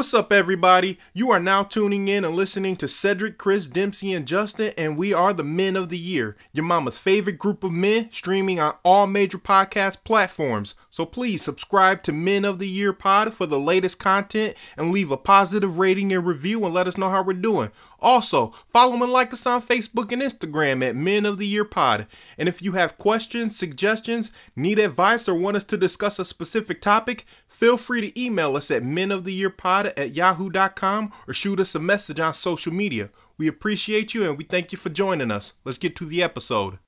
What's 0.00 0.14
up, 0.14 0.32
everybody? 0.32 0.98
You 1.12 1.30
are 1.30 1.38
now 1.38 1.62
tuning 1.62 2.08
in 2.08 2.24
and 2.24 2.34
listening 2.34 2.74
to 2.76 2.88
Cedric, 2.88 3.36
Chris, 3.36 3.66
Dempsey, 3.66 4.14
and 4.14 4.26
Justin, 4.26 4.72
and 4.78 4.96
we 4.96 5.12
are 5.12 5.34
the 5.34 5.44
Men 5.44 5.76
of 5.76 5.90
the 5.90 5.98
Year, 5.98 6.38
your 6.54 6.64
mama's 6.64 6.96
favorite 6.96 7.36
group 7.36 7.62
of 7.62 7.72
men, 7.72 8.10
streaming 8.10 8.58
on 8.58 8.76
all 8.82 9.06
major 9.06 9.36
podcast 9.36 9.98
platforms. 10.04 10.74
So 10.88 11.04
please 11.04 11.42
subscribe 11.42 12.02
to 12.04 12.12
Men 12.12 12.46
of 12.46 12.58
the 12.58 12.66
Year 12.66 12.94
Pod 12.94 13.34
for 13.34 13.44
the 13.44 13.60
latest 13.60 13.98
content 13.98 14.56
and 14.78 14.90
leave 14.90 15.10
a 15.10 15.18
positive 15.18 15.78
rating 15.78 16.14
and 16.14 16.26
review 16.26 16.64
and 16.64 16.72
let 16.72 16.86
us 16.86 16.96
know 16.96 17.10
how 17.10 17.22
we're 17.22 17.34
doing. 17.34 17.70
Also, 18.00 18.52
follow 18.72 18.94
and 19.02 19.12
like 19.12 19.32
us 19.32 19.46
on 19.46 19.62
Facebook 19.62 20.12
and 20.12 20.22
Instagram 20.22 20.86
at 20.86 20.96
Men 20.96 21.26
of 21.26 21.38
the 21.38 21.46
Year 21.46 21.64
Pod. 21.64 22.06
And 22.38 22.48
if 22.48 22.62
you 22.62 22.72
have 22.72 22.98
questions, 22.98 23.56
suggestions, 23.56 24.32
need 24.56 24.78
advice, 24.78 25.28
or 25.28 25.34
want 25.34 25.56
us 25.56 25.64
to 25.64 25.76
discuss 25.76 26.18
a 26.18 26.24
specific 26.24 26.80
topic, 26.80 27.26
feel 27.46 27.76
free 27.76 28.00
to 28.00 28.20
email 28.20 28.56
us 28.56 28.70
at 28.70 28.82
menoftheyearpod 28.82 29.92
at 29.96 30.14
yahoo.com 30.14 31.12
or 31.28 31.34
shoot 31.34 31.60
us 31.60 31.74
a 31.74 31.78
message 31.78 32.20
on 32.20 32.34
social 32.34 32.72
media. 32.72 33.10
We 33.36 33.46
appreciate 33.46 34.14
you 34.14 34.28
and 34.28 34.36
we 34.36 34.44
thank 34.44 34.72
you 34.72 34.78
for 34.78 34.88
joining 34.88 35.30
us. 35.30 35.52
Let's 35.64 35.78
get 35.78 35.96
to 35.96 36.06
the 36.06 36.22
episode. 36.22 36.78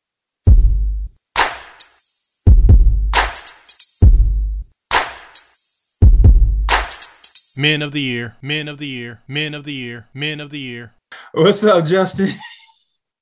Men 7.55 7.83
of 7.83 7.93
the 7.93 8.01
Year, 8.01 8.37
Men 8.41 8.67
of 8.67 8.79
the 8.79 8.87
Year, 8.87 9.21
Men 9.29 9.53
of 9.53 9.65
the 9.65 9.75
Year, 9.75 10.09
Men 10.15 10.41
of 10.41 10.49
the 10.49 10.59
Year. 10.59 10.95
What's 11.33 11.65
up, 11.65 11.85
Justin? 11.87 12.29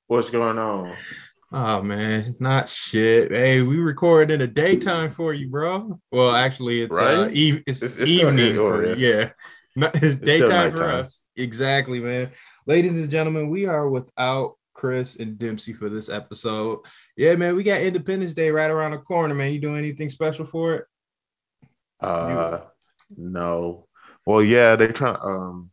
What's 0.07 0.29
going 0.29 0.57
on? 0.57 0.95
Oh 1.53 1.81
man, 1.81 2.33
not 2.39 2.69
shit. 2.69 3.29
Hey, 3.29 3.61
we 3.61 3.75
recorded 3.75 4.35
in 4.35 4.39
the 4.39 4.47
daytime 4.47 5.11
for 5.11 5.33
you, 5.33 5.49
bro. 5.49 5.99
Well, 6.09 6.33
actually, 6.33 6.81
it's 6.83 6.95
uh, 6.95 7.03
Right? 7.03 7.31
it's, 7.35 7.83
It's- 7.83 7.97
it's 7.99 8.09
evening 8.09 8.55
for 8.55 8.85
you. 8.85 8.95
Yeah, 8.95 9.31
Not- 9.75 9.93
it's 10.01 10.15
still 10.15 10.47
daytime 10.47 10.71
for 10.73 10.83
us. 10.85 11.21
Exactly, 11.35 11.99
man. 11.99 12.31
Ladies 12.67 12.93
and 12.93 13.09
gentlemen, 13.09 13.49
we 13.49 13.65
are 13.65 13.89
without 13.89 14.53
Chris 14.73 15.17
and 15.17 15.37
Dempsey 15.37 15.73
for 15.73 15.89
this 15.89 16.07
episode. 16.07 16.79
Yeah, 17.17 17.35
man, 17.35 17.57
we 17.57 17.63
got 17.63 17.81
Independence 17.81 18.33
Day 18.33 18.49
right 18.49 18.71
around 18.71 18.91
the 18.91 18.99
corner, 18.99 19.33
man. 19.35 19.51
You 19.51 19.59
doing 19.59 19.79
anything 19.79 20.09
special 20.09 20.45
for 20.45 20.75
it? 20.75 20.85
Uh, 21.99 22.61
no. 23.17 23.87
Well, 24.25 24.41
yeah, 24.41 24.77
they're 24.77 24.93
trying. 24.93 25.17
Um, 25.21 25.70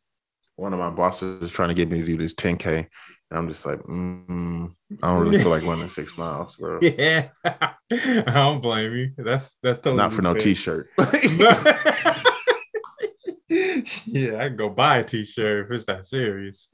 one 0.59 0.73
of 0.73 0.78
my 0.81 0.91
bosses 0.91 1.41
is 1.42 1.53
trying 1.53 1.69
to 1.69 1.75
get 1.75 1.89
me 1.89 2.01
to 2.01 2.06
do 2.06 2.17
this 2.19 2.34
10k, 2.34 2.67
and 2.77 2.87
I'm 3.31 3.48
just 3.48 3.64
like, 3.64 3.78
mm, 3.81 4.73
I 5.03 5.06
don't 5.14 5.20
really 5.25 5.39
feel 5.39 5.51
like 5.51 5.62
running 5.64 5.89
six 5.89 6.17
miles, 6.19 6.56
bro. 6.56 6.81
Yeah, 6.83 7.28
I 7.45 7.75
don't 8.25 8.61
blame 8.61 8.92
you. 8.95 9.12
That's 9.17 9.56
that's 9.62 9.79
totally 9.79 9.97
Not 9.98 10.12
for 10.12 10.23
no 10.23 10.34
fair. 10.34 10.42
t-shirt. 10.42 10.89
yeah, 13.48 14.36
I 14.39 14.48
can 14.48 14.56
go 14.56 14.69
buy 14.69 14.98
a 14.98 15.05
t-shirt 15.05 15.67
if 15.67 15.70
it's 15.73 15.86
that 15.86 16.05
serious. 16.05 16.70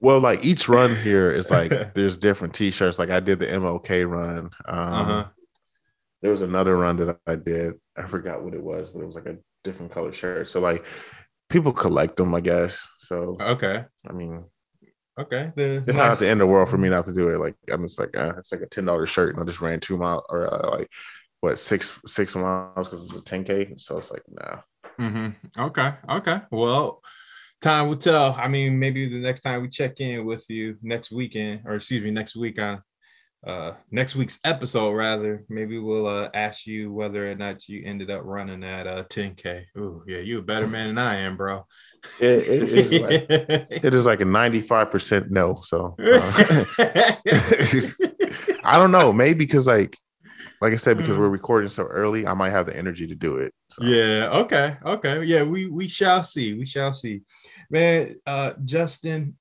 well, 0.00 0.20
like 0.20 0.44
each 0.44 0.68
run 0.68 0.94
here 0.96 1.32
is 1.32 1.50
like 1.50 1.94
there's 1.94 2.18
different 2.18 2.54
t-shirts. 2.54 2.98
Like 2.98 3.10
I 3.10 3.20
did 3.20 3.38
the 3.38 3.46
MLK 3.46 4.08
run. 4.08 4.50
Um, 4.66 4.78
Uh-huh. 4.92 5.24
There 6.22 6.30
was 6.30 6.42
another 6.42 6.76
run 6.76 6.96
that 6.96 7.18
I 7.26 7.36
did. 7.36 7.74
I 7.96 8.06
forgot 8.06 8.42
what 8.42 8.54
it 8.54 8.62
was, 8.62 8.90
but 8.90 9.00
it 9.00 9.06
was 9.06 9.14
like 9.14 9.26
a 9.26 9.36
different 9.64 9.92
color 9.92 10.12
shirt. 10.12 10.48
So 10.48 10.60
like 10.60 10.84
people 11.48 11.72
collect 11.72 12.16
them, 12.16 12.34
I 12.34 12.40
guess. 12.40 12.86
So 13.00 13.36
Okay. 13.40 13.84
I 14.08 14.12
mean, 14.12 14.44
Okay. 15.18 15.50
It's 15.56 15.96
not 15.96 16.18
the 16.18 16.28
end 16.28 16.42
of 16.42 16.46
the 16.48 16.52
world 16.52 16.68
for 16.68 16.76
me 16.76 16.90
not 16.90 17.06
to 17.06 17.12
do 17.12 17.28
it. 17.30 17.38
Like 17.38 17.56
I'm 17.70 17.82
just 17.86 17.98
like 17.98 18.14
uh, 18.16 18.34
it's 18.38 18.52
like 18.52 18.60
a 18.60 18.66
ten 18.66 18.84
dollar 18.84 19.06
shirt, 19.06 19.34
and 19.34 19.42
I 19.42 19.46
just 19.46 19.62
ran 19.62 19.80
two 19.80 19.96
miles 19.96 20.24
or 20.28 20.52
uh, 20.52 20.70
like 20.78 20.90
what 21.40 21.58
six 21.58 21.92
six 22.06 22.34
miles 22.34 22.88
because 22.88 23.04
it's 23.06 23.14
a 23.14 23.22
ten 23.22 23.42
k. 23.42 23.74
So 23.78 23.96
it's 23.98 24.10
like 24.10 24.22
nah. 24.28 24.60
hmm 24.98 25.28
Okay. 25.58 25.94
Okay. 26.10 26.40
Well, 26.50 27.00
time 27.62 27.88
will 27.88 27.96
tell. 27.96 28.34
I 28.34 28.48
mean, 28.48 28.78
maybe 28.78 29.08
the 29.08 29.16
next 29.18 29.40
time 29.40 29.62
we 29.62 29.70
check 29.70 30.00
in 30.00 30.26
with 30.26 30.44
you 30.50 30.76
next 30.82 31.10
weekend, 31.10 31.62
or 31.64 31.76
excuse 31.76 32.04
me, 32.04 32.10
next 32.10 32.36
week 32.36 32.60
on 32.60 32.82
uh 33.46 33.72
next 33.90 34.16
week's 34.16 34.38
episode 34.44 34.92
rather 34.92 35.44
maybe 35.48 35.78
we'll 35.78 36.06
uh 36.06 36.28
ask 36.34 36.66
you 36.66 36.92
whether 36.92 37.30
or 37.30 37.34
not 37.34 37.68
you 37.68 37.82
ended 37.84 38.10
up 38.10 38.22
running 38.24 38.60
that 38.60 38.86
uh 38.86 39.04
10k 39.04 39.64
oh 39.76 40.02
yeah 40.06 40.18
you 40.18 40.38
a 40.38 40.42
better 40.42 40.66
man 40.66 40.88
than 40.88 40.98
i 40.98 41.16
am 41.16 41.36
bro 41.36 41.64
It, 42.20 42.62
it 42.62 42.62
is 42.68 42.92
like 43.02 43.26
it 43.84 43.94
is 43.94 44.06
like 44.06 44.20
a 44.20 44.24
ninety 44.24 44.60
five 44.60 44.90
percent 44.90 45.30
no. 45.30 45.60
So 45.64 45.96
uh, 45.98 46.64
I 48.64 48.78
don't 48.78 48.90
know. 48.90 49.12
Maybe 49.12 49.38
because 49.38 49.66
like 49.66 49.96
like 50.60 50.72
I 50.72 50.76
said, 50.76 50.96
because 50.96 51.18
we're 51.18 51.28
recording 51.28 51.68
so 51.68 51.82
early, 51.84 52.26
I 52.26 52.34
might 52.34 52.50
have 52.50 52.66
the 52.66 52.76
energy 52.76 53.06
to 53.06 53.14
do 53.14 53.38
it. 53.38 53.52
So. 53.70 53.84
Yeah. 53.84 54.30
Okay. 54.40 54.76
Okay. 54.84 55.24
Yeah. 55.24 55.42
We 55.42 55.66
we 55.66 55.88
shall 55.88 56.22
see. 56.22 56.54
We 56.54 56.66
shall 56.66 56.92
see. 56.92 57.22
Man, 57.70 58.16
uh, 58.26 58.52
Justin, 58.64 59.36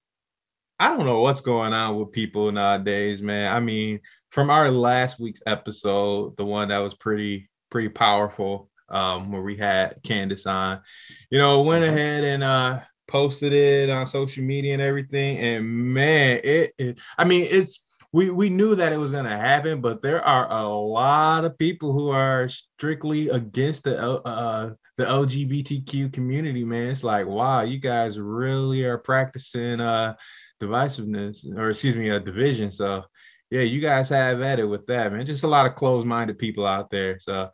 I 0.80 0.90
don't 0.96 1.06
know 1.06 1.22
what's 1.22 1.42
going 1.42 1.74
on 1.74 1.98
with 1.98 2.12
people 2.12 2.52
nowadays, 2.52 3.22
man. 3.22 3.54
I 3.54 3.60
mean, 3.60 4.00
from 4.32 4.50
our 4.50 4.70
last 4.70 5.20
week's 5.20 5.42
episode, 5.46 6.36
the 6.38 6.46
one 6.46 6.70
that 6.70 6.80
was 6.80 6.94
pretty 6.94 7.50
pretty 7.72 7.90
powerful, 7.90 8.70
um, 8.90 9.32
where 9.32 9.42
we 9.42 9.58
had 9.58 9.98
Candace 10.04 10.46
on, 10.46 10.82
you 11.30 11.40
know, 11.40 11.62
went 11.62 11.84
Mhm. 11.86 11.90
ahead 11.90 12.24
and 12.24 12.44
uh 12.44 12.82
posted 13.08 13.54
it 13.54 13.90
on 13.90 14.08
social 14.08 14.44
media 14.44 14.74
and 14.74 14.82
everything. 14.82 15.38
And 15.38 15.66
man, 15.94 16.42
it, 16.44 16.74
it 16.78 17.00
I 17.18 17.24
mean, 17.24 17.48
it's 17.50 17.84
we 18.12 18.30
we 18.30 18.50
knew 18.50 18.76
that 18.76 18.92
it 18.94 18.98
was 18.98 19.12
going 19.12 19.26
to 19.26 19.30
happen, 19.38 19.80
but 19.82 20.02
there 20.02 20.24
are 20.24 20.48
a 20.52 20.68
lot 20.68 21.46
of 21.46 21.58
people 21.58 21.94
who 21.94 22.10
are 22.10 22.50
strictly 22.50 23.30
against 23.30 23.84
the 23.86 24.00
uh 24.00 24.74
the 24.98 25.06
LGBTQ 25.06 26.08
community, 26.10 26.64
man. 26.64 26.88
It's 26.88 27.04
like, 27.04 27.28
wow, 27.28 27.62
you 27.62 27.80
guys 27.80 28.18
really 28.20 28.84
are 28.86 28.98
practicing 28.98 29.80
uh 29.82 30.16
divisiveness 30.62 31.46
or 31.58 31.70
excuse 31.70 31.96
me, 31.96 32.10
a 32.10 32.20
division. 32.20 32.72
So 32.72 33.04
yeah, 33.50 33.62
you 33.62 33.80
guys 33.80 34.10
have 34.10 34.42
at 34.42 34.60
it 34.60 34.66
with 34.66 34.88
that, 34.88 35.14
man. 35.14 35.26
Just 35.26 35.44
a 35.44 35.48
lot 35.48 35.66
of 35.66 35.76
closed-minded 35.76 36.38
people 36.38 36.66
out 36.66 36.90
there. 36.90 37.20
So 37.20 37.52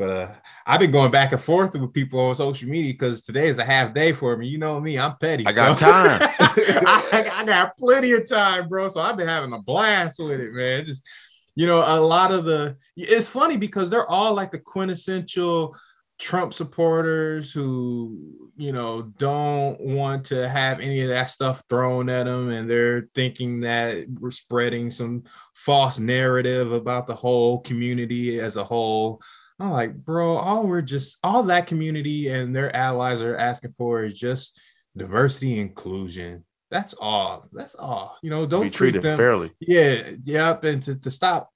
but 0.00 0.08
uh, 0.08 0.32
I've 0.66 0.80
been 0.80 0.92
going 0.92 1.10
back 1.10 1.32
and 1.32 1.42
forth 1.42 1.74
with 1.74 1.92
people 1.92 2.20
on 2.20 2.34
social 2.34 2.70
media 2.70 2.94
because 2.94 3.22
today 3.22 3.48
is 3.48 3.58
a 3.58 3.64
half 3.66 3.92
day 3.92 4.14
for 4.14 4.34
me. 4.34 4.48
You 4.48 4.56
know 4.56 4.80
me, 4.80 4.98
I'm 4.98 5.18
petty. 5.18 5.46
I 5.46 5.52
got 5.52 5.78
so- 5.78 5.92
time. 5.92 6.20
I, 6.40 7.30
I 7.34 7.44
got 7.44 7.76
plenty 7.76 8.12
of 8.12 8.26
time, 8.26 8.70
bro. 8.70 8.88
So 8.88 9.02
I've 9.02 9.18
been 9.18 9.28
having 9.28 9.52
a 9.52 9.60
blast 9.60 10.18
with 10.18 10.40
it, 10.40 10.54
man. 10.54 10.86
Just 10.86 11.06
you 11.54 11.66
know, 11.66 11.84
a 11.86 12.00
lot 12.00 12.32
of 12.32 12.46
the 12.46 12.78
it's 12.96 13.26
funny 13.26 13.58
because 13.58 13.90
they're 13.90 14.08
all 14.08 14.32
like 14.32 14.52
the 14.52 14.58
quintessential 14.58 15.76
Trump 16.20 16.52
supporters 16.52 17.50
who, 17.50 18.50
you 18.56 18.72
know, 18.72 19.02
don't 19.18 19.80
want 19.80 20.26
to 20.26 20.46
have 20.46 20.78
any 20.78 21.00
of 21.00 21.08
that 21.08 21.30
stuff 21.30 21.62
thrown 21.66 22.10
at 22.10 22.24
them. 22.24 22.50
And 22.50 22.68
they're 22.68 23.08
thinking 23.14 23.60
that 23.60 24.04
we're 24.20 24.30
spreading 24.30 24.90
some 24.90 25.24
false 25.54 25.98
narrative 25.98 26.72
about 26.72 27.06
the 27.06 27.14
whole 27.14 27.60
community 27.60 28.38
as 28.38 28.56
a 28.56 28.64
whole. 28.64 29.22
I'm 29.58 29.70
like, 29.70 29.94
bro, 29.94 30.36
all 30.36 30.66
we're 30.66 30.82
just, 30.82 31.16
all 31.24 31.42
that 31.44 31.66
community 31.66 32.28
and 32.28 32.54
their 32.54 32.74
allies 32.76 33.22
are 33.22 33.36
asking 33.36 33.74
for 33.78 34.04
is 34.04 34.18
just 34.18 34.60
diversity 34.94 35.58
inclusion. 35.58 36.44
That's 36.70 36.94
all. 37.00 37.48
That's 37.50 37.74
all. 37.74 38.18
You 38.22 38.28
know, 38.28 38.44
don't 38.44 38.64
Be 38.64 38.70
treat 38.70 38.90
treated 38.92 39.02
them 39.02 39.16
fairly. 39.16 39.52
yeah, 39.58 40.10
yep, 40.24 40.64
and 40.64 40.82
to, 40.82 40.96
to 40.96 41.10
stop 41.10 41.50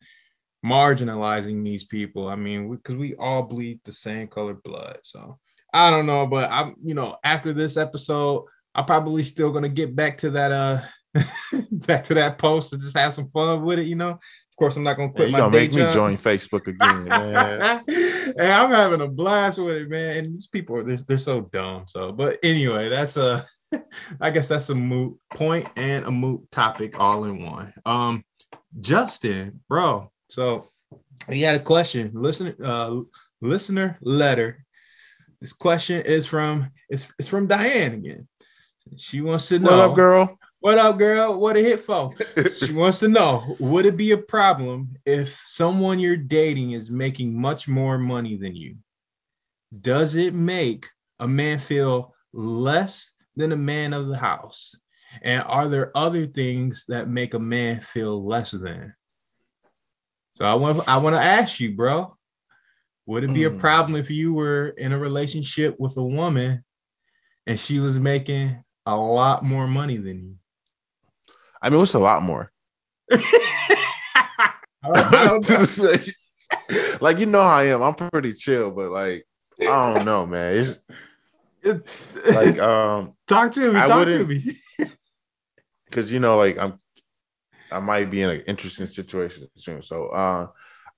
marginalizing 0.65 1.63
these 1.63 1.85
people. 1.85 2.29
I 2.29 2.37
mean, 2.37 2.71
because 2.71 2.97
we, 2.97 3.15
all 3.17 3.43
bleed 3.43 3.81
the 3.85 3.93
same 3.93 4.29
color 4.29 4.55
blood. 4.55 4.99
So 5.03 5.39
I 5.73 5.91
don't 5.91 6.07
know, 6.07 6.27
but 6.27 6.51
I'm, 6.51 6.75
you 6.83 6.95
know, 6.95 7.17
after 7.25 7.53
this 7.53 7.77
episode, 7.77 8.47
I'm 8.75 8.87
probably 8.87 9.25
still 9.25 9.53
gonna 9.53 9.69
get 9.69 9.95
back 9.95 10.19
to 10.19 10.31
that 10.31 10.51
uh 10.51 10.81
back 11.71 12.05
to 12.05 12.15
that 12.15 12.39
post 12.39 12.73
and 12.73 12.83
just 12.83 12.97
have 12.97 13.15
some 13.15 13.31
fun 13.31 13.63
with 13.65 13.79
it, 13.79 13.87
you 13.87 13.95
know. 13.95 14.11
Of 14.11 14.57
course, 14.59 14.77
I'm 14.77 14.83
not 14.83 14.97
gonna 14.97 15.13
quit 15.13 15.31
Yeah, 15.31 15.31
quit 15.31 15.31
you 15.31 15.33
my 15.33 15.39
gonna 15.39 15.53
day 15.53 15.79
make 15.79 15.89
me 15.89 15.93
join 15.93 16.19
Facebook 16.19 16.67
again, 16.67 17.05
man. 17.09 17.85
and 17.87 18.53
I'm 18.53 18.71
having 18.71 19.01
a 19.01 19.09
blast 19.09 19.59
with 19.59 19.77
it, 19.77 19.89
man. 19.89 20.19
And 20.19 20.35
these 20.35 20.47
people 20.49 20.77
are 20.77 20.85
they're, 20.85 20.97
they're 20.97 21.19
so 21.19 21.43
dumb. 21.53 21.85
So, 21.89 22.13
but 22.13 22.39
anyway, 22.43 22.89
that's 22.89 23.17
a 23.17 23.47
I 24.21 24.31
guess 24.31 24.49
that's 24.49 24.71
a 24.71 24.75
moot 24.75 25.19
point 25.31 25.69
and 25.77 26.05
a 26.05 26.11
moot 26.11 26.51
topic 26.51 26.99
all 26.99 27.25
in 27.25 27.45
one. 27.45 27.73
Um, 27.85 28.25
Justin, 28.81 29.61
bro. 29.69 30.11
So 30.29 30.69
we 31.29 31.41
got 31.41 31.55
a 31.55 31.61
question. 31.61 32.11
Listener, 32.15 32.55
uh, 32.63 33.01
listener 33.41 33.99
letter. 34.01 34.65
This 35.41 35.53
question 35.53 36.03
is 36.03 36.27
from 36.27 36.71
it's 36.89 37.07
it's 37.19 37.29
from 37.29 37.47
Diane 37.47 37.95
again. 37.95 38.29
She 38.97 39.21
wants 39.21 39.49
to 39.49 39.59
know 39.59 39.71
What 39.71 39.91
up, 39.91 39.97
girl? 39.97 40.39
What 40.61 40.79
up, 40.79 40.99
girl? 40.99 41.39
What 41.39 41.57
a 41.57 41.61
hit 41.61 41.85
for? 41.85 42.15
She 42.59 42.73
wants 42.73 42.99
to 43.01 43.09
know 43.09 43.57
Would 43.59 43.87
it 43.87 43.97
be 43.97 44.13
a 44.13 44.19
problem 44.19 44.97
if 45.05 45.43
someone 45.47 45.99
you're 45.99 46.17
dating 46.17 46.73
is 46.73 46.91
making 46.91 47.39
much 47.39 47.69
more 47.69 47.99
money 47.99 48.37
than 48.37 48.55
you? 48.55 48.77
Does 49.79 50.15
it 50.15 50.35
make 50.35 50.89
a 51.19 51.27
man 51.29 51.59
feel 51.59 52.15
less 52.33 53.11
than 53.37 53.53
a 53.53 53.57
man 53.57 53.93
of 53.93 54.07
the 54.07 54.17
house? 54.17 54.75
And 55.23 55.43
are 55.47 55.69
there 55.69 55.97
other 55.97 56.27
things 56.27 56.85
that 56.89 57.09
make 57.09 57.35
a 57.35 57.39
man 57.39 57.81
feel 57.81 58.25
less 58.25 58.51
than? 58.51 58.95
So 60.35 60.45
I 60.45 60.55
want 60.55 60.87
I 60.89 60.97
want 60.99 61.17
to 61.17 61.23
ask 61.23 61.61
you, 61.61 61.75
bro. 61.75 62.17
Would 63.07 63.25
it 63.25 63.35
be 63.35 63.45
a 63.45 63.51
Mm. 63.51 63.61
problem 63.61 63.97
if 63.97 64.11
you 64.11 64.33
were 64.33 64.69
in 64.71 64.93
a 64.93 64.99
relationship 64.99 65.79
with 65.79 65.97
a 65.97 66.03
woman 66.03 66.65
and 67.47 67.61
she 67.61 67.79
was 67.79 67.99
making 67.99 68.65
a 68.87 68.97
lot 68.97 69.45
more 69.45 69.67
money 69.67 69.99
than 69.99 70.25
you? 70.25 70.37
I 71.61 71.71
mean, 71.71 71.79
what's 71.79 71.95
a 71.95 71.99
lot 71.99 72.23
more? 72.23 72.51
like 77.01 77.19
you 77.19 77.27
know 77.27 77.43
how 77.43 77.57
I 77.57 77.65
am. 77.65 77.83
I'm 77.83 77.95
pretty 77.95 78.35
chill, 78.35 78.71
but 78.71 78.91
like 78.91 79.27
I 79.61 79.95
don't 79.95 80.05
know, 80.05 80.27
man. 80.27 80.57
It's 80.57 80.79
like 82.29 82.59
um 82.59 83.15
talk 83.27 83.53
to 83.53 83.73
me, 83.73 83.81
I 83.81 83.87
talk 83.87 84.09
to 84.09 84.27
me. 84.27 84.57
because 85.87 86.13
you 86.13 86.21
know, 86.21 86.39
like 86.39 86.59
I'm 86.59 86.79
I 87.71 87.81
might 87.81 88.11
be 88.11 88.23
in 88.23 88.31
an 88.31 88.43
interesting 88.47 88.87
situation 88.87 89.47
soon. 89.57 89.83
So 89.83 90.09
uh 90.09 90.49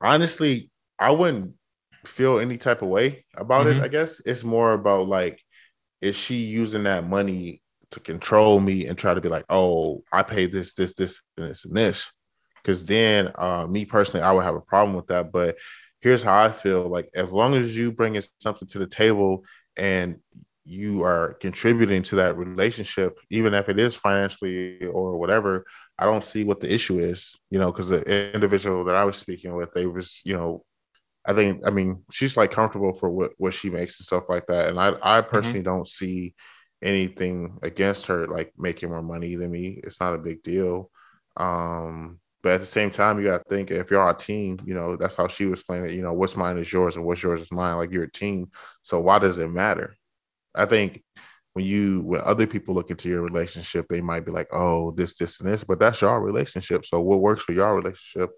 honestly, 0.00 0.70
I 0.98 1.10
wouldn't 1.10 1.54
feel 2.04 2.38
any 2.38 2.56
type 2.58 2.82
of 2.82 2.88
way 2.88 3.24
about 3.36 3.66
Mhm. 3.66 3.76
it, 3.78 3.82
I 3.82 3.88
guess. 3.88 4.20
It's 4.24 4.44
more 4.44 4.72
about 4.72 5.06
like 5.08 5.40
is 6.00 6.16
she 6.16 6.36
using 6.36 6.84
that 6.84 7.06
money 7.08 7.62
to 7.92 8.00
control 8.00 8.60
me 8.60 8.86
and 8.86 8.98
try 8.98 9.14
to 9.14 9.20
be 9.20 9.28
like, 9.28 9.44
oh, 9.48 10.02
I 10.12 10.22
pay 10.22 10.46
this, 10.46 10.74
this, 10.74 10.92
this, 10.94 11.20
and 11.36 11.50
this, 11.50 11.64
and 11.64 11.76
this. 11.76 12.10
Because 12.62 12.84
then, 12.84 13.32
uh, 13.36 13.66
me 13.66 13.84
personally, 13.84 14.24
I 14.24 14.32
would 14.32 14.44
have 14.44 14.56
a 14.56 14.60
problem 14.60 14.96
with 14.96 15.06
that. 15.08 15.32
But 15.32 15.56
here's 16.00 16.22
how 16.22 16.36
I 16.38 16.50
feel: 16.50 16.88
like 16.88 17.08
as 17.14 17.32
long 17.32 17.54
as 17.54 17.76
you 17.76 17.92
bringing 17.92 18.22
something 18.40 18.68
to 18.68 18.78
the 18.80 18.86
table 18.86 19.44
and 19.76 20.16
you 20.66 21.02
are 21.04 21.34
contributing 21.34 22.02
to 22.04 22.16
that 22.16 22.36
relationship, 22.36 23.18
even 23.30 23.54
if 23.54 23.68
it 23.68 23.78
is 23.78 23.94
financially 23.94 24.84
or 24.84 25.16
whatever, 25.18 25.64
I 25.98 26.04
don't 26.04 26.24
see 26.24 26.44
what 26.44 26.60
the 26.60 26.72
issue 26.72 26.98
is. 26.98 27.34
You 27.50 27.58
know, 27.58 27.72
because 27.72 27.88
the 27.88 28.34
individual 28.34 28.84
that 28.84 28.96
I 28.96 29.04
was 29.04 29.16
speaking 29.16 29.54
with, 29.54 29.72
they 29.72 29.86
was, 29.86 30.20
you 30.24 30.36
know, 30.36 30.64
I 31.24 31.34
think, 31.34 31.66
I 31.66 31.70
mean, 31.70 32.04
she's 32.10 32.36
like 32.36 32.52
comfortable 32.52 32.92
for 32.92 33.10
what 33.10 33.32
what 33.38 33.54
she 33.54 33.70
makes 33.70 33.98
and 33.98 34.06
stuff 34.06 34.24
like 34.28 34.46
that, 34.46 34.68
and 34.68 34.78
I 34.80 34.94
I 35.02 35.20
personally 35.22 35.62
don't 35.62 35.88
see 35.88 36.34
anything 36.82 37.58
against 37.62 38.06
her 38.06 38.26
like 38.28 38.52
making 38.58 38.90
more 38.90 39.02
money 39.02 39.34
than 39.36 39.50
me. 39.50 39.80
It's 39.82 40.00
not 40.00 40.14
a 40.14 40.18
big 40.18 40.42
deal. 40.42 40.90
Um, 41.36 42.20
but 42.42 42.52
at 42.52 42.60
the 42.60 42.66
same 42.66 42.90
time, 42.90 43.18
you 43.18 43.26
got 43.26 43.38
to 43.38 43.48
think 43.48 43.70
if 43.70 43.90
you're 43.90 44.08
a 44.08 44.14
team, 44.14 44.60
you 44.64 44.74
know, 44.74 44.96
that's 44.96 45.16
how 45.16 45.26
she 45.26 45.46
was 45.46 45.64
playing 45.64 45.86
it. 45.86 45.94
You 45.94 46.02
know, 46.02 46.12
what's 46.12 46.36
mine 46.36 46.58
is 46.58 46.72
yours 46.72 46.96
and 46.96 47.04
what's 47.04 47.22
yours 47.22 47.40
is 47.40 47.50
mine. 47.50 47.76
Like 47.76 47.90
you're 47.90 48.04
a 48.04 48.10
team. 48.10 48.50
So 48.82 49.00
why 49.00 49.18
does 49.18 49.38
it 49.38 49.48
matter? 49.48 49.96
I 50.56 50.66
think 50.66 51.02
when 51.52 51.64
you 51.64 52.02
when 52.02 52.20
other 52.22 52.46
people 52.46 52.74
look 52.74 52.90
into 52.90 53.08
your 53.08 53.22
relationship, 53.22 53.86
they 53.88 54.00
might 54.00 54.24
be 54.26 54.32
like, 54.32 54.48
oh, 54.52 54.90
this, 54.92 55.16
this, 55.16 55.40
and 55.40 55.50
this, 55.50 55.64
but 55.64 55.78
that's 55.78 56.00
your 56.00 56.20
relationship. 56.20 56.84
So 56.86 57.00
what 57.00 57.20
works 57.20 57.42
for 57.42 57.52
your 57.52 57.74
relationship, 57.74 58.30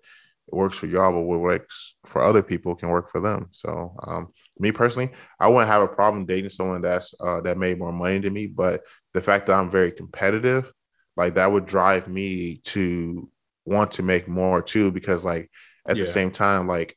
it 0.50 0.54
works 0.54 0.78
for 0.78 0.86
y'all, 0.86 1.12
but 1.12 1.22
what 1.22 1.40
works 1.40 1.96
for 2.06 2.22
other 2.22 2.42
people 2.42 2.74
can 2.76 2.88
work 2.90 3.10
for 3.10 3.20
them. 3.20 3.48
So 3.52 3.94
um, 4.06 4.28
me 4.58 4.72
personally, 4.72 5.10
I 5.40 5.48
wouldn't 5.48 5.68
have 5.68 5.82
a 5.82 5.88
problem 5.88 6.26
dating 6.26 6.50
someone 6.50 6.82
that's 6.82 7.12
uh, 7.20 7.40
that 7.42 7.58
made 7.58 7.78
more 7.78 7.92
money 7.92 8.18
than 8.18 8.32
me, 8.32 8.46
but 8.46 8.82
the 9.14 9.20
fact 9.20 9.46
that 9.46 9.54
I'm 9.54 9.70
very 9.70 9.92
competitive, 9.92 10.72
like 11.16 11.34
that 11.34 11.50
would 11.50 11.66
drive 11.66 12.08
me 12.08 12.60
to 12.66 13.28
want 13.64 13.92
to 13.92 14.02
make 14.02 14.28
more 14.28 14.62
too, 14.62 14.90
because 14.92 15.24
like 15.24 15.50
at 15.88 15.96
Yeah. 15.96 16.04
the 16.04 16.10
same 16.10 16.30
time, 16.30 16.68
like 16.68 16.96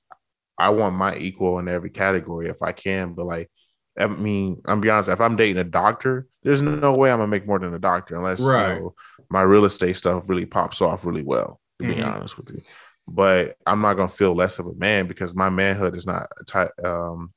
I 0.58 0.70
want 0.70 0.96
my 0.96 1.18
equal 1.18 1.58
in 1.60 1.68
every 1.68 1.90
category 1.90 2.48
if 2.48 2.62
I 2.62 2.72
can, 2.74 3.14
but 3.14 3.26
like 3.26 3.50
I 4.00 4.08
mean, 4.08 4.62
I'm 4.66 4.82
be 4.82 4.90
honest, 4.90 5.10
if 5.10 5.22
I'm 5.22 5.36
dating 5.36 5.58
a 5.58 5.64
doctor, 5.64 6.28
there's 6.44 6.62
no 6.62 6.94
way 6.94 7.12
I'm 7.12 7.18
gonna 7.20 7.28
make 7.28 7.46
more 7.46 7.60
than 7.60 7.74
a 7.74 7.80
doctor 7.80 8.16
unless 8.16 8.40
Right. 8.40 8.70
you 8.76 8.82
know 8.82 8.96
my 9.30 9.42
real 9.42 9.66
estate 9.66 9.96
stuff 9.98 10.24
really 10.28 10.46
pops 10.46 10.82
off 10.82 11.06
really 11.06 11.24
well, 11.24 11.60
to 11.80 11.86
be 11.86 11.94
Mhm. 11.94 12.06
honest 12.06 12.38
with 12.38 12.52
you. 12.52 12.62
But 13.08 13.58
I'm 13.66 13.82
not 13.82 13.96
gonna 13.96 14.08
feel 14.10 14.34
less 14.34 14.60
of 14.60 14.68
a 14.68 14.74
man 14.74 15.08
because 15.08 15.36
my 15.36 15.50
manhood 15.50 15.96
is 15.96 16.06
not 16.06 16.28
um 16.84 17.34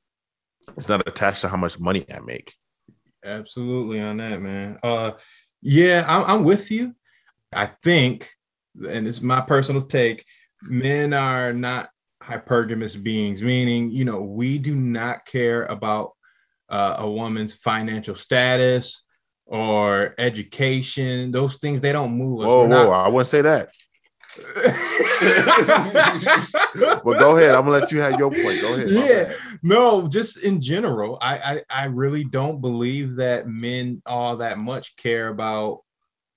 it's 0.76 0.88
not 0.88 1.06
attached 1.06 1.42
to 1.42 1.48
how 1.48 1.56
much 1.56 1.78
money 1.78 2.04
I 2.12 2.20
make. 2.20 2.54
Absolutely 3.24 4.00
on 4.00 4.18
that, 4.18 4.40
man. 4.42 4.78
Uh, 4.82 5.12
yeah, 5.62 6.04
I'm, 6.06 6.24
I'm 6.24 6.44
with 6.44 6.70
you. 6.70 6.94
I 7.52 7.66
think, 7.82 8.30
and 8.88 9.06
it's 9.06 9.20
my 9.20 9.40
personal 9.40 9.82
take, 9.82 10.24
men 10.62 11.12
are 11.12 11.52
not 11.52 11.90
hypergamous 12.22 13.00
beings, 13.00 13.42
meaning, 13.42 13.90
you 13.90 14.04
know, 14.04 14.20
we 14.22 14.58
do 14.58 14.74
not 14.74 15.26
care 15.26 15.64
about 15.66 16.12
uh, 16.68 16.96
a 16.98 17.10
woman's 17.10 17.54
financial 17.54 18.14
status 18.14 19.02
or 19.46 20.14
education. 20.18 21.30
Those 21.30 21.56
things 21.56 21.80
they 21.80 21.92
don't 21.92 22.12
move 22.16 22.40
us. 22.40 22.46
Whoa, 22.46 22.62
We're 22.62 22.68
whoa, 22.68 22.84
not- 22.86 23.04
I 23.06 23.08
wouldn't 23.08 23.28
say 23.28 23.42
that. 23.42 23.68
But 27.04 27.18
go 27.18 27.36
ahead. 27.36 27.50
I'm 27.54 27.64
gonna 27.66 27.70
let 27.78 27.92
you 27.92 28.00
have 28.00 28.18
your 28.18 28.30
point. 28.30 28.60
Go 28.60 28.74
ahead. 28.74 28.88
yeah 28.88 29.32
no 29.62 30.08
just 30.08 30.38
in 30.42 30.60
general 30.60 31.16
I, 31.20 31.38
I 31.38 31.62
i 31.70 31.84
really 31.86 32.24
don't 32.24 32.60
believe 32.60 33.16
that 33.16 33.46
men 33.48 34.02
all 34.04 34.36
that 34.38 34.58
much 34.58 34.96
care 34.96 35.28
about 35.28 35.80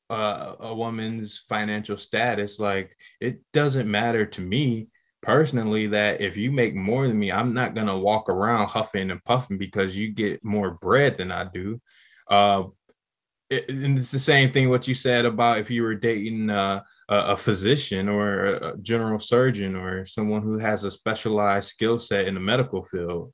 uh, 0.09 0.55
a 0.59 0.73
woman's 0.73 1.41
financial 1.49 1.97
status 1.97 2.57
like 2.59 2.95
it 3.19 3.41
doesn't 3.51 3.89
matter 3.91 4.25
to 4.25 4.41
me 4.41 4.87
personally 5.21 5.87
that 5.87 6.21
if 6.21 6.37
you 6.37 6.51
make 6.51 6.75
more 6.75 7.07
than 7.07 7.17
me 7.17 7.31
i'm 7.31 7.53
not 7.53 7.75
to 7.75 7.97
walk 7.97 8.29
around 8.29 8.67
huffing 8.67 9.11
and 9.11 9.23
puffing 9.23 9.57
because 9.57 9.97
you 9.97 10.11
get 10.11 10.43
more 10.43 10.71
bread 10.71 11.17
than 11.17 11.31
i 11.31 11.43
do. 11.43 11.81
Uh 12.29 12.63
it- 13.49 13.69
and 13.69 13.97
it's 13.97 14.11
the 14.11 14.19
same 14.19 14.51
thing 14.51 14.69
what 14.69 14.87
you 14.87 14.95
said 14.95 15.25
about 15.25 15.59
if 15.59 15.69
you 15.71 15.83
were 15.83 15.95
dating 15.95 16.49
uh, 16.49 16.81
a, 17.09 17.15
a 17.33 17.37
physician 17.37 18.09
or 18.09 18.45
a 18.45 18.73
a 18.73 18.77
general 18.77 19.19
surgeon 19.19 19.75
or 19.75 20.05
someone 20.05 20.41
who 20.41 20.57
has 20.57 20.83
a 20.83 20.91
specialized 20.91 21.69
skill 21.69 21.99
set 21.99 22.27
in 22.27 22.33
the 22.33 22.39
medical 22.39 22.83
field 22.83 23.33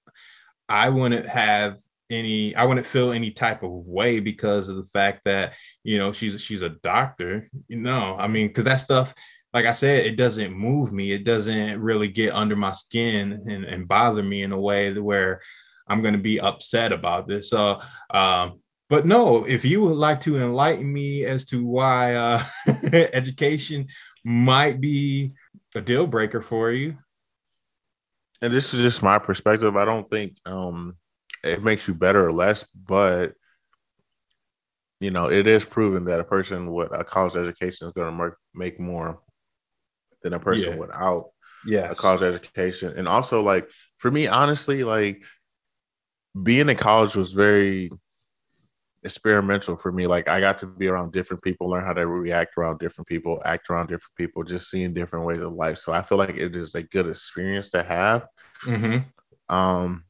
i 0.69 0.89
wouldn't 0.89 1.27
have 1.27 1.77
any 2.09 2.55
i 2.55 2.63
wouldn't 2.63 2.85
feel 2.87 3.11
any 3.11 3.31
type 3.31 3.63
of 3.63 3.71
way 3.87 4.19
because 4.19 4.69
of 4.69 4.75
the 4.75 4.85
fact 4.93 5.21
that 5.25 5.53
you 5.83 5.97
know 5.97 6.11
she's 6.11 6.39
she's 6.41 6.61
a 6.61 6.69
doctor. 6.69 7.49
You 7.67 7.77
know 7.77 8.15
i 8.19 8.27
mean 8.27 8.47
because 8.47 8.65
that 8.65 8.77
stuff 8.81 9.13
like 9.53 9.65
i 9.65 9.71
said 9.71 10.05
it 10.05 10.15
doesn't 10.15 10.51
move 10.53 10.91
me. 10.91 11.11
It 11.11 11.23
doesn't 11.23 11.79
really 11.79 12.07
get 12.07 12.33
under 12.33 12.55
my 12.55 12.73
skin 12.73 13.43
and, 13.47 13.63
and 13.65 13.87
bother 13.87 14.23
me 14.23 14.43
in 14.43 14.51
a 14.51 14.59
way 14.59 14.93
where 14.93 15.41
i'm 15.87 16.01
going 16.01 16.15
to 16.15 16.19
be 16.19 16.39
upset 16.39 16.91
about 16.91 17.27
this. 17.27 17.49
So 17.49 17.81
um 18.09 18.59
but 18.89 19.07
no, 19.07 19.43
if 19.45 19.65
you 19.65 19.81
would 19.81 19.95
like 19.95 20.21
to 20.21 20.37
enlighten 20.37 20.91
me 20.91 21.25
as 21.25 21.45
to 21.45 21.65
why 21.65 22.13
uh, 22.13 22.43
education 22.93 23.87
might 24.23 24.79
be 24.79 25.31
a 25.73 25.81
deal 25.81 26.05
breaker 26.05 26.43
for 26.43 26.69
you, 26.69 26.97
and 28.43 28.53
this 28.53 28.73
is 28.73 28.81
just 28.83 29.01
my 29.01 29.17
perspective. 29.17 29.75
I 29.77 29.85
don't 29.85 30.07
think 30.11 30.37
um 30.45 30.95
it 31.43 31.63
makes 31.63 31.87
you 31.87 31.93
better 31.95 32.23
or 32.23 32.31
less, 32.31 32.65
but 32.75 33.33
you 34.99 35.11
know, 35.11 35.29
it 35.29 35.47
is 35.47 35.65
proven 35.65 36.05
that 36.05 36.19
a 36.19 36.23
person 36.23 36.71
with 36.71 36.91
a 36.93 37.03
college 37.03 37.35
education 37.35 37.87
is 37.87 37.93
going 37.93 38.15
to 38.15 38.31
make 38.53 38.79
more 38.79 39.22
than 40.23 40.33
a 40.33 40.39
person 40.39 40.73
Yeah. 40.73 40.79
without 40.79 41.29
yeah, 41.65 41.91
a 41.91 41.95
college 41.95 42.21
education. 42.21 42.93
And 42.97 43.07
also, 43.07 43.41
like 43.41 43.69
for 43.97 44.11
me, 44.11 44.27
honestly, 44.27 44.83
like 44.83 45.23
being 46.41 46.69
in 46.69 46.77
college 46.77 47.15
was 47.15 47.33
very 47.33 47.91
experimental 49.03 49.75
for 49.75 49.91
me. 49.91 50.07
Like 50.07 50.27
I 50.29 50.39
got 50.39 50.59
to 50.59 50.65
be 50.67 50.87
around 50.87 51.11
different 51.11 51.43
people, 51.43 51.69
learn 51.69 51.83
how 51.85 51.93
to 51.93 52.07
react 52.07 52.57
around 52.57 52.79
different 52.79 53.07
people, 53.07 53.41
act 53.45 53.69
around 53.69 53.87
different 53.87 54.15
people, 54.17 54.43
just 54.43 54.69
seeing 54.69 54.93
different 54.93 55.25
ways 55.25 55.41
of 55.41 55.53
life. 55.53 55.79
So 55.79 55.91
I 55.91 56.01
feel 56.01 56.17
like 56.17 56.37
it 56.37 56.55
is 56.55 56.75
a 56.75 56.83
good 56.83 57.07
experience 57.07 57.69
to 57.71 57.83
have. 57.83 58.27
hmm 58.63 58.97
Um, 59.49 60.05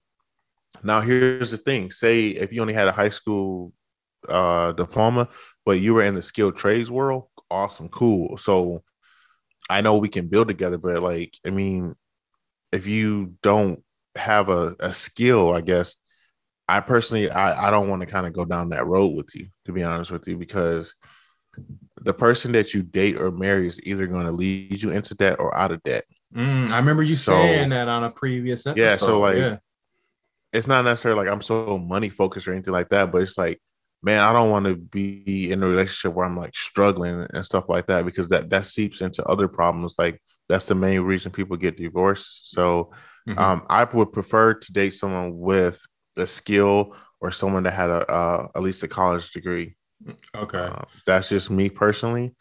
now 0.84 1.02
here's 1.02 1.52
the 1.52 1.58
thing: 1.58 1.92
say 1.92 2.30
if 2.30 2.54
you 2.54 2.62
only 2.62 2.74
had 2.74 2.88
a 2.88 2.92
high 2.92 3.10
school 3.10 3.74
uh, 4.30 4.72
diploma, 4.74 5.30
but 5.66 5.80
you 5.80 5.94
were 5.94 6.04
in 6.04 6.16
the 6.16 6.24
skilled 6.24 6.58
trades 6.58 6.92
world, 6.92 7.30
awesome, 7.50 7.90
cool. 7.90 8.38
So 8.38 8.84
I 9.70 9.82
know 9.82 9.98
we 9.98 10.10
can 10.10 10.28
build 10.28 10.48
together, 10.48 10.78
but 10.78 11.02
like, 11.02 11.34
I 11.46 11.50
mean, 11.50 11.96
if 12.72 12.88
you 12.88 13.36
don't 13.42 13.84
have 14.16 14.50
a, 14.50 14.76
a 14.80 14.94
skill, 14.94 15.54
I 15.54 15.62
guess 15.62 15.96
I 16.68 16.80
personally 16.80 17.30
I, 17.30 17.68
I 17.68 17.72
don't 17.72 17.90
want 17.90 18.02
to 18.02 18.06
kind 18.06 18.26
of 18.28 18.34
go 18.34 18.46
down 18.46 18.70
that 18.70 18.86
road 18.86 19.16
with 19.16 19.36
you, 19.36 19.48
to 19.66 19.72
be 19.72 19.84
honest 19.84 20.12
with 20.12 20.28
you, 20.28 20.38
because 20.38 20.96
the 22.02 22.14
person 22.14 22.52
that 22.54 22.74
you 22.74 22.82
date 22.82 23.18
or 23.18 23.32
marry 23.32 23.68
is 23.68 23.80
either 23.84 24.08
going 24.08 24.26
to 24.26 24.32
lead 24.32 24.82
you 24.82 24.92
into 24.92 25.14
debt 25.16 25.40
or 25.40 25.56
out 25.56 25.72
of 25.72 25.84
debt. 25.84 26.06
Mm, 26.36 26.72
I 26.72 26.78
remember 26.78 27.04
you 27.04 27.16
So- 27.16 27.34
saying 27.34 27.70
that 27.70 27.88
on 27.88 28.04
a 28.04 28.10
previous 28.10 28.66
episode. 28.66 28.82
Yeah, 28.82 28.98
so, 28.98 29.20
like, 29.20 29.38
yeah. 29.38 29.58
it's 30.52 30.68
not 30.68 30.84
necessarily 30.84 31.24
like 31.26 31.32
I'm 31.32 31.42
so 31.42 31.78
money 31.78 32.10
focused 32.10 32.48
or 32.48 32.54
anything 32.54 32.74
like 32.74 32.90
that, 32.90 33.12
but 33.12 33.22
it's 33.22 33.38
like, 33.38 33.62
man, 34.04 34.22
I 34.22 34.34
don't 34.34 34.50
want 34.52 34.66
to 34.66 34.76
be 34.76 35.52
in 35.52 35.64
a 35.64 35.68
relationship 35.68 36.14
where 36.16 36.26
I'm 36.26 36.38
like 36.38 36.56
struggling 36.56 37.26
and 37.34 37.46
stuff 37.46 37.66
like 37.70 37.88
that 37.88 38.06
because 38.06 38.28
that 38.30 38.50
that 38.52 38.68
seeps 38.68 39.02
into 39.02 39.24
other 39.26 39.48
problems. 39.48 39.96
Like 39.98 40.22
that's 40.50 40.68
the 40.68 40.76
main 40.76 41.02
reason 41.02 41.32
people 41.32 41.58
get 41.58 41.78
divorced. 41.78 42.52
So 42.52 42.92
Mhm. 43.26 43.36
um, 43.38 43.66
I 43.70 43.84
would 43.86 44.12
prefer 44.14 44.54
to 44.56 44.74
date 44.74 44.92
someone 44.94 45.38
with 45.40 45.80
a 46.18 46.28
skill 46.28 46.96
or 47.22 47.32
someone 47.32 47.64
that 47.64 47.74
had 47.74 47.90
a 47.90 48.10
uh, 48.12 48.48
at 48.56 48.62
least 48.62 48.84
a 48.84 48.88
college 48.88 49.32
degree. 49.32 49.76
okay. 50.36 50.70
Uh, 50.70 50.84
that's 51.06 51.30
just 51.30 51.50
me 51.50 51.70
personally. 51.70 52.36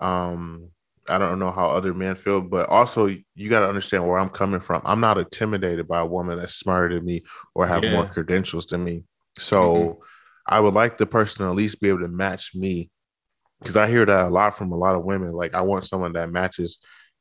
Um, 0.00 0.70
I 1.08 1.18
don't 1.18 1.38
know 1.40 1.50
how 1.52 1.70
other 1.70 1.94
men 1.94 2.16
feel, 2.16 2.40
but 2.40 2.68
also 2.68 3.06
you 3.34 3.50
got 3.50 3.60
to 3.60 3.68
understand 3.68 4.06
where 4.08 4.18
I'm 4.18 4.30
coming 4.30 4.60
from. 4.60 4.82
I'm 4.84 5.00
not 5.00 5.18
intimidated 5.18 5.88
by 5.88 6.00
a 6.00 6.06
woman 6.06 6.38
that's 6.38 6.54
smarter 6.56 6.94
than 6.96 7.04
me 7.04 7.24
or 7.54 7.66
have 7.66 7.86
more 7.86 8.04
credentials 8.06 8.66
than 8.66 8.84
me. 8.84 9.04
So 9.38 10.00
I 10.50 10.60
would 10.60 10.74
like 10.74 10.98
the 10.98 11.06
person 11.06 11.38
to 11.44 11.50
at 11.50 11.54
least 11.56 11.80
be 11.80 11.88
able 11.88 12.00
to 12.00 12.08
match 12.08 12.52
me 12.54 12.90
because 13.60 13.76
I 13.76 13.88
hear 13.88 14.04
that 14.04 14.26
a 14.26 14.28
lot 14.28 14.56
from 14.58 14.72
a 14.72 14.76
lot 14.76 14.96
of 14.96 15.04
women. 15.04 15.32
Like, 15.32 15.54
I 15.54 15.60
want 15.62 15.86
someone 15.86 16.12
that 16.14 16.30
matches. 16.30 16.78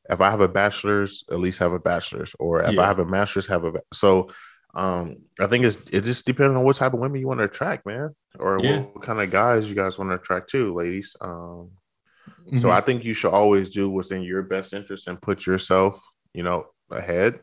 If 0.09 0.19
I 0.21 0.31
have 0.31 0.41
a 0.41 0.47
bachelor's, 0.47 1.23
at 1.29 1.39
least 1.39 1.59
have 1.59 1.71
a 1.73 1.79
bachelor's, 1.79 2.33
or 2.39 2.61
if 2.63 2.73
Yeah. 2.75 2.81
I 2.81 2.87
have 2.87 2.99
a 2.99 3.05
master's, 3.05 3.45
have 3.47 3.63
a. 3.65 3.73
So, 3.93 4.29
um, 4.73 5.17
I 5.39 5.47
think 5.47 5.65
it's 5.65 5.77
it 5.91 6.03
just 6.03 6.25
depends 6.25 6.55
on 6.55 6.63
what 6.63 6.75
type 6.77 6.93
of 6.93 6.99
women 6.99 7.21
you 7.21 7.27
want 7.27 7.39
to 7.39 7.43
attract, 7.45 7.85
man, 7.85 8.15
or 8.39 8.59
Yeah. 8.59 8.79
what, 8.79 9.03
kind 9.03 9.21
of 9.21 9.29
guys 9.29 9.69
you 9.69 9.75
guys 9.75 9.97
want 9.99 10.09
to 10.09 10.15
attract 10.15 10.49
too, 10.49 10.73
ladies. 10.73 11.15
Um, 11.21 11.71
Mm-hmm. 12.41 12.59
so 12.59 12.69
I 12.71 12.81
think 12.81 13.03
you 13.03 13.13
should 13.13 13.31
always 13.33 13.69
do 13.69 13.89
what's 13.89 14.11
in 14.11 14.23
your 14.23 14.41
best 14.43 14.73
interest 14.73 15.07
and 15.07 15.21
put 15.21 15.45
yourself, 15.45 16.01
you 16.33 16.41
know, 16.41 16.65
ahead. 16.89 17.39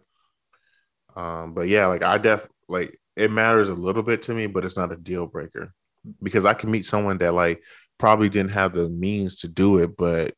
Um, 1.14 1.54
but 1.54 1.68
yeah, 1.68 1.86
like 1.86 2.02
I 2.02 2.18
def 2.18 2.46
like 2.68 2.98
it 3.16 3.30
matters 3.30 3.68
a 3.68 3.74
little 3.74 4.02
bit 4.02 4.22
to 4.24 4.34
me, 4.34 4.46
but 4.46 4.64
it's 4.64 4.76
not 4.76 4.92
a 4.92 4.96
deal 4.96 5.26
breaker 5.26 5.72
because 6.22 6.44
I 6.44 6.54
can 6.54 6.70
meet 6.70 6.86
someone 6.86 7.18
that 7.18 7.34
like 7.34 7.62
probably 7.98 8.28
didn't 8.28 8.52
have 8.52 8.74
the 8.74 8.88
means 8.88 9.40
to 9.40 9.48
do 9.48 9.78
it, 9.78 9.96
but 9.96 10.34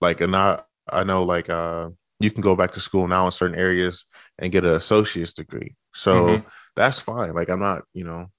like 0.00 0.20
and 0.20 0.36
I 0.36 0.62
I 0.90 1.04
know 1.04 1.24
like 1.24 1.50
uh 1.50 1.90
you 2.20 2.30
can 2.30 2.42
go 2.42 2.56
back 2.56 2.74
to 2.74 2.80
school 2.80 3.08
now 3.08 3.26
in 3.26 3.32
certain 3.32 3.58
areas 3.58 4.06
and 4.38 4.52
get 4.52 4.64
an 4.64 4.74
associate's 4.74 5.32
degree. 5.34 5.76
So 5.94 6.38
Mhm. 6.38 6.46
that's 6.76 6.98
fine. 7.00 7.34
Like 7.34 7.50
I'm 7.50 7.60
not, 7.60 7.82
you 7.94 8.04
know, 8.04 8.30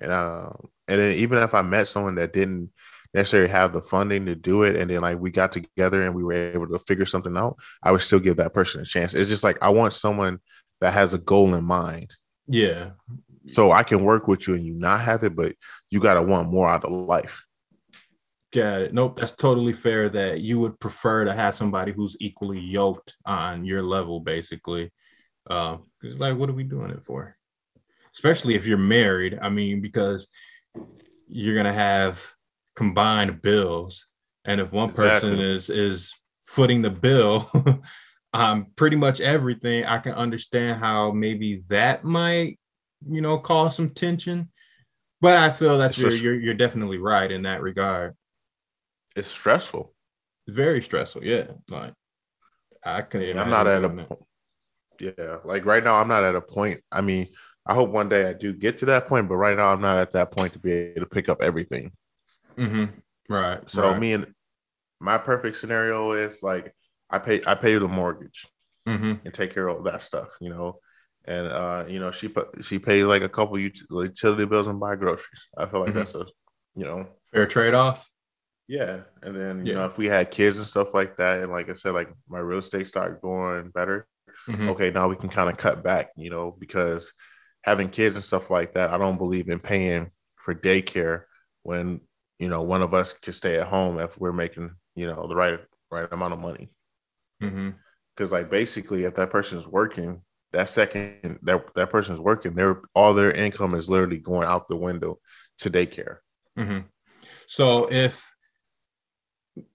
and 0.00 0.12
uh, 0.12 0.50
and 0.88 1.00
then 1.00 1.12
even 1.16 1.38
if 1.38 1.54
I 1.54 1.62
met 1.62 1.88
someone 1.88 2.14
that 2.16 2.32
didn't 2.32 2.70
necessarily 3.14 3.48
have 3.50 3.72
the 3.72 3.80
funding 3.82 4.26
to 4.26 4.34
do 4.34 4.62
it, 4.62 4.76
and 4.76 4.90
then 4.90 5.00
like 5.00 5.18
we 5.18 5.30
got 5.30 5.52
together 5.52 6.02
and 6.02 6.14
we 6.14 6.22
were 6.24 6.32
able 6.34 6.68
to 6.68 6.78
figure 6.80 7.06
something 7.06 7.36
out, 7.36 7.56
I 7.82 7.92
would 7.92 8.02
still 8.02 8.20
give 8.20 8.36
that 8.36 8.54
person 8.54 8.82
a 8.82 8.84
chance. 8.84 9.14
It's 9.14 9.28
just 9.30 9.44
like 9.44 9.58
I 9.62 9.70
want 9.70 9.94
someone 9.94 10.40
that 10.80 10.92
has 10.94 11.14
a 11.14 11.18
goal 11.18 11.54
in 11.54 11.64
mind. 11.64 12.12
Yeah, 12.48 12.90
So 13.52 13.72
I 13.72 13.82
can 13.82 14.04
work 14.04 14.28
with 14.28 14.46
you 14.46 14.54
and 14.54 14.64
you 14.64 14.74
not 14.74 15.00
have 15.00 15.24
it, 15.24 15.34
but 15.36 15.54
you 15.90 16.00
gotta 16.00 16.22
want 16.22 16.50
more 16.50 16.68
out 16.68 16.84
of 16.84 16.90
life. 16.90 17.44
got 18.52 18.80
it. 18.82 18.94
Nope, 18.94 19.18
that's 19.18 19.32
totally 19.32 19.72
fair. 19.72 20.08
That 20.08 20.40
you 20.40 20.58
would 20.60 20.78
prefer 20.80 21.24
to 21.24 21.32
have 21.34 21.54
somebody 21.54 21.92
who's 21.92 22.16
equally 22.20 22.60
yoked 22.60 23.14
on 23.24 23.64
your 23.64 23.82
level, 23.82 24.20
basically. 24.20 24.92
Um, 25.48 25.84
because 26.00 26.18
like, 26.18 26.36
what 26.36 26.48
are 26.50 26.54
we 26.54 26.64
doing 26.64 26.90
it 26.90 27.04
for? 27.04 27.36
Especially 28.14 28.54
if 28.54 28.66
you're 28.66 28.78
married. 28.78 29.38
I 29.40 29.48
mean, 29.48 29.80
because 29.80 30.26
you're 31.28 31.56
gonna 31.56 31.72
have 31.72 32.20
combined 32.74 33.42
bills, 33.42 34.06
and 34.44 34.60
if 34.60 34.72
one 34.72 34.92
person 34.92 35.38
is 35.40 35.70
is 35.70 36.12
footing 36.46 36.82
the 36.82 36.90
bill 36.90 37.50
um 38.36 38.66
pretty 38.76 38.96
much 38.96 39.20
everything, 39.20 39.84
I 39.84 39.98
can 39.98 40.12
understand 40.12 40.78
how 40.78 41.12
maybe 41.12 41.62
that 41.68 42.04
might, 42.04 42.58
you 43.08 43.20
know, 43.20 43.38
cause 43.38 43.76
some 43.76 43.90
tension. 43.90 44.50
But 45.20 45.38
I 45.38 45.50
feel 45.50 45.78
that 45.78 45.96
you're, 45.96 46.12
you're 46.12 46.40
you're 46.40 46.54
definitely 46.54 46.98
right 46.98 47.30
in 47.30 47.42
that 47.42 47.62
regard. 47.62 48.14
It's 49.14 49.30
stressful. 49.30 49.94
Very 50.46 50.82
stressful, 50.82 51.24
yeah. 51.24 51.46
Like 51.68 51.94
I 52.84 53.02
can't. 53.02 53.38
I'm 53.38 53.50
not 53.50 53.66
at 53.66 53.82
a 53.82 53.86
imagine 53.86 54.16
yeah, 55.00 55.38
like 55.44 55.64
right 55.64 55.84
now 55.84 55.96
I'm 55.96 56.08
not 56.08 56.24
at 56.24 56.34
a 56.34 56.40
point. 56.40 56.80
I 56.92 57.00
mean, 57.00 57.28
I 57.66 57.74
hope 57.74 57.90
one 57.90 58.08
day 58.08 58.28
I 58.28 58.32
do 58.32 58.52
get 58.52 58.78
to 58.78 58.86
that 58.86 59.08
point, 59.08 59.28
but 59.28 59.36
right 59.36 59.56
now 59.56 59.72
I'm 59.72 59.80
not 59.80 59.98
at 59.98 60.12
that 60.12 60.30
point 60.30 60.52
to 60.54 60.58
be 60.58 60.72
able 60.72 61.00
to 61.00 61.06
pick 61.06 61.28
up 61.28 61.42
everything. 61.42 61.92
that. 62.56 62.70
Mhm. 62.70 62.92
Right. 63.28 63.68
So 63.68 63.90
right. 63.90 64.00
me 64.00 64.12
and 64.12 64.26
my 65.00 65.18
perfect 65.18 65.58
scenario 65.58 66.12
is 66.12 66.42
like 66.42 66.74
I 67.10 67.18
pay 67.18 67.42
I 67.46 67.54
pay 67.54 67.76
the 67.78 67.88
mortgage 67.88 68.46
Mhm. 68.86 69.20
and 69.24 69.34
take 69.34 69.54
care 69.54 69.68
of 69.68 69.78
all 69.78 69.82
that 69.84 70.02
stuff, 70.02 70.28
you 70.40 70.50
know. 70.50 70.80
And 71.26 71.46
uh, 71.48 71.84
you 71.88 72.00
know, 72.00 72.10
she 72.12 72.28
put 72.28 72.64
she 72.64 72.78
pays 72.78 73.04
like 73.04 73.22
a 73.22 73.28
couple 73.28 73.58
utility 73.58 74.44
bills 74.46 74.66
and 74.68 74.80
buy 74.80 74.96
groceries. 74.96 75.48
I 75.56 75.66
feel 75.66 75.80
like 75.80 75.90
Mhm. 75.92 75.94
that's 75.94 76.14
a 76.14 76.26
you 76.76 76.84
know, 76.84 77.06
fair 77.32 77.46
trade 77.46 77.74
off. 77.74 78.10
yeah. 78.68 79.02
And 79.22 79.34
then 79.36 79.66
you 79.66 79.72
Yeah. 79.72 79.74
know, 79.74 79.84
if 79.86 79.98
we 79.98 80.06
had 80.06 80.30
kids 80.30 80.58
and 80.58 80.66
stuff 80.66 80.94
like 80.94 81.16
that, 81.18 81.42
and 81.42 81.52
like 81.52 81.70
I 81.70 81.74
said, 81.74 81.92
like 81.94 82.08
my 82.28 82.38
real 82.38 82.58
estate 82.60 82.86
started 82.88 83.20
going 83.20 83.70
better, 83.70 84.06
Mhm. 84.48 84.70
okay, 84.70 84.90
now 84.90 85.08
we 85.08 85.16
can 85.16 85.28
kind 85.30 85.50
of 85.50 85.56
cut 85.56 85.82
back, 85.84 86.10
you 86.16 86.30
know, 86.30 86.56
because 86.58 87.12
having 87.64 87.90
kids 87.90 88.16
and 88.16 88.24
stuff 88.24 88.50
like 88.50 88.74
that, 88.74 88.90
I 88.92 88.98
don't 88.98 89.18
believe 89.18 89.48
in 89.48 89.60
paying 89.60 90.10
for 90.36 90.54
daycare 90.54 91.24
when 91.62 92.00
you 92.38 92.48
know 92.48 92.62
one 92.62 92.82
of 92.82 92.94
us 92.94 93.12
can 93.14 93.32
stay 93.32 93.58
at 93.58 93.68
home 93.68 93.98
if 94.00 94.18
we're 94.18 94.32
making 94.32 94.70
you 94.96 95.06
know 95.06 95.26
the 95.28 95.36
right 95.36 95.60
right 95.90 96.12
amount 96.12 96.34
of 96.34 96.40
money. 96.40 96.70
Because 97.40 98.32
like 98.32 98.50
basically, 98.50 99.04
if 99.04 99.14
that 99.16 99.30
person's 99.30 99.66
working, 99.66 100.22
that 100.52 100.68
second 100.70 101.38
that 101.42 101.74
that 101.74 101.90
person's 101.90 102.20
working, 102.20 102.54
their 102.54 102.82
all 102.94 103.14
their 103.14 103.32
income 103.32 103.74
is 103.74 103.90
literally 103.90 104.18
going 104.18 104.48
out 104.48 104.68
the 104.68 104.76
window 104.76 105.18
to 105.58 105.70
daycare. 105.70 106.18
Mhm. 106.58 106.86
So 107.46 107.90
if 107.90 108.34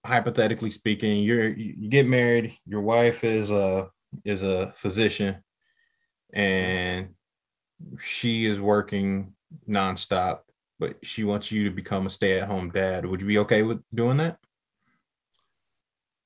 hypothetically 0.05 0.71
speaking, 0.71 1.23
you're 1.23 1.49
you 1.49 1.89
get 1.89 2.07
married, 2.07 2.57
your 2.65 2.81
wife 2.81 3.23
is 3.23 3.51
a 3.51 3.89
is 4.25 4.43
a 4.43 4.73
physician, 4.77 5.43
and 6.33 7.09
she 7.99 8.45
is 8.45 8.59
working 8.59 9.33
nonstop, 9.67 10.39
but 10.79 10.97
she 11.03 11.23
wants 11.23 11.51
you 11.51 11.65
to 11.65 11.75
become 11.75 12.07
a 12.07 12.09
stay 12.09 12.39
at 12.39 12.47
home 12.47 12.71
dad. 12.71 13.05
Would 13.05 13.21
you 13.21 13.27
be 13.27 13.39
okay 13.39 13.63
with 13.63 13.81
doing 13.93 14.17
that? 14.17 14.37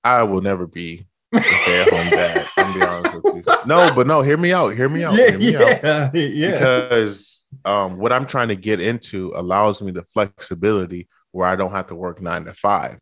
I 0.04 0.24
will 0.24 0.42
never 0.42 0.68
be 0.68 1.08
a 1.38 1.42
stay-at-home 1.44 2.10
dad. 2.10 2.48
I'm 2.58 2.74
be 2.74 2.82
honest 2.82 3.24
with 3.24 3.36
you. 3.36 3.44
No, 3.66 3.94
but 3.96 4.08
no, 4.08 4.22
hear 4.22 4.38
me 4.38 4.54
out. 4.54 4.76
Hear 4.76 4.90
me 4.90 5.04
out. 5.04 5.14
hear 5.16 5.38
me 5.38 5.56
out. 5.56 5.84
yeah, 5.84 6.10
yeah. 6.14 6.52
because 6.52 7.44
um, 7.64 7.98
what 7.98 8.12
I'm 8.14 8.26
trying 8.26 8.50
to 8.50 8.56
get 8.56 8.80
into 8.80 9.32
allows 9.36 9.82
me 9.82 9.92
the 9.92 10.04
flexibility 10.04 11.08
where 11.32 11.48
I 11.48 11.56
don't 11.56 11.72
have 11.72 11.88
to 11.88 11.96
work 11.96 12.22
nine 12.22 12.46
to 12.46 12.54
five. 12.54 12.98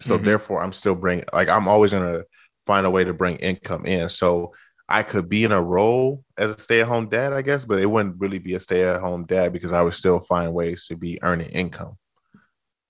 So 0.00 0.18
Mhm. 0.18 0.24
therefore, 0.24 0.62
I'm 0.62 0.72
still 0.72 0.94
bringing 0.94 1.24
like 1.32 1.48
I'm 1.48 1.68
always 1.68 1.92
gonna 1.92 2.24
find 2.66 2.84
a 2.86 2.90
way 2.90 3.04
to 3.04 3.14
bring 3.14 3.36
income 3.36 3.86
in. 3.86 4.08
So 4.10 4.52
I 4.88 5.02
could 5.02 5.28
be 5.28 5.42
in 5.44 5.52
a 5.52 5.60
role 5.62 6.22
as 6.36 6.50
a 6.50 6.58
stay-at-home 6.60 7.08
dad, 7.08 7.32
I 7.32 7.42
guess, 7.42 7.64
but 7.64 7.80
it 7.80 7.86
wouldn't 7.86 8.20
really 8.20 8.38
be 8.38 8.54
a 8.54 8.60
stay-at-home 8.60 9.24
dad 9.26 9.52
because 9.52 9.72
I 9.72 9.82
would 9.82 9.94
still 9.94 10.20
find 10.20 10.52
ways 10.52 10.86
to 10.86 10.96
be 10.96 11.18
earning 11.22 11.48
income. 11.50 11.96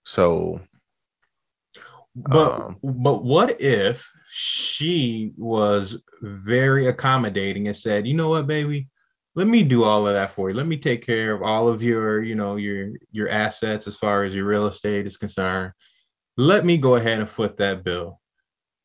So 0.04 0.60
But 2.14 2.60
Um, 2.60 2.76
but 2.82 3.22
what 3.24 3.60
if 3.60 4.10
she 4.38 5.32
was 5.38 6.02
very 6.20 6.88
accommodating 6.88 7.68
and 7.68 7.76
said, 7.76 8.06
you 8.06 8.12
know 8.12 8.28
what, 8.28 8.46
baby, 8.46 8.86
let 9.34 9.46
me 9.46 9.62
do 9.62 9.82
all 9.82 10.06
of 10.06 10.12
that 10.12 10.32
for 10.32 10.50
you. 10.50 10.54
Let 10.54 10.66
me 10.66 10.76
take 10.76 11.06
care 11.06 11.32
of 11.32 11.42
all 11.42 11.68
of 11.68 11.82
your, 11.82 12.22
you 12.22 12.34
know, 12.34 12.56
your 12.56 12.90
your 13.12 13.30
assets 13.30 13.86
as 13.86 13.96
far 13.96 14.24
as 14.24 14.34
your 14.34 14.44
real 14.44 14.66
estate 14.66 15.06
is 15.06 15.16
concerned. 15.16 15.72
Let 16.36 16.66
me 16.66 16.76
go 16.76 16.96
ahead 16.96 17.18
and 17.18 17.30
foot 17.30 17.56
that 17.56 17.82
bill. 17.82 18.20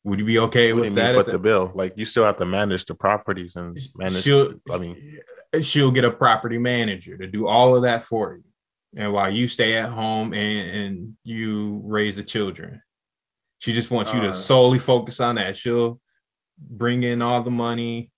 Would 0.04 0.20
you 0.20 0.24
be 0.24 0.38
okay 0.38 0.72
what 0.72 0.80
with 0.80 0.88
mean 0.88 0.94
that? 0.94 1.16
foot 1.16 1.28
at 1.28 1.32
the 1.32 1.38
bill? 1.38 1.70
Like 1.74 1.92
you 1.96 2.06
still 2.06 2.24
have 2.24 2.38
to 2.38 2.46
manage 2.46 2.86
the 2.86 2.94
properties 2.94 3.54
and 3.54 3.78
manage. 3.94 4.22
she'll, 4.22 4.54
I 4.72 4.78
mean, 4.78 5.18
she'll 5.60 5.90
get 5.90 6.06
a 6.06 6.10
property 6.10 6.56
manager 6.56 7.18
to 7.18 7.26
do 7.26 7.46
all 7.46 7.76
of 7.76 7.82
that 7.82 8.04
for 8.04 8.36
you. 8.36 8.44
And 8.96 9.12
while 9.12 9.30
you 9.30 9.48
stay 9.48 9.76
at 9.76 9.90
home 9.90 10.32
and, 10.32 10.70
and 10.70 11.16
you 11.24 11.82
raise 11.84 12.16
the 12.16 12.24
children, 12.24 12.80
she 13.62 13.72
just 13.72 13.92
wants 13.92 14.12
you 14.12 14.20
to 14.20 14.30
Uh. 14.30 14.32
solely 14.32 14.80
focus 14.80 15.20
on 15.20 15.36
that. 15.36 15.56
She'll 15.56 16.00
bring 16.58 17.04
in 17.04 17.22
all 17.22 17.42
the 17.44 17.50
money. 17.52 18.10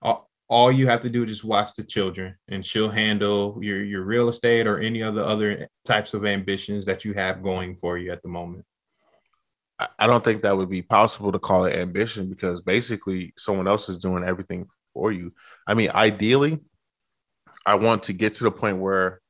All, 0.00 0.30
all 0.48 0.70
you 0.70 0.86
have 0.86 1.02
to 1.02 1.10
do 1.10 1.24
is 1.24 1.30
just 1.30 1.44
watch 1.44 1.70
the 1.76 1.82
children, 1.82 2.36
and 2.46 2.64
she'll 2.64 2.88
handle 2.90 3.58
your 3.60 3.82
your 3.82 4.02
real 4.04 4.28
estate 4.28 4.64
or 4.68 4.78
any 4.78 5.02
other 5.02 5.24
other 5.24 5.68
types 5.84 6.14
of 6.14 6.24
ambitions 6.24 6.84
that 6.86 7.04
you 7.04 7.14
have 7.14 7.42
going 7.42 7.76
for 7.80 7.98
you 7.98 8.12
at 8.12 8.22
the 8.22 8.28
moment. 8.28 8.64
I- 9.80 9.88
I 9.98 10.06
don't 10.06 10.22
think 10.22 10.42
that 10.42 10.56
would 10.56 10.70
be 10.70 10.82
possible 10.82 11.32
to 11.32 11.40
call 11.40 11.64
it 11.64 11.74
ambition 11.74 12.28
because 12.28 12.60
basically 12.60 13.34
someone 13.36 13.66
else 13.66 13.88
is 13.88 13.98
doing 13.98 14.22
everything 14.22 14.68
for 14.94 15.10
you. 15.10 15.34
I 15.66 15.74
mean, 15.74 15.90
ideally, 15.90 16.60
I 17.66 17.74
want 17.74 18.04
to 18.04 18.12
get 18.12 18.34
to 18.34 18.44
the 18.44 18.52
point 18.52 18.78
where 18.78 19.20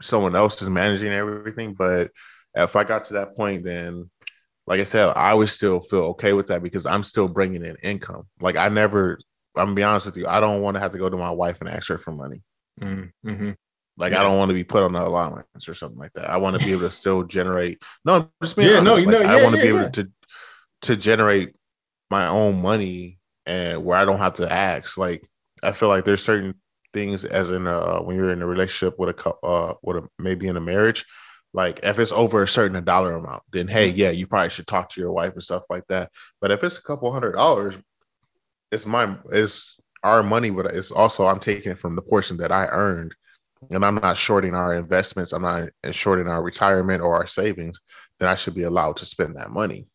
someone 0.00 0.34
else 0.34 0.62
is 0.62 0.70
managing 0.70 1.12
everything. 1.12 1.74
But 1.74 2.10
if 2.54 2.74
I 2.74 2.84
got 2.84 3.04
to 3.04 3.14
that 3.14 3.36
point, 3.36 3.64
then, 3.64 4.10
like 4.70 4.80
I 4.80 4.84
said, 4.84 5.08
I 5.16 5.34
would 5.34 5.50
still 5.50 5.80
feel 5.80 6.04
okay 6.12 6.34
with 6.34 6.48
that 6.48 6.64
because 6.64 6.86
I'm 6.86 7.04
still 7.04 7.28
bringing 7.28 7.64
in 7.66 7.76
income. 7.84 8.28
Like 8.40 8.56
I 8.56 8.70
never, 8.70 9.20
I'm 9.56 9.66
gonna 9.68 9.76
be 9.76 9.84
honest 9.84 10.06
with 10.06 10.18
you, 10.18 10.28
I 10.28 10.40
don't 10.40 10.62
want 10.62 10.76
to 10.76 10.80
have 10.82 10.92
to 10.94 10.98
go 10.98 11.10
to 11.10 11.18
my 11.18 11.32
wife 11.32 11.60
and 11.62 11.70
ask 11.70 11.88
her 11.90 11.98
for 11.98 12.12
money. 12.12 12.42
Mm-hmm. 12.80 13.50
Like 13.98 14.12
Yeah. 14.12 14.20
I 14.20 14.22
don't 14.22 14.38
want 14.38 14.50
to 14.50 14.54
be 14.54 14.64
put 14.64 14.82
on 14.82 14.92
the 14.92 15.02
allowance 15.06 15.68
or 15.68 15.74
something 15.74 15.98
like 15.98 16.12
that. 16.14 16.30
I 16.30 16.38
want 16.38 16.56
to 16.58 16.64
be 16.64 16.72
able 16.72 16.88
to 16.88 16.94
still 16.94 17.24
generate. 17.24 17.82
No, 18.04 18.14
I'm 18.16 18.30
just 18.42 18.56
being 18.56 18.70
Yeah, 18.70 18.80
no, 18.80 18.92
honest. 18.92 19.06
you 19.06 19.06
Like, 19.06 19.18
know, 19.18 19.22
I 19.22 19.36
yeah, 19.36 19.42
want 19.42 19.54
to 19.54 19.58
yeah, 19.58 19.62
be 19.62 19.68
able 19.68 19.90
to 19.90 20.10
to 20.82 20.96
generate 20.96 21.54
my 22.10 22.28
own 22.28 22.62
money 22.62 23.18
and 23.46 23.84
where 23.84 23.98
I 23.98 24.04
don't 24.06 24.18
have 24.18 24.34
to 24.36 24.52
ask. 24.52 24.98
Like 24.98 25.28
I 25.62 25.72
feel 25.72 25.88
like 25.88 26.04
there's 26.04 26.24
certain 26.24 26.54
things 26.94 27.24
as 27.24 27.50
in 27.50 27.66
uh 27.66 28.00
when 28.00 28.16
you're 28.16 28.30
in 28.30 28.42
a 28.42 28.46
relationship 28.46 28.98
with 28.98 29.10
a 29.18 29.30
uh 29.44 29.74
with 29.82 29.98
a 29.98 30.08
maybe 30.18 30.48
in 30.48 30.56
a 30.56 30.60
marriage. 30.60 31.06
Like 31.52 31.80
if 31.82 31.98
it's 31.98 32.12
over 32.12 32.42
a 32.42 32.48
certain 32.48 32.82
dollar 32.84 33.14
amount, 33.16 33.42
then 33.52 33.66
Mm-hmm. 33.66 33.72
hey, 33.72 33.88
yeah, 33.90 34.10
you 34.10 34.26
probably 34.26 34.50
should 34.50 34.66
talk 34.66 34.90
to 34.90 35.00
your 35.00 35.12
wife 35.12 35.34
and 35.34 35.42
stuff 35.42 35.64
like 35.70 35.84
that. 35.88 36.10
But 36.40 36.50
if 36.50 36.62
it's 36.64 36.78
a 36.78 36.82
couple 36.82 37.12
hundred 37.12 37.32
dollars, 37.32 37.74
it's 38.70 38.86
my 38.86 39.16
it's 39.32 39.78
our 40.02 40.22
money, 40.22 40.50
but 40.50 40.66
it's 40.66 40.90
also 40.90 41.26
I'm 41.26 41.40
taking 41.40 41.72
it 41.72 41.78
from 41.78 41.96
the 41.96 42.02
portion 42.02 42.36
that 42.38 42.52
I 42.52 42.66
earned 42.66 43.14
and 43.70 43.84
I'm 43.84 43.96
not 43.96 44.16
shorting 44.16 44.54
our 44.54 44.74
investments, 44.74 45.32
I'm 45.32 45.42
not 45.42 45.68
shorting 45.92 46.28
our 46.28 46.42
retirement 46.42 47.02
or 47.02 47.14
our 47.16 47.26
savings, 47.26 47.78
then 48.18 48.28
I 48.28 48.34
should 48.34 48.54
be 48.54 48.62
allowed 48.62 48.96
to 48.98 49.06
spend 49.06 49.36
that 49.36 49.50
money 49.50 49.86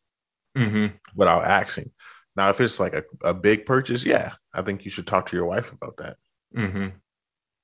Mm-hmm. 0.58 0.96
without 1.16 1.44
asking. 1.44 1.92
Now, 2.36 2.50
if 2.50 2.62
it's 2.62 2.80
like 2.80 2.94
a, 2.94 3.04
a 3.24 3.34
big 3.34 3.66
purchase, 3.66 4.06
yeah, 4.06 4.34
I 4.54 4.62
think 4.62 4.86
you 4.86 4.92
should 4.92 5.08
talk 5.08 5.28
to 5.28 5.36
your 5.36 5.46
wife 5.46 5.72
about 5.72 5.98
that. 5.98 6.18
Mm-hmm. 6.56 6.88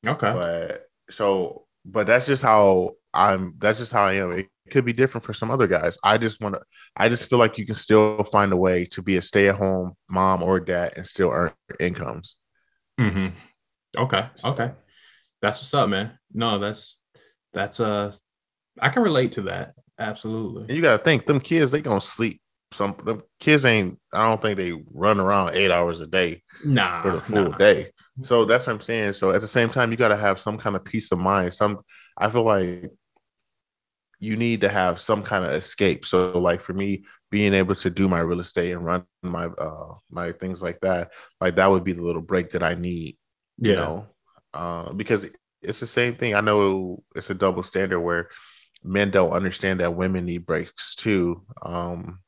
Okay. 0.09 0.33
But 0.33 0.85
so, 1.09 1.65
but 1.85 2.07
that's 2.07 2.25
just 2.25 2.41
how 2.41 2.95
I'm. 3.13 3.55
That's 3.57 3.79
just 3.79 3.91
how 3.91 4.03
I 4.03 4.13
am. 4.13 4.31
It 4.31 4.47
could 4.69 4.85
be 4.85 4.93
different 4.93 5.25
for 5.25 5.33
some 5.33 5.51
other 5.51 5.67
guys. 5.67 5.97
I 6.03 6.17
just 6.17 6.41
want 6.41 6.55
to. 6.55 6.61
I 6.95 7.09
just 7.09 7.29
feel 7.29 7.39
like 7.39 7.57
you 7.57 7.65
can 7.65 7.75
still 7.75 8.23
find 8.25 8.51
a 8.51 8.57
way 8.57 8.85
to 8.85 9.01
be 9.01 9.17
a 9.17 9.21
stay-at-home 9.21 9.93
mom 10.09 10.43
or 10.43 10.59
dad 10.59 10.93
and 10.95 11.05
still 11.05 11.29
earn 11.31 11.51
incomes. 11.79 12.35
Mm-hmm. 12.99 13.27
Okay. 13.97 14.25
Okay. 14.43 14.71
That's 15.41 15.59
what's 15.59 15.73
up, 15.73 15.89
man. 15.89 16.17
No, 16.33 16.59
that's 16.59 16.99
that's 17.53 17.79
uh 17.79 18.13
I 18.79 18.89
can 18.89 19.03
relate 19.03 19.33
to 19.33 19.41
that. 19.43 19.73
And 19.97 20.09
Absolutely. 20.09 20.73
you 20.73 20.81
got 20.81 20.97
to 20.97 21.03
think, 21.03 21.25
them 21.25 21.39
kids, 21.39 21.71
they 21.71 21.81
gonna 21.81 22.01
sleep. 22.01 22.41
Some 22.73 22.95
them 23.03 23.23
kids 23.39 23.65
ain't. 23.65 23.99
I 24.13 24.23
don't 24.23 24.41
think 24.41 24.57
they 24.57 24.71
run 24.93 25.19
around 25.19 25.55
eight 25.55 25.71
hours 25.71 25.99
a 25.99 26.07
day 26.07 26.41
Nah. 26.63 27.01
for 27.01 27.11
the 27.11 27.21
full 27.21 27.49
nah. 27.49 27.57
day. 27.57 27.91
So 28.23 28.45
that's 28.45 28.67
what 28.67 28.73
I'm 28.73 28.81
saying. 28.81 29.13
So 29.13 29.31
at 29.31 29.41
the 29.41 29.47
same 29.47 29.69
time, 29.69 29.91
you 29.91 29.97
got 29.97 30.09
to 30.09 30.15
have 30.15 30.39
some 30.39 30.57
kind 30.57 30.75
of 30.75 30.85
peace 30.85 31.11
of 31.11 31.19
mind. 31.19 31.53
Some, 31.53 31.79
I 32.17 32.29
feel 32.29 32.43
like 32.43 32.89
you 34.21 34.37
need 34.37 34.61
to 34.61 34.69
have 34.69 35.01
some 35.01 35.23
kind 35.23 35.45
of 35.45 35.51
escape. 35.51 36.05
So 36.05 36.39
like 36.39 36.61
for 36.61 36.73
me, 36.73 37.05
being 37.31 37.55
able 37.55 37.75
to 37.75 37.91
do 37.91 38.09
my 38.09 38.21
real 38.21 38.41
estate 38.41 38.71
and 38.73 38.85
run 38.85 39.05
my 39.23 39.47
uh 39.47 39.95
my 40.11 40.33
things 40.33 40.63
like 40.63 40.81
that, 40.81 41.11
like 41.41 41.57
that 41.57 41.71
would 41.71 41.83
be 41.85 41.93
the 41.93 42.03
little 42.03 42.21
break 42.23 42.51
that 42.51 42.63
I 42.63 42.75
need. 42.75 43.17
You 43.59 43.73
Yeah. 43.73 43.75
know, 43.75 44.07
uh, 44.53 44.93
because 44.93 45.29
it's 45.63 45.81
the 45.81 45.87
same 45.87 46.15
thing. 46.15 46.35
I 46.35 46.41
know 46.41 47.03
it's 47.15 47.31
a 47.31 47.35
double 47.35 47.63
standard 47.63 48.01
where 48.01 48.29
men 48.83 49.11
don't 49.11 49.31
understand 49.31 49.81
that 49.81 49.95
women 49.95 50.25
need 50.25 50.45
breaks 50.45 50.95
too. 50.95 51.43
Um, 51.63 52.21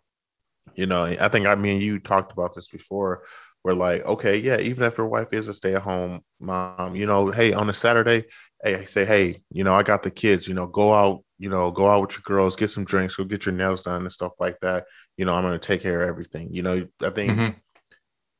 you 0.76 0.88
know, 0.88 1.06
I 1.06 1.30
think 1.30 1.48
I 1.48 1.56
mean 1.56 1.82
you 1.82 2.00
talked 2.00 2.32
about 2.34 2.56
this 2.56 2.70
before. 2.70 3.24
Where 3.64 3.76
like, 3.76 4.06
okay, 4.06 4.40
yeah, 4.40 4.60
even 4.60 4.84
if 4.84 4.98
your 4.98 5.08
wife 5.08 5.34
is 5.34 5.48
a 5.48 5.54
stay-at-home 5.54 6.22
mom, 6.42 6.96
you 6.98 7.06
know, 7.06 7.32
hey, 7.32 7.54
on 7.54 7.70
a 7.70 7.74
Saturday, 7.74 8.26
hey, 8.64 8.76
I 8.76 8.86
say, 8.86 9.06
hey, 9.06 9.42
you 9.52 9.64
know, 9.64 9.76
I 9.76 9.84
got 9.84 10.04
the 10.04 10.12
kids, 10.12 10.50
you 10.50 10.54
know, 10.54 10.68
go 10.68 10.94
out, 10.94 11.24
you 11.44 11.50
know, 11.50 11.72
go 11.72 11.90
out 11.90 12.02
with 12.02 12.14
your 12.14 12.24
girls, 12.24 12.56
get 12.56 12.70
some 12.70 12.86
drinks, 12.86 13.18
go 13.18 13.26
get 13.26 13.46
your 13.46 13.54
nails 13.54 13.84
done 13.84 14.04
and 14.04 14.12
stuff 14.20 14.34
like 14.40 14.58
that. 14.62 14.86
You 15.18 15.26
know, 15.26 15.34
I'm 15.36 15.44
gonna 15.44 15.60
take 15.60 15.82
care 15.84 16.02
of 16.02 16.10
everything. 16.10 16.54
You 16.54 16.64
know, 16.64 16.88
I 17.02 17.10
think 17.10 17.38
Mhm. 17.38 17.56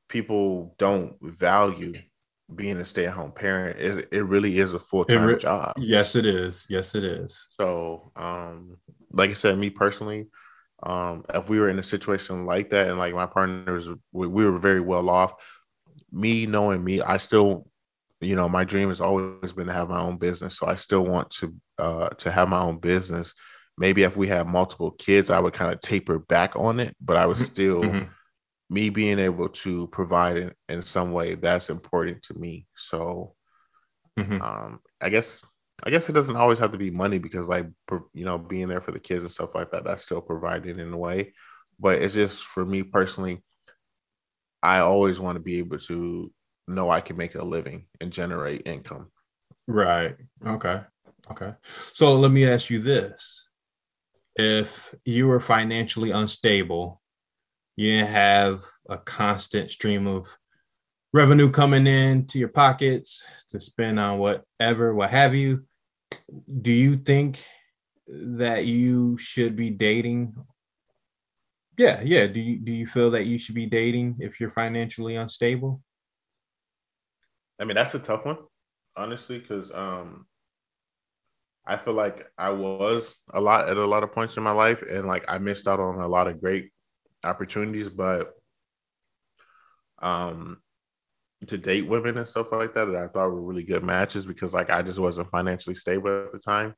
people 0.10 0.76
don't 0.78 1.16
value 1.22 1.94
being 2.54 2.78
a 2.78 2.86
stay-at-home 2.86 3.34
parent. 3.34 3.80
It, 3.80 4.10
it 4.12 4.24
really 4.24 4.60
is 4.60 4.74
a 4.74 4.80
full-time 4.80 5.26
re- 5.28 5.40
job. 5.40 5.74
Yes, 5.78 6.16
it 6.16 6.26
is. 6.26 6.66
Yes, 6.70 6.96
it 6.96 7.04
is. 7.04 7.50
So, 7.60 8.12
um, 8.16 8.78
like 9.12 9.32
I 9.32 9.34
said, 9.34 9.58
me 9.58 9.70
personally, 9.70 10.28
um, 10.84 11.26
if 11.34 11.50
we 11.50 11.60
were 11.60 11.70
in 11.70 11.80
a 11.80 11.84
situation 11.84 12.46
like 12.46 12.70
that, 12.72 12.90
and 12.90 13.00
like 13.00 13.14
my 13.14 13.26
partners, 13.26 13.90
we, 14.12 14.28
we 14.28 14.46
were 14.46 14.60
very 14.60 14.82
well 14.82 15.10
off. 15.10 15.34
Me 16.12 16.46
knowing 16.46 16.84
me, 16.84 17.02
I 17.02 17.18
still, 17.18 17.68
you 18.26 18.36
know, 18.36 18.50
my 18.50 18.64
dream 18.64 18.90
has 18.90 19.02
always 19.02 19.52
been 19.54 19.68
to 19.68 19.74
have 19.74 19.90
my 19.90 20.00
own 20.02 20.18
business. 20.18 20.58
So 20.58 20.68
I 20.68 20.76
still 20.76 21.06
want 21.06 21.30
to, 21.32 21.54
uh, 21.80 22.10
to 22.10 22.32
have 22.32 22.50
my 22.50 22.60
own 22.62 22.80
business. 22.80 23.34
Maybe 23.78 24.04
if 24.04 24.18
we 24.18 24.28
had 24.28 24.48
multiple 24.48 24.92
kids, 24.92 25.30
I 25.30 25.40
would 25.40 25.54
kind 25.54 25.74
of 25.74 25.82
taper 25.82 26.20
back 26.20 26.56
on 26.56 26.80
it, 26.80 26.96
but 27.02 27.18
I 27.18 27.26
was 27.26 27.40
Mhm. 27.40 27.46
still 27.46 27.82
Mhm. 27.82 28.10
me 28.70 28.90
being 28.90 29.20
able 29.20 29.50
to 29.50 29.88
provide 29.88 30.38
in, 30.38 30.54
in 30.70 30.86
some 30.86 31.12
way. 31.14 31.36
That's 31.36 31.70
important 31.70 32.24
to 32.24 32.36
me. 32.36 32.68
So, 32.76 33.36
Mhm. 34.18 34.40
um 34.42 34.80
i 35.02 35.10
guess 35.10 35.46
i 35.84 35.90
guess 35.90 36.10
it 36.10 36.14
doesn't 36.14 36.36
always 36.36 36.60
have 36.60 36.72
to 36.72 36.78
be 36.78 36.92
money 36.92 37.18
because 37.18 37.48
like 37.48 37.68
you 38.14 38.26
know 38.26 38.38
being 38.38 38.68
there 38.68 38.82
for 38.82 38.92
the 38.92 39.00
kids 39.00 39.24
and 39.24 39.32
stuff 39.32 39.54
like 39.56 39.72
that 39.72 39.84
that's 39.84 40.04
still 40.04 40.22
provided 40.22 40.80
in 40.80 40.94
a 40.94 40.98
way 40.98 41.34
but 41.80 42.02
it's 42.02 42.14
just 42.14 42.44
for 42.44 42.66
me 42.66 42.84
personally 42.84 43.44
i 44.62 44.80
always 44.80 45.20
want 45.20 45.36
to 45.36 45.40
be 45.44 45.60
able 45.60 45.78
to 45.80 46.32
know 46.68 46.90
i 46.90 47.02
can 47.02 47.18
make 47.18 47.36
a 47.36 47.44
living 47.44 47.86
and 48.02 48.12
generate 48.12 48.64
income 48.66 49.12
Right. 49.68 50.16
Okay. 50.46 50.82
Okay. 51.32 51.54
So 51.94 52.16
let 52.16 52.32
me 52.32 52.46
ask 52.46 52.70
you 52.70 52.80
this. 52.80 53.50
If 54.36 54.94
you 55.06 55.28
were 55.28 55.40
financially 55.40 56.12
unstable, 56.12 57.02
you 57.76 57.92
didn't 57.92 58.12
have 58.12 58.64
a 58.90 58.98
constant 58.98 59.72
stream 59.72 60.08
of 60.08 60.28
revenue 61.14 61.50
coming 61.50 61.88
in 61.88 62.26
to 62.28 62.40
your 62.40 62.50
pockets 62.50 63.24
to 63.52 63.60
spend 63.60 64.00
on 64.00 64.18
whatever, 64.18 64.94
what 64.94 65.12
have 65.12 65.36
you, 65.36 65.66
do 66.62 66.72
you 66.72 66.98
think 66.98 67.44
that 68.08 68.66
you 68.66 69.18
should 69.18 69.56
be 69.56 69.70
dating? 69.70 70.36
Yeah, 71.78 72.02
yeah. 72.02 72.28
Do 72.28 72.40
you 72.40 72.60
do 72.60 72.72
you 72.72 72.86
feel 72.86 73.12
that 73.12 73.26
you 73.26 73.40
should 73.40 73.56
be 73.56 73.66
dating 73.66 74.18
if 74.20 74.40
you're 74.40 74.52
financially 74.52 75.16
unstable? 75.16 75.82
I 77.60 77.66
mean 77.66 77.76
that's 77.76 77.94
a 77.96 78.00
tough 78.00 78.26
one 78.26 78.38
honestly 78.96 79.40
because 79.40 79.72
um 79.74 80.26
i 81.66 81.78
feel 81.78 81.94
like 81.94 82.26
i 82.38 82.50
was 82.50 83.14
a 83.34 83.42
lot 83.42 83.70
at 83.70 83.78
a 83.78 83.86
lot 83.86 84.04
of 84.04 84.12
points 84.12 84.38
in 84.38 84.44
my 84.44 84.52
life 84.52 84.82
and 84.82 85.08
like 85.08 85.26
i 85.28 85.38
missed 85.38 85.68
out 85.68 85.80
on 85.80 86.00
a 86.00 86.08
lot 86.08 86.28
of 86.28 86.42
great 86.42 86.72
opportunities 87.24 87.88
but 87.88 88.34
um 90.02 90.58
to 91.48 91.58
date 91.58 91.88
women 91.88 92.18
and 92.18 92.28
stuff 92.28 92.48
like 92.52 92.74
that 92.74 92.86
that 92.86 92.96
I 93.04 93.08
thought 93.08 93.30
were 93.32 93.42
really 93.42 93.64
good 93.64 93.84
matches 93.84 94.26
because 94.26 94.54
like 94.54 94.70
I 94.70 94.82
just 94.82 95.00
wasn't 95.00 95.30
financially 95.30 95.76
stable 95.76 96.26
at 96.26 96.32
the 96.32 96.40
time. 96.40 96.74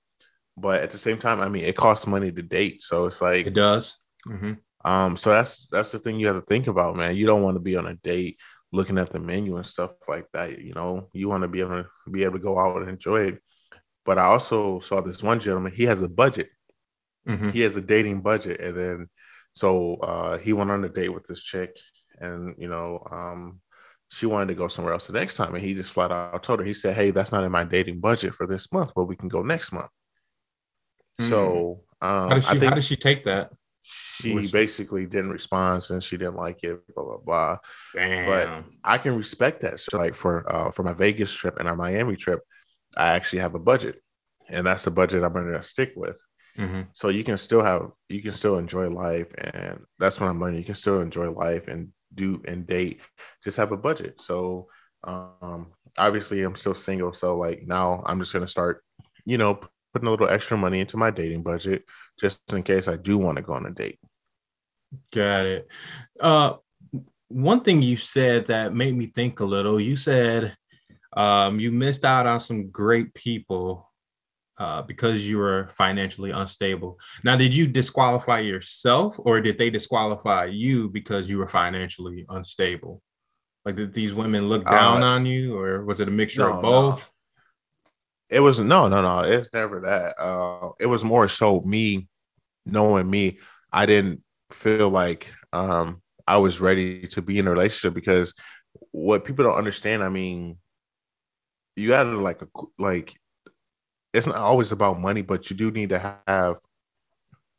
But 0.58 0.82
at 0.82 0.92
the 0.92 0.98
same 0.98 1.18
time, 1.18 1.42
I 1.42 1.50
mean, 1.50 1.64
it 1.64 1.76
costs 1.76 2.08
money 2.08 2.32
to 2.32 2.42
date, 2.42 2.82
so 2.82 3.08
it's 3.08 3.22
like 3.22 3.46
It 3.46 3.54
does. 3.54 3.98
Mm-hmm. 4.28 4.54
um, 4.90 5.18
so 5.18 5.32
that's 5.32 5.68
that's 5.68 5.92
the 5.92 6.00
thing 6.00 6.20
you 6.20 6.28
have 6.28 6.38
to 6.38 6.46
think 6.46 6.68
about, 6.68 6.96
man. 6.96 7.16
You 7.16 7.26
don't 7.26 7.44
want 7.44 7.56
to 7.56 7.62
be 7.62 7.76
on 7.76 7.88
a 7.88 7.96
date 7.96 8.40
looking 8.72 8.98
at 8.98 9.12
the 9.12 9.20
menu 9.20 9.58
and 9.58 9.66
stuff 9.66 9.92
like 10.08 10.28
that. 10.34 10.60
You 10.60 10.74
know, 10.74 11.10
you 11.14 11.30
want 11.30 11.44
to 11.44 11.48
be 11.48 11.62
able 11.62 11.84
to 11.84 12.12
be 12.12 12.24
able 12.24 12.34
to 12.34 12.44
go 12.44 12.60
out 12.60 12.82
and 12.82 12.90
enjoy 12.90 13.28
it. 13.28 13.40
But 14.06 14.18
I 14.18 14.26
also 14.26 14.80
saw 14.80 15.02
this 15.02 15.24
one 15.24 15.40
gentleman. 15.40 15.74
He 15.74 15.84
has 15.84 16.02
a 16.02 16.10
budget. 16.10 16.50
Mm-hmm. 17.28 17.50
He 17.52 17.62
has 17.62 17.76
a 17.76 17.82
dating 17.82 18.22
budget, 18.22 18.60
and 18.60 18.78
then 18.78 19.10
so 19.54 19.96
uh, 19.96 20.38
he 20.38 20.54
went 20.54 20.70
on 20.70 20.84
a 20.84 20.90
date 20.90 21.10
with 21.10 21.26
this 21.26 21.42
chick, 21.42 21.76
and 22.20 22.56
you 22.60 22.68
know, 22.68 23.04
um, 23.10 23.62
she 24.10 24.28
wanted 24.28 24.48
to 24.50 24.56
go 24.56 24.68
somewhere 24.68 24.94
else 24.94 25.08
the 25.08 25.14
next 25.14 25.36
time, 25.36 25.56
and 25.56 25.64
he 25.64 25.74
just 25.74 25.90
flat 25.90 26.12
out 26.12 26.44
told 26.44 26.60
her. 26.60 26.66
He 26.66 26.76
said, 26.76 26.94
"Hey, 26.94 27.10
that's 27.10 27.32
not 27.32 27.44
in 27.44 27.52
my 27.52 27.64
dating 27.64 28.00
budget 28.00 28.36
for 28.36 28.46
this 28.46 28.72
month, 28.72 28.92
but 28.96 29.06
we 29.06 29.16
can 29.16 29.28
go 29.28 29.42
next 29.42 29.72
month." 29.72 29.90
So 31.22 31.82
um, 32.02 32.30
How 32.30 32.36
did 32.36 32.44
she? 32.44 32.50
I 32.50 32.52
think 32.52 32.64
how 32.64 32.76
did 32.76 32.84
she 32.84 32.96
take 32.96 33.26
that? 33.26 33.52
She 33.86 34.48
basically 34.48 35.06
didn't 35.06 35.32
respond 35.32 35.84
since 35.84 36.04
she 36.06 36.18
didn't 36.18 36.36
like 36.38 36.64
it. 36.64 36.80
Blah 36.96 37.04
blah 37.06 37.18
blah. 37.26 37.58
Damn. 37.94 38.80
I 38.84 38.98
can 38.98 39.16
respect 39.18 39.62
that. 39.62 39.80
So 39.80 39.98
like 39.98 40.16
for 40.16 40.52
uh 40.54 40.72
for 40.72 40.84
my 40.84 40.94
Vegas 40.94 41.34
trip 41.34 41.58
and 41.60 41.68
our 41.68 41.76
Miami 41.76 42.16
trip, 42.16 42.42
I 42.98 43.10
actually 43.10 43.40
have 43.40 43.56
a 43.56 43.60
budget, 43.60 44.02
and 44.50 44.66
that's 44.68 44.84
the 44.84 44.92
budget 44.92 45.24
I'm 45.24 45.34
going 45.34 45.52
to 45.52 45.64
stick 45.64 45.94
with. 45.96 46.20
hmm 46.58 46.82
So 46.94 47.10
you 47.10 47.24
can 47.24 47.38
still 47.38 47.62
have 47.64 47.92
you 48.10 48.22
can 48.22 48.34
still 48.34 48.58
enjoy 48.58 48.90
life, 48.90 49.34
and 49.38 49.80
that's 50.00 50.20
what 50.20 50.30
I'm 50.30 50.40
learning. 50.42 50.60
You 50.60 50.66
can 50.66 50.76
still 50.76 51.02
enjoy 51.02 51.32
life 51.32 51.68
and 51.68 51.90
do 52.14 52.42
and 52.48 52.68
date. 52.68 53.02
Just 53.44 53.58
have 53.58 53.72
a 53.72 53.78
budget. 53.78 54.22
So 54.22 54.68
um 55.04 55.68
obviously 55.98 56.42
I'm 56.44 56.56
still 56.56 56.76
single, 56.76 57.14
so 57.14 57.38
like 57.38 57.64
now 57.66 58.04
I'm 58.06 58.20
just 58.20 58.34
going 58.34 58.46
to 58.46 58.52
start, 58.52 58.84
you 59.26 59.38
know, 59.38 59.60
putting 59.96 60.10
a 60.10 60.12
little 60.12 60.28
extra 60.28 60.58
money 60.58 60.82
into 60.82 60.98
my 60.98 61.10
dating 61.10 61.42
budget 61.42 61.86
just 62.20 62.42
in 62.52 62.64
case 62.64 62.90
I 62.90 62.98
do 62.98 63.18
want 63.18 63.38
to 63.38 63.42
go 63.42 63.54
on 63.54 63.66
a 63.66 63.72
date. 63.72 63.98
Got 65.14 65.46
it. 65.46 65.68
Uh, 66.20 66.56
one 67.30 67.62
thing 67.62 67.82
you 67.82 67.96
said 67.96 68.48
that 68.48 68.76
made 68.76 68.94
me 68.94 69.06
think 69.06 69.40
a 69.40 69.46
little. 69.46 69.80
You 69.80 69.96
said 69.96 70.54
um, 71.16 71.62
you 71.62 71.72
missed 71.72 72.04
out 72.04 72.26
on 72.26 72.42
some 72.42 72.70
great 72.72 73.14
people 73.14 73.90
uh, 74.58 74.82
because 74.82 75.28
you 75.28 75.38
were 75.38 75.72
financially 75.78 76.32
unstable. 76.32 77.00
Now, 77.24 77.38
did 77.38 77.56
you 77.56 77.66
disqualify 77.68 78.40
yourself, 78.40 79.16
or 79.18 79.40
did 79.40 79.58
they 79.58 79.70
disqualify 79.70 80.46
you 80.46 80.90
because 80.90 81.30
you 81.30 81.38
were 81.38 81.48
financially 81.48 82.26
unstable? 82.28 83.02
Like, 83.64 83.78
did 83.78 83.94
these 83.94 84.14
women 84.14 84.50
look 84.50 84.66
down 84.66 85.04
Uh, 85.04 85.06
on 85.06 85.26
you, 85.26 85.58
or 85.58 85.86
was 85.86 86.02
it 86.02 86.10
a 86.10 86.12
mixture 86.12 86.50
no, 86.50 86.54
of 86.54 86.62
both? 86.62 87.12
It 88.30 88.40
was 88.40 88.60
no, 88.60 88.88
no, 88.88 89.02
no. 89.02 89.20
It's 89.22 89.50
never 89.54 89.82
that. 89.82 90.20
Uh, 90.20 90.72
it 90.80 90.88
was 90.88 91.04
more 91.04 91.28
so 91.28 91.62
me 91.62 92.08
knowing 92.66 93.10
me. 93.10 93.40
I 93.72 93.86
didn't 93.86 94.24
feel 94.52 94.90
like 94.90 95.34
um, 95.54 96.02
I 96.28 96.38
was 96.38 96.62
ready 96.62 97.08
to 97.10 97.22
be 97.22 97.40
in 97.40 97.48
a 97.48 97.52
relationship 97.52 97.96
because 97.96 98.34
what 98.92 99.26
people 99.26 99.46
don't 99.46 99.58
understand. 99.58 100.04
I 100.04 100.10
mean, 100.10 100.58
you 101.76 101.90
got 101.90 102.04
to 102.04 102.18
like 102.20 102.42
a 102.42 102.48
like. 102.78 103.16
It's 104.14 104.28
not 104.28 104.38
always 104.38 104.72
about 104.72 105.00
money, 105.00 105.22
but 105.22 105.50
you 105.50 105.56
do 105.58 105.72
need 105.72 105.90
to 105.90 106.18
have 106.28 106.58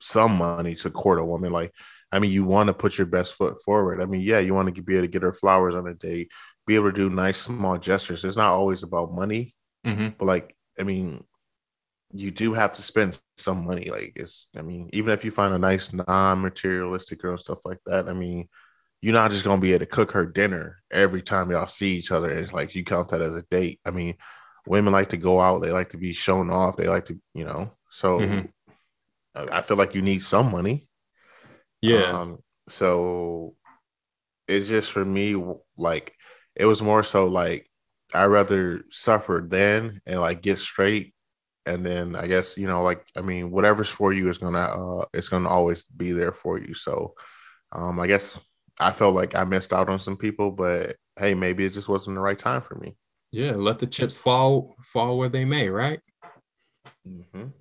some 0.00 0.36
money 0.36 0.74
to 0.76 0.90
court 0.90 1.18
a 1.18 1.24
woman. 1.24 1.52
Like, 1.52 1.72
I 2.12 2.18
mean, 2.18 2.30
you 2.30 2.44
want 2.44 2.68
to 2.68 2.74
put 2.74 2.98
your 2.98 3.06
best 3.06 3.34
foot 3.34 3.56
forward. 3.64 4.00
I 4.00 4.06
mean, 4.06 4.20
yeah, 4.20 4.38
you 4.38 4.54
want 4.54 4.74
to 4.74 4.82
be 4.82 4.94
able 4.96 5.04
to 5.06 5.10
get 5.10 5.22
her 5.22 5.32
flowers 5.34 5.74
on 5.74 5.86
a 5.86 5.94
date, 5.94 6.28
be 6.66 6.74
able 6.74 6.90
to 6.90 6.96
do 6.96 7.10
nice 7.10 7.38
small 7.38 7.78
gestures. 7.78 8.24
It's 8.24 8.36
not 8.36 8.50
always 8.52 8.82
about 8.82 9.12
money 9.12 9.54
hmm 9.84 10.08
but 10.18 10.24
like 10.26 10.55
I 10.78 10.82
mean, 10.82 11.24
you 12.12 12.30
do 12.30 12.54
have 12.54 12.74
to 12.74 12.82
spend 12.82 13.20
some 13.38 13.64
money. 13.66 13.90
Like 13.90 14.12
it's, 14.16 14.48
I 14.56 14.62
mean, 14.62 14.90
even 14.92 15.12
if 15.12 15.24
you 15.24 15.30
find 15.30 15.54
a 15.54 15.58
nice 15.58 15.92
non-materialistic 15.92 17.20
girl, 17.20 17.38
stuff 17.38 17.60
like 17.64 17.78
that. 17.86 18.08
I 18.08 18.12
mean, 18.14 18.48
you're 19.02 19.14
not 19.14 19.30
just 19.32 19.44
gonna 19.44 19.60
be 19.60 19.72
able 19.72 19.80
to 19.86 19.90
cook 19.92 20.12
her 20.12 20.26
dinner 20.26 20.78
every 20.90 21.22
time 21.22 21.50
y'all 21.50 21.66
see 21.68 21.96
each 21.96 22.12
other. 22.12 22.28
It's 22.30 22.52
like 22.52 22.74
you 22.74 22.84
count 22.84 23.10
that 23.10 23.22
as 23.22 23.36
a 23.36 23.42
date. 23.50 23.80
I 23.86 23.90
mean, 23.92 24.16
women 24.66 24.92
like 24.92 25.10
to 25.10 25.16
go 25.18 25.40
out, 25.40 25.60
they 25.62 25.72
like 25.72 25.90
to 25.90 25.98
be 25.98 26.12
shown 26.14 26.50
off, 26.50 26.76
they 26.76 26.88
like 26.88 27.06
to, 27.06 27.20
you 27.34 27.44
know. 27.44 27.72
So 27.90 28.20
Mhm. 28.20 28.52
I 29.34 29.58
I 29.58 29.62
feel 29.62 29.76
like 29.76 29.94
you 29.94 30.02
need 30.02 30.22
some 30.24 30.50
money. 30.50 30.88
Yeah. 31.80 32.18
Um, 32.18 32.38
so 32.68 33.54
it's 34.48 34.68
just 34.68 34.90
for 34.92 35.04
me, 35.04 35.36
like 35.76 36.14
it 36.56 36.66
was 36.66 36.82
more 36.82 37.02
so 37.02 37.26
like 37.26 37.65
I 38.14 38.24
rather 38.26 38.82
suffer 38.90 39.46
then 39.48 40.00
and 40.06 40.20
like 40.20 40.42
get 40.42 40.58
straight, 40.60 41.14
and 41.66 41.84
then 41.84 42.16
I 42.16 42.26
guess 42.26 42.56
you 42.56 42.66
know, 42.66 42.82
like 42.82 43.04
I 43.16 43.20
mean, 43.22 43.50
whatever's 43.50 43.90
for 43.90 44.12
you 44.12 44.28
is 44.30 44.38
gonna 44.38 44.58
uh, 44.60 45.04
it's 45.14 45.28
gonna 45.28 45.48
always 45.48 45.84
be 45.84 46.12
there 46.12 46.32
for 46.32 46.58
you. 46.60 46.74
So, 46.74 47.14
um, 47.72 48.00
I 48.00 48.06
guess 48.06 48.38
I 48.80 48.92
felt 48.92 49.14
like 49.14 49.34
I 49.34 49.44
missed 49.44 49.72
out 49.72 49.88
on 49.88 50.00
some 50.00 50.16
people, 50.16 50.50
but 50.52 50.96
hey, 51.18 51.34
maybe 51.34 51.64
it 51.66 51.72
just 51.74 51.88
wasn't 51.88 52.16
the 52.16 52.20
right 52.22 52.38
time 52.38 52.62
for 52.62 52.76
me. 52.76 52.96
yeah. 53.30 53.52
Let 53.52 53.78
the 53.78 53.86
chips 53.86 54.16
fall 54.16 54.76
fall 54.92 55.18
where 55.18 55.28
they 55.28 55.44
may, 55.44 55.68
right? 55.68 56.00
Mhm. 57.04 57.52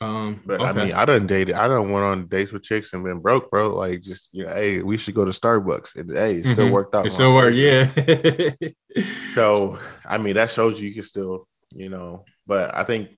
Um 0.00 0.40
But 0.46 0.62
I 0.64 0.72
mean, 0.72 0.92
I 0.94 1.04
done 1.04 1.26
dated, 1.26 1.54
I 1.56 1.68
done 1.68 1.90
went 1.90 2.04
on 2.04 2.26
dates 2.28 2.52
with 2.52 2.62
chicks 2.62 2.92
and 2.92 3.04
been 3.04 3.20
broke, 3.20 3.50
bro. 3.50 3.74
Like, 3.76 4.00
just 4.02 4.30
you 4.32 4.44
know, 4.46 4.52
hey, 4.54 4.82
we 4.82 4.96
should 4.96 5.14
go 5.14 5.24
to 5.24 5.30
Starbucks, 5.32 5.96
and 5.96 6.10
hey, 6.10 6.36
it 6.36 6.46
still 6.46 6.68
Mhm. 6.68 6.70
worked 6.70 6.94
out. 6.94 7.06
It 7.06 7.10
still 7.12 7.32
my 7.32 7.34
work, 7.34 7.54
yeah. 7.54 7.92
So, 9.34 9.78
I 10.04 10.18
mean, 10.18 10.34
that 10.34 10.50
shows 10.50 10.80
you 10.80 10.88
you 10.88 10.94
can 10.94 11.02
still, 11.04 11.48
you 11.72 11.88
know, 11.88 12.24
but 12.46 12.74
I 12.74 12.84
think 12.84 13.10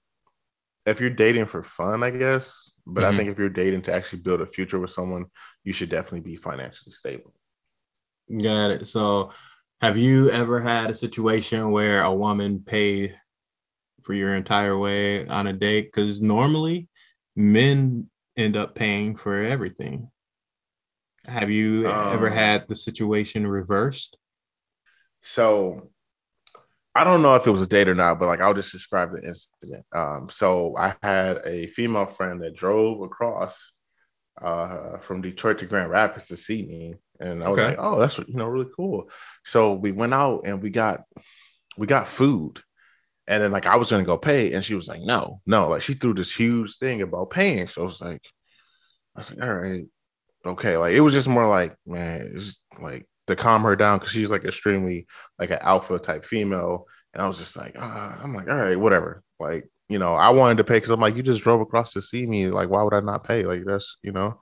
if 0.87 1.01
you're 1.01 1.11
dating 1.11 1.47
for 1.47 1.63
fun, 1.63 2.03
I 2.03 2.11
guess, 2.11 2.71
but 2.87 3.05
Mhm. 3.05 3.07
I 3.07 3.13
think 3.17 3.31
if 3.31 3.39
you're 3.39 3.49
dating 3.49 3.83
to 3.83 3.95
actually 3.95 4.21
build 4.23 4.41
a 4.41 4.47
future 4.47 4.79
with 4.81 4.91
someone, 4.93 5.27
you 5.65 5.73
should 5.73 5.91
definitely 5.91 6.21
be 6.21 6.37
financially 6.37 6.93
stable. 6.93 7.35
Got 8.43 8.71
it. 8.71 8.89
So, 8.89 9.33
have 9.81 9.99
you 9.99 10.31
ever 10.31 10.61
had 10.61 10.91
a 10.91 10.95
situation 10.95 11.71
where 11.71 12.03
a 12.03 12.15
woman 12.15 12.63
paid 12.65 13.17
for 14.05 14.15
your 14.15 14.35
entire 14.35 14.77
way 14.79 15.27
on 15.27 15.47
a 15.47 15.53
date? 15.53 15.93
Because 15.93 16.21
normally 16.21 16.89
men 17.37 18.11
end 18.37 18.57
up 18.57 18.75
paying 18.75 19.17
for 19.17 19.43
everything. 19.43 20.11
Have 21.27 21.51
you 21.51 21.87
ever 22.11 22.31
Um, 22.31 22.31
had 22.31 22.69
the 22.69 22.77
situation 22.77 23.45
reversed? 23.47 24.17
So, 25.23 25.91
I 26.95 27.05
don't 27.05 27.23
know 27.23 27.35
if 27.37 27.47
it 27.47 27.51
was 27.51 27.63
a 27.63 27.67
date 27.67 27.89
or 27.89 27.95
not, 27.95 28.19
but 28.19 28.27
like 28.27 28.41
I'll 28.41 28.55
just 28.55 28.73
describe 28.73 29.13
the 29.13 29.23
incident. 29.27 29.87
Um, 29.95 30.29
so 30.31 30.77
I 30.77 30.95
had 31.03 31.39
a 31.47 31.69
female 31.69 32.07
friend 32.07 32.43
that 32.43 32.55
drove 32.57 33.03
across 33.03 33.73
uh 34.43 34.99
from 35.01 35.23
Detroit 35.23 35.59
to 35.59 35.67
Grand 35.67 35.91
Rapids 35.91 36.29
to 36.29 36.37
see 36.39 36.65
me. 36.67 36.95
And 37.21 37.45
I 37.45 37.51
was 37.51 37.61
Okay. 37.61 37.63
like, 37.63 37.77
oh, 37.79 37.99
that's 38.01 38.19
you 38.19 38.35
know 38.35 38.47
really 38.47 38.71
cool. 38.77 39.11
So 39.45 39.75
we 39.75 39.93
went 39.93 40.15
out 40.15 40.43
and 40.47 40.63
we 40.63 40.71
got 40.71 41.03
we 41.79 41.87
got 41.87 42.09
food. 42.09 42.61
And 43.33 43.43
then 43.43 43.51
like 43.51 43.65
I 43.65 43.77
was 43.77 43.91
gonna 43.91 44.05
go 44.05 44.19
pay, 44.19 44.53
and 44.53 44.63
she 44.63 44.75
was 44.75 44.89
like, 44.89 45.01
no, 45.01 45.41
no, 45.47 45.69
like 45.71 45.81
she 45.81 45.95
threw 45.95 46.13
this 46.13 46.31
huge 46.31 46.77
thing 46.77 47.01
about 47.01 47.31
paying. 47.31 47.67
So 47.67 47.81
I 47.81 47.85
was 47.85 47.99
like, 47.99 48.21
I 49.17 49.21
was 49.21 49.31
like, 49.31 49.43
all 49.43 49.55
right, 49.55 49.87
okay. 50.45 50.77
Like 50.77 50.93
it 50.93 51.01
was 51.01 51.15
just 51.15 51.29
more 51.29 51.49
like, 51.49 51.75
man, 51.87 52.31
it's 52.35 52.61
like 52.79 53.07
to 53.29 53.35
calm 53.35 53.63
her 53.63 53.75
down 53.75 53.99
because 53.99 54.13
she's 54.13 54.31
like 54.31 54.45
extremely 54.45 55.07
like 55.39 55.49
an 55.51 55.61
alpha 55.63 55.99
type 55.99 56.27
female. 56.27 56.85
And 57.15 57.23
I 57.23 57.27
was 57.27 57.39
just 57.39 57.57
like, 57.57 57.75
ah, 57.79 58.19
I'm 58.23 58.35
like, 58.35 58.51
all 58.51 58.57
right, 58.57 58.79
whatever. 58.79 59.23
Like, 59.41 59.67
you 59.89 59.99
know, 59.99 60.13
I 60.15 60.29
wanted 60.29 60.59
to 60.59 60.65
pay 60.65 60.77
because 60.77 60.91
I'm 60.91 61.01
like, 61.01 61.17
you 61.17 61.23
just 61.23 61.43
drove 61.43 61.63
across 61.63 61.95
to 61.95 62.03
see 62.03 62.27
me. 62.27 62.49
Like, 62.49 62.69
why 62.69 62.83
would 62.83 62.93
I 62.93 63.01
not 63.01 63.25
pay? 63.25 63.45
Like, 63.45 63.65
that's, 63.65 63.97
you 64.03 64.13
know, 64.13 64.41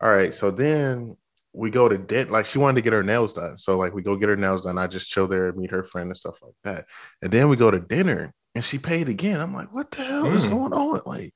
all 0.00 0.10
right. 0.10 0.34
So 0.34 0.50
then 0.50 1.18
we 1.52 1.70
go 1.70 1.88
to 1.88 1.98
dent, 1.98 2.30
like, 2.30 2.46
she 2.46 2.58
wanted 2.58 2.76
to 2.76 2.82
get 2.82 2.92
her 2.92 3.02
nails 3.02 3.34
done. 3.34 3.58
So, 3.58 3.76
like, 3.78 3.92
we 3.94 4.02
go 4.02 4.16
get 4.16 4.28
her 4.28 4.36
nails 4.36 4.64
done. 4.64 4.78
I 4.78 4.86
just 4.86 5.10
chill 5.10 5.26
there, 5.26 5.52
meet 5.52 5.70
her 5.70 5.84
friend 5.84 6.08
and 6.08 6.16
stuff 6.16 6.36
like 6.42 6.54
that. 6.64 6.86
And 7.22 7.32
then 7.32 7.48
we 7.48 7.56
go 7.56 7.70
to 7.70 7.80
dinner 7.80 8.32
and 8.54 8.64
she 8.64 8.78
paid 8.78 9.08
again. 9.08 9.40
I'm 9.40 9.54
like, 9.54 9.72
what 9.72 9.90
the 9.90 10.04
hell 10.04 10.32
is 10.32 10.44
Mm. 10.44 10.50
going 10.50 10.72
on? 10.72 11.00
Like, 11.06 11.34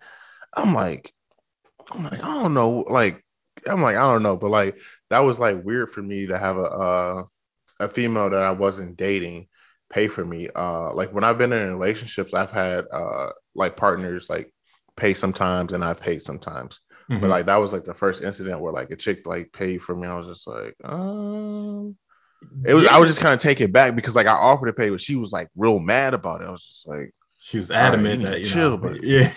I'm 0.54 0.74
like, 0.74 1.12
I'm 1.90 2.04
like, 2.04 2.22
I 2.24 2.42
don't 2.42 2.54
know. 2.54 2.84
Like, 2.88 3.24
I'm 3.68 3.82
like, 3.82 3.96
I 3.96 4.00
don't 4.02 4.22
know, 4.22 4.36
but 4.36 4.50
like 4.50 4.78
that 5.10 5.20
was 5.20 5.38
like 5.38 5.64
weird 5.64 5.90
for 5.90 6.02
me 6.02 6.26
to 6.26 6.38
have 6.38 6.56
a 6.56 6.62
uh, 6.62 7.22
a 7.80 7.88
female 7.88 8.30
that 8.30 8.42
I 8.42 8.50
wasn't 8.52 8.96
dating 8.96 9.48
pay 9.90 10.08
for 10.08 10.24
me. 10.24 10.48
Uh, 10.54 10.92
like 10.94 11.12
when 11.14 11.24
I've 11.24 11.38
been 11.38 11.52
in 11.52 11.72
relationships, 11.72 12.34
I've 12.34 12.50
had 12.50 12.84
uh 12.92 13.30
like 13.54 13.76
partners 13.76 14.28
like 14.28 14.52
pay 14.96 15.14
sometimes 15.14 15.72
and 15.72 15.84
I've 15.84 16.00
paid 16.00 16.22
sometimes. 16.22 16.80
Mhm. 17.10 17.20
But 17.20 17.30
like 17.30 17.46
that 17.46 17.56
was 17.56 17.72
like 17.72 17.84
the 17.84 17.94
first 17.94 18.22
incident 18.22 18.60
where 18.60 18.72
like 18.72 18.90
a 18.90 18.96
chick 18.96 19.26
like 19.26 19.52
paid 19.52 19.82
for 19.82 19.94
me. 19.94 20.06
I 20.08 20.16
was 20.16 20.26
just 20.28 20.46
like, 20.46 20.74
um, 20.84 21.96
it 22.64 22.74
was. 22.74 22.86
I 22.86 22.98
was 22.98 23.08
just 23.10 23.20
kind 23.20 23.34
of 23.34 23.40
taken 23.40 23.70
back 23.72 23.94
because 23.94 24.16
like 24.16 24.26
I 24.26 24.32
offered 24.32 24.66
to 24.66 24.72
pay, 24.72 24.90
but 24.90 25.00
she 25.00 25.16
was 25.16 25.32
like 25.32 25.48
real 25.56 25.78
mad 25.78 26.14
about 26.14 26.40
it. 26.42 26.48
I 26.48 26.50
was 26.50 26.64
just 26.64 26.88
like, 26.88 27.14
she 27.40 27.58
was 27.58 27.68
right, 27.70 27.76
adamant 27.76 28.20
you 28.22 28.26
that 28.28 28.40
you 28.40 28.46
chill, 28.46 28.70
know, 28.70 28.76
but- 28.78 29.02
yeah, 29.02 29.30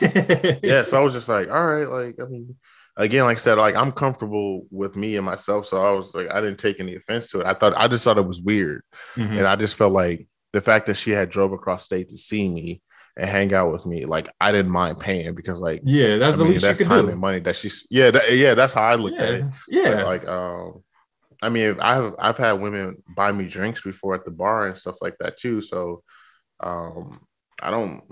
yeah. 0.63 0.83
So 0.85 0.97
I 0.97 1.03
was 1.03 1.13
just 1.13 1.27
like, 1.29 1.49
all 1.49 1.65
right, 1.65 1.89
like 1.89 2.15
I 2.21 2.25
mean, 2.25 2.55
again, 2.95 3.25
like 3.25 3.37
I 3.37 3.39
said, 3.39 3.57
like 3.57 3.75
I'm 3.75 3.91
comfortable 3.91 4.65
with 4.71 4.95
me 4.95 5.17
and 5.17 5.25
myself. 5.25 5.67
So 5.67 5.83
I 5.85 5.91
was 5.91 6.13
like, 6.13 6.31
I 6.31 6.39
didn't 6.39 6.59
take 6.59 6.79
any 6.79 6.95
offense 6.95 7.29
to 7.31 7.41
it. 7.41 7.47
I 7.47 7.53
thought 7.53 7.73
I 7.75 7.87
just 7.89 8.03
thought 8.05 8.17
it 8.17 8.25
was 8.25 8.39
weird, 8.41 8.81
Mhm. 9.15 9.39
and 9.39 9.47
I 9.47 9.55
just 9.57 9.75
felt 9.75 9.91
like 9.91 10.27
the 10.53 10.61
fact 10.61 10.85
that 10.87 10.95
she 10.95 11.11
had 11.11 11.29
drove 11.29 11.51
across 11.51 11.83
state 11.83 12.07
to 12.09 12.17
see 12.17 12.47
me 12.47 12.81
and 13.17 13.29
hang 13.29 13.53
out 13.53 13.71
with 13.71 13.85
me, 13.85 14.05
like 14.05 14.29
I 14.39 14.51
didn't 14.51 14.71
mind 14.71 14.99
paying 14.99 15.35
because 15.35 15.61
like 15.61 15.81
yeah. 15.83 16.17
That's 16.17 16.35
I 16.35 16.37
the 16.37 16.43
mean, 16.45 16.53
least 16.53 16.63
that's 16.63 16.81
time 16.81 17.05
do. 17.05 17.11
and 17.11 17.19
money 17.19 17.39
that 17.39 17.55
she's 17.55 17.85
yeah 17.89 18.11
that, 18.11 18.31
yeah 18.33 18.53
that's 18.53 18.73
how 18.73 18.83
I 18.83 18.95
looked 18.95 19.19
at 19.19 19.33
it. 19.35 19.45
Yeah, 19.67 19.89
yeah. 19.89 20.03
Like 20.03 20.27
um, 20.27 20.83
I 21.41 21.49
mean, 21.49 21.79
I've 21.79 22.15
I've 22.19 22.37
had 22.37 22.53
women 22.53 23.03
buy 23.15 23.31
me 23.31 23.45
drinks 23.47 23.81
before 23.81 24.15
at 24.15 24.25
the 24.25 24.31
bar 24.31 24.67
and 24.67 24.77
stuff 24.77 24.97
like 25.01 25.17
that 25.19 25.37
too. 25.37 25.61
So 25.61 26.03
um, 26.59 27.21
I 27.61 27.71
don't. 27.71 28.03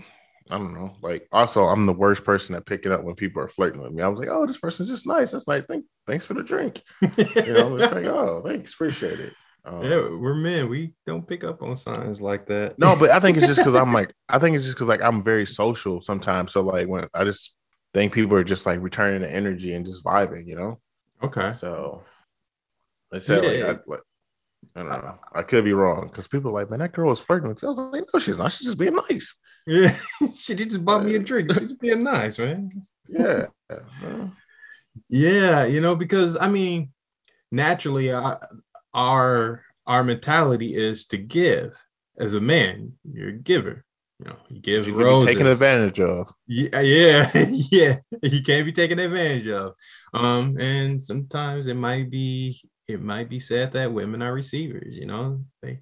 I 0.51 0.59
don't 0.59 0.75
know. 0.75 0.95
Like, 1.01 1.27
also, 1.31 1.63
I'm 1.65 1.87
the 1.87 1.91
worst 1.93 2.23
person 2.23 2.53
at 2.53 2.67
picking 2.67 2.91
up 2.91 3.03
when 3.03 3.15
people 3.15 3.41
are 3.41 3.47
flirting 3.47 3.81
with 3.81 3.91
me. 3.91 4.03
I 4.03 4.07
was 4.07 4.19
like, 4.19 4.27
"Oh, 4.29 4.45
this 4.45 4.59
person's 4.59 4.89
just 4.89 5.07
nice. 5.07 5.31
That's 5.31 5.47
nice. 5.47 5.63
Thank, 5.63 5.85
thanks 6.05 6.23
for 6.23 6.35
the 6.35 6.43
drink." 6.43 6.83
You 7.01 7.53
know, 7.53 7.75
it's 7.77 7.91
like, 7.91 8.05
"Oh, 8.05 8.43
thanks, 8.45 8.73
appreciate 8.73 9.19
it." 9.19 9.33
Um, 9.65 9.83
yeah, 9.83 9.95
we're 9.97 10.35
men. 10.35 10.69
We 10.69 10.93
don't 11.07 11.27
pick 11.27 11.43
up 11.43 11.61
on 11.63 11.75
signs 11.75 12.21
like 12.21 12.45
that. 12.47 12.77
no, 12.77 12.95
but 12.95 13.09
I 13.09 13.19
think 13.19 13.37
it's 13.37 13.47
just 13.47 13.59
because 13.59 13.73
I'm 13.75 13.91
like, 13.99 14.13
I 14.29 14.37
think 14.39 14.55
it's 14.55 14.65
just 14.65 14.75
because 14.77 14.87
like 14.87 15.01
I'm 15.01 15.23
very 15.23 15.45
social 15.45 16.01
sometimes. 16.01 16.51
So 16.53 16.61
like 16.61 16.87
when 16.87 17.07
I 17.13 17.23
just 17.23 17.53
think 17.93 18.13
people 18.13 18.37
are 18.37 18.43
just 18.43 18.65
like 18.65 18.79
returning 18.81 19.21
the 19.21 19.33
energy 19.33 19.73
and 19.73 19.85
just 19.85 20.03
vibing, 20.03 20.45
you 20.47 20.55
know. 20.55 20.79
okay. 21.23 21.53
So 21.59 22.03
they 23.11 23.19
said 23.19 23.43
Yeah. 23.43 23.65
like, 23.67 23.77
I, 23.77 23.81
like 23.87 24.01
I 24.75 24.79
don't 24.83 25.05
know. 25.05 25.19
I 25.33 25.41
could 25.43 25.63
be 25.63 25.73
wrong 25.73 26.07
because 26.07 26.27
people 26.27 26.51
are 26.51 26.53
like, 26.53 26.69
man, 26.69 26.79
that 26.79 26.91
girl 26.93 27.09
was 27.09 27.19
flirting 27.19 27.49
with 27.49 27.61
you. 27.61 27.67
I 27.67 27.69
was 27.69 27.79
like, 27.79 28.03
no, 28.13 28.19
she's 28.19 28.37
not. 28.37 28.51
She's 28.51 28.67
just 28.67 28.77
being 28.77 28.95
nice. 29.09 29.37
Yeah, 29.67 29.97
she 30.35 30.53
did 30.53 30.69
just 30.69 30.85
bought 30.85 31.03
me 31.03 31.15
a 31.15 31.19
drink. 31.19 31.51
She's 31.51 31.69
just 31.69 31.79
being 31.79 32.03
nice, 32.03 32.37
man. 32.37 32.69
Yeah. 33.07 33.47
Yeah, 35.09 35.65
you 35.65 35.81
know, 35.81 35.95
because 35.95 36.37
I 36.37 36.49
mean, 36.49 36.91
naturally, 37.51 38.11
uh, 38.11 38.37
our 38.95 39.63
our 39.85 40.03
mentality 40.03 40.75
is 40.75 41.05
to 41.07 41.17
give. 41.17 41.73
As 42.17 42.33
a 42.33 42.39
man, 42.39 42.93
you're 43.03 43.29
a 43.29 43.33
giver. 43.33 43.83
You 44.19 44.27
know, 44.27 44.37
you 44.47 44.61
give 44.61 44.87
you 44.87 44.95
roses. 44.95 45.27
taken 45.27 45.47
advantage 45.47 45.99
of. 45.99 46.31
Yeah, 46.47 46.79
yeah, 46.79 47.29
yeah. 47.35 47.97
You 48.23 48.41
can't 48.41 48.65
be 48.65 48.71
taken 48.71 48.97
advantage 48.97 49.47
of. 49.47 49.73
Um, 50.13 50.57
and 50.57 51.03
sometimes 51.03 51.67
it 51.67 51.73
might 51.73 52.09
be 52.09 52.61
it 52.87 53.01
might 53.01 53.29
be 53.29 53.39
said 53.39 53.73
that 53.73 53.91
women 53.91 54.21
are 54.21 54.33
receivers. 54.33 54.95
You 54.95 55.07
know, 55.07 55.43
they 55.61 55.79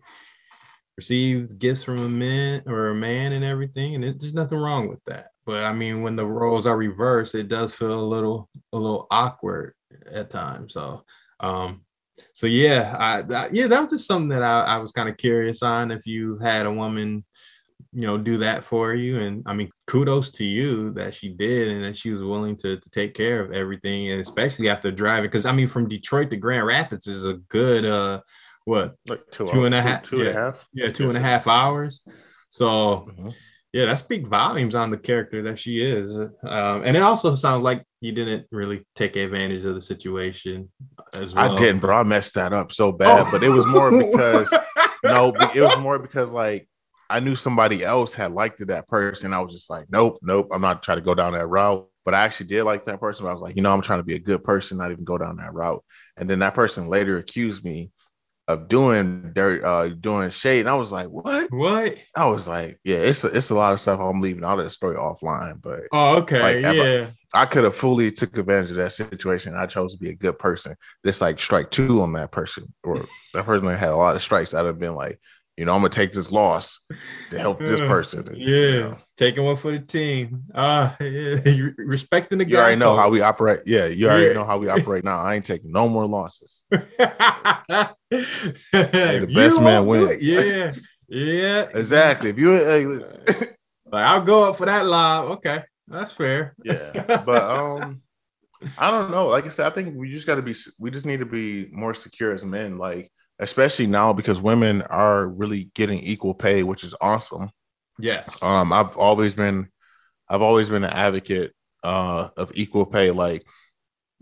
receive 0.98 1.60
gifts 1.60 1.84
from 1.84 2.00
a 2.00 2.10
man 2.10 2.64
or 2.66 2.90
a 2.90 2.96
man 2.96 3.34
and 3.34 3.46
everything, 3.46 3.94
and 3.94 4.04
it, 4.04 4.20
there's 4.20 4.34
nothing 4.34 4.58
wrong 4.58 4.90
with 4.90 5.04
that. 5.06 5.28
But 5.46 5.64
I 5.64 5.74
mean, 5.74 6.02
when 6.02 6.16
the 6.16 6.26
roles 6.26 6.66
are 6.66 6.78
reversed, 6.78 7.36
it 7.36 7.50
does 7.50 7.76
feel 7.76 8.00
a 8.00 8.02
little 8.02 8.50
a 8.72 8.78
little 8.78 9.06
awkward 9.12 9.76
at 10.12 10.32
times. 10.32 10.74
So, 10.74 11.04
um, 11.40 11.82
so 12.34 12.48
yeah, 12.48 12.96
I 13.00 13.22
that, 13.24 13.54
yeah, 13.54 13.68
that 13.68 13.82
was 13.82 13.92
just 13.92 14.08
something 14.08 14.30
that 14.30 14.44
I, 14.44 14.62
I 14.64 14.78
was 14.78 14.92
kind 14.92 15.10
of 15.10 15.18
curious 15.18 15.62
on. 15.64 15.92
If 15.92 16.06
you've 16.06 16.42
had 16.42 16.66
a 16.66 16.72
woman 16.72 17.24
you 17.96 18.08
know 18.08 18.18
do 18.18 18.38
that 18.40 18.64
for 18.66 18.96
you 18.96 19.20
and 19.20 19.44
i 19.46 19.54
mean 19.54 19.70
kudos 19.86 20.32
to 20.32 20.44
you 20.44 20.90
that 20.94 21.14
she 21.14 21.30
did 21.30 21.68
and 21.68 21.84
that 21.84 21.96
she 21.96 22.10
was 22.10 22.24
willing 22.24 22.58
to, 22.58 22.78
to 22.80 22.90
take 22.90 23.14
care 23.14 23.40
of 23.40 23.52
everything 23.52 24.10
and 24.10 24.20
especially 24.20 24.68
after 24.68 24.90
driving 24.90 25.30
because 25.30 25.46
i 25.46 25.52
mean 25.52 25.68
from 25.68 25.88
detroit 25.88 26.28
to 26.32 26.36
grand 26.36 26.66
rapids 26.66 27.06
is 27.06 27.24
a 27.24 27.34
good 27.50 27.86
uh 27.86 28.20
what 28.66 28.96
Like 29.08 29.22
two, 29.30 29.48
Two 29.48 29.66
and 29.66 29.76
a 29.76 29.82
two- 29.82 29.88
half- 29.88 30.04
two 30.04 30.20
and 30.22 30.28
a 30.28 30.32
yeah. 30.32 30.40
half. 30.40 30.66
yeah 30.74 30.92
two 30.92 31.10
and 31.10 31.18
a 31.18 31.22
half 31.22 31.46
hours 31.46 32.04
so 32.50 33.08
Mhm. 33.16 33.34
Yeah 33.74 33.86
that 33.86 34.00
speaks 34.00 34.28
volumes 34.30 34.76
on 34.76 34.92
the 34.92 34.98
character 34.98 35.42
that 35.44 35.60
she 35.60 35.82
is 35.82 36.16
um 36.18 36.84
and 36.84 36.96
it 36.96 37.02
also 37.02 37.36
sounds 37.36 37.64
like 37.64 37.84
you 38.00 38.12
didn't 38.12 38.46
really 38.52 38.86
take 38.96 39.16
advantage 39.16 39.64
of 39.64 39.76
the 39.76 39.82
situation 39.82 40.70
as 41.14 41.34
well 41.34 41.54
I 41.54 41.58
didn't, 41.58 41.80
bro. 41.80 41.98
I 41.98 42.04
messed 42.04 42.34
that 42.34 42.52
up 42.52 42.72
so 42.74 42.92
bad, 42.92 43.32
but 43.32 43.44
it 43.44 43.50
was 43.50 43.66
more 43.66 43.92
because 44.12 44.54
no, 45.04 45.34
it 45.56 45.62
was 45.62 45.78
more 45.80 45.98
because 45.98 46.30
like 46.30 46.68
I 47.10 47.20
knew 47.20 47.36
somebody 47.36 47.84
else 47.84 48.14
had 48.14 48.34
liked 48.34 48.66
that 48.68 48.88
person. 48.88 49.34
I 49.34 49.40
was 49.40 49.54
just 49.54 49.70
like, 49.70 49.86
nope, 49.90 50.20
nope, 50.22 50.50
I'm 50.52 50.62
not 50.62 50.84
trying 50.84 50.98
to 50.98 51.04
go 51.04 51.16
down 51.16 51.34
that 51.34 51.48
route. 51.48 51.88
But 52.04 52.14
I 52.14 52.26
actually 52.26 52.48
did 52.48 52.64
like 52.64 52.84
that 52.84 53.00
person. 53.00 53.24
But 53.24 53.30
I 53.30 53.34
was 53.34 53.42
like, 53.42 53.56
you 53.56 53.62
know, 53.62 53.74
I'm 53.74 53.82
trying 53.82 54.00
to 54.00 54.04
be 54.04 54.16
a 54.16 54.20
good 54.20 54.44
person, 54.44 54.78
not 54.78 54.92
even 54.92 55.06
go 55.06 55.18
down 55.18 55.38
that 55.38 55.54
route. 55.54 55.82
And 56.18 56.30
then 56.30 56.40
that 56.40 56.56
person 56.56 56.90
later 56.90 57.18
accused 57.20 57.64
me 57.64 57.92
of 58.48 58.68
doing 58.68 59.32
dirt, 59.34 59.64
uh, 59.64 59.88
doing 59.88 60.30
shade. 60.30 60.62
And 60.62 60.70
I 60.70 60.76
was 60.76 60.92
like, 60.92 61.08
what? 61.08 61.50
What? 61.52 61.96
I 62.16 62.26
was 62.26 62.48
like, 62.48 62.80
yeah, 62.84 62.98
it's 62.98 63.24
a, 63.24 63.28
it's 63.28 63.50
a 63.52 63.56
lot 63.56 63.74
of 63.74 63.80
stuff. 63.82 64.00
I'm 64.00 64.22
leaving 64.22 64.44
all 64.44 64.58
that 64.58 64.72
story 64.72 64.98
offline, 64.98 65.62
but 65.62 65.82
Oh, 65.92 66.18
okay. 66.18 66.62
Like, 66.62 66.76
yeah. 66.76 67.08
I 67.34 67.46
could 67.46 67.64
have 67.64 67.76
fully 67.76 68.12
took 68.12 68.38
advantage 68.38 68.72
of 68.72 68.78
that 68.78 68.94
situation. 68.94 69.56
I 69.56 69.66
chose 69.66 69.94
to 69.94 69.98
be 70.00 70.10
a 70.10 70.16
good 70.16 70.38
person. 70.38 70.76
This 71.04 71.22
like 71.22 71.40
strike 71.40 71.72
two 71.72 72.02
on 72.02 72.14
that 72.14 72.32
person, 72.32 72.72
or 72.84 73.04
that 73.34 73.46
person 73.46 73.66
that 73.66 73.80
had 73.80 73.90
a 73.90 73.96
lot 73.96 74.16
of 74.16 74.22
strikes. 74.22 74.54
I'd 74.54 74.66
have 74.66 74.78
been 74.78 74.96
like, 74.96 75.20
you 75.58 75.66
know, 75.66 75.74
I'm 75.74 75.80
gonna 75.82 75.90
take 75.90 76.14
this 76.14 76.32
loss 76.32 76.80
to 77.30 77.38
help 77.40 77.60
this 77.60 77.80
person. 77.80 78.30
Yeah. 78.36 78.48
you 78.58 78.80
know, 78.82 78.98
Taking 79.16 79.44
one 79.44 79.58
for 79.58 79.72
the 79.72 79.80
team. 79.80 80.44
Ah, 80.56 80.96
yeah. 81.02 81.48
You 81.48 81.74
respecting 81.78 82.40
the 82.40 82.46
guy. 82.46 82.52
you 82.52 82.58
already 82.58 82.76
know 82.78 82.96
how 82.96 83.10
we 83.10 83.22
operate. 83.22 83.60
Yeah, 83.66 83.86
you 83.86 84.08
already 84.08 84.28
Yeah. 84.28 84.34
know 84.34 84.46
how 84.46 84.58
we 84.58 84.68
operate 84.70 85.04
now. 85.04 85.20
I 85.20 85.36
ain't 85.36 85.46
taking 85.46 85.72
no 85.72 85.88
more 85.88 86.08
losses. 86.08 86.66
hey, 86.72 86.80
the 88.12 89.32
best 89.34 89.62
man 89.62 89.86
wins. 89.86 90.22
Yeah. 90.22 90.72
Yeah. 91.08 91.70
Exactly. 91.76 92.32
If 92.32 92.40
you, 92.40 92.52
hey. 92.54 92.86
Like 92.88 94.06
I'll 94.06 94.22
go 94.24 94.50
up 94.50 94.58
for 94.58 94.66
that 94.66 94.86
live. 94.88 95.26
Okay. 95.32 95.64
That's 95.88 96.12
fair. 96.12 96.56
yeah, 96.64 97.22
but 97.24 97.44
um, 97.44 98.02
I 98.80 98.90
don't 98.90 99.12
know. 99.12 99.28
Like 99.28 99.46
I 99.46 99.50
said, 99.50 99.68
I 99.68 99.70
think 99.76 99.96
we 99.96 100.12
just 100.12 100.26
got 100.26 100.36
to 100.36 100.42
be. 100.42 100.56
We 100.80 100.90
just 100.90 101.06
need 101.06 101.20
to 101.20 101.26
be 101.26 101.70
more 101.72 101.94
secure 101.94 102.34
as 102.34 102.44
men. 102.44 102.78
Like 102.80 103.12
especially 103.40 103.88
now 103.88 104.14
because 104.14 104.42
women 104.42 104.82
are 104.84 105.28
really 105.28 105.72
getting 105.76 106.00
equal 106.00 106.34
pay, 106.34 106.64
which 106.64 106.84
is 106.84 106.96
awesome. 107.02 107.52
yes. 107.98 108.42
Um, 108.42 108.74
I've 108.74 108.98
always 108.98 109.36
been, 109.36 109.70
I've 110.30 110.42
always 110.42 110.70
been 110.70 110.84
an 110.84 110.92
advocate 110.92 111.54
uh 111.84 112.30
of 112.38 112.52
equal 112.56 112.86
pay. 112.86 113.12
Like, 113.12 113.44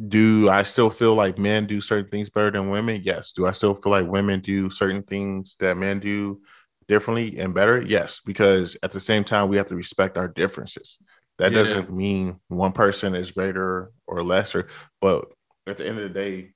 do 0.08 0.50
I 0.50 0.63
still 0.63 0.89
feel 0.89 1.13
like 1.15 1.38
men 1.38 1.67
do 1.67 1.80
certain 1.82 2.10
things 2.10 2.30
better 2.30 2.52
than 2.52 2.69
women? 2.69 3.02
Yes. 3.04 3.34
Do 3.34 3.45
I 3.45 3.52
still 3.52 3.76
feel 3.76 3.91
like 3.91 4.08
women 4.08 4.41
do 4.41 4.69
certain 4.69 5.04
things 5.04 5.56
that 5.60 5.78
men 5.78 6.00
do 6.00 6.41
differently 6.88 7.38
and 7.39 7.54
better? 7.54 7.82
Yes. 7.82 8.19
Because 8.26 8.76
at 8.84 8.91
the 8.91 9.00
same 9.00 9.24
time, 9.24 9.50
we 9.50 9.58
have 9.58 9.67
to 9.67 9.76
respect 9.76 10.17
our 10.17 10.28
differences. 10.28 10.97
That 11.38 11.54
Yeah. 11.54 11.60
doesn't 11.63 11.91
mean 11.91 12.39
one 12.47 12.71
person 12.71 13.15
is 13.15 13.32
greater 13.32 13.91
or 14.08 14.24
lesser, 14.24 14.67
but 15.02 15.26
at 15.67 15.78
the 15.78 15.88
end 15.88 16.00
of 16.00 16.04
the 16.12 16.19
day, 16.19 16.52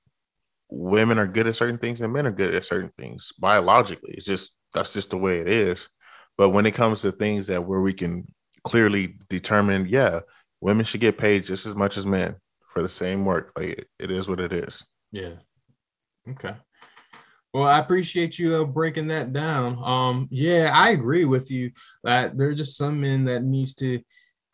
women 0.69 1.19
are 1.19 1.27
good 1.27 1.47
at 1.47 1.55
certain 1.55 1.77
things 1.77 2.01
and 2.01 2.13
men 2.13 2.25
are 2.25 2.31
good 2.31 2.55
at 2.55 2.65
certain 2.65 2.91
things 2.97 3.31
biologically. 3.39 4.13
It's 4.15 4.25
just 4.25 4.53
that's 4.73 4.93
just 4.93 5.09
the 5.09 5.17
way 5.17 5.39
it 5.39 5.47
is. 5.47 5.87
But 6.37 6.49
when 6.49 6.65
it 6.65 6.73
comes 6.73 7.01
to 7.01 7.11
things 7.11 7.47
that 7.47 7.65
where 7.65 7.81
we 7.81 7.93
can 7.93 8.27
clearly 8.63 9.17
determine, 9.29 9.87
yeah, 9.87 10.21
women 10.59 10.85
should 10.85 11.01
get 11.01 11.17
paid 11.17 11.45
just 11.45 11.65
as 11.65 11.75
much 11.75 11.97
as 11.97 12.05
men 12.05 12.35
for 12.73 12.81
the 12.81 12.89
same 12.89 13.23
work. 13.25 13.53
Like 13.55 13.69
it, 13.69 13.87
it 13.99 14.11
is 14.11 14.27
what 14.27 14.39
it 14.39 14.51
is. 14.51 14.83
Yeah. 15.11 15.35
Okay. 16.29 16.55
Well, 17.53 17.63
I 17.63 17.79
appreciate 17.79 18.37
you 18.37 18.55
uh, 18.55 18.65
breaking 18.65 19.07
that 19.07 19.31
down. 19.31 19.81
Um, 19.81 20.27
yeah, 20.29 20.71
I 20.73 20.89
agree 20.89 21.23
with 21.23 21.49
you 21.49 21.71
that 22.03 22.37
there's 22.37 22.57
just 22.57 22.75
some 22.75 22.99
men 22.99 23.23
that 23.25 23.43
needs 23.43 23.75
to, 23.75 24.01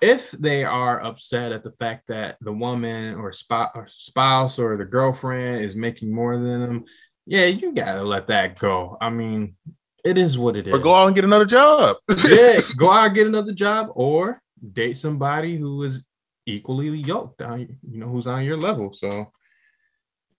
if 0.01 0.31
they 0.31 0.63
are 0.63 1.01
upset 1.01 1.51
at 1.51 1.63
the 1.63 1.71
fact 1.73 2.07
that 2.07 2.37
the 2.41 2.51
woman 2.51 3.15
or, 3.15 3.31
sp- 3.31 3.73
or 3.75 3.85
spouse 3.87 4.57
or 4.57 4.75
the 4.75 4.85
girlfriend 4.85 5.63
is 5.63 5.75
making 5.75 6.13
more 6.13 6.37
than 6.37 6.59
them, 6.59 6.85
yeah, 7.25 7.45
you 7.45 7.73
gotta 7.73 8.03
let 8.03 8.27
that 8.27 8.59
go. 8.59 8.97
I 8.99 9.09
mean, 9.09 9.55
it 10.03 10.17
is 10.17 10.37
what 10.37 10.55
it 10.55 10.67
is. 10.67 10.73
Or 10.73 10.79
go 10.79 10.95
out 10.95 11.07
and 11.07 11.15
get 11.15 11.23
another 11.23 11.45
job. 11.45 11.97
yeah, 12.27 12.61
go 12.75 12.89
out 12.89 13.05
and 13.05 13.15
get 13.15 13.27
another 13.27 13.53
job 13.53 13.89
or 13.95 14.41
date 14.73 14.97
somebody 14.97 15.55
who 15.55 15.83
is 15.83 16.05
equally 16.45 16.89
yoked 16.97 17.41
you 17.41 17.67
know, 17.83 18.07
who's 18.07 18.27
on 18.27 18.43
your 18.43 18.57
level. 18.57 18.93
So 18.93 19.31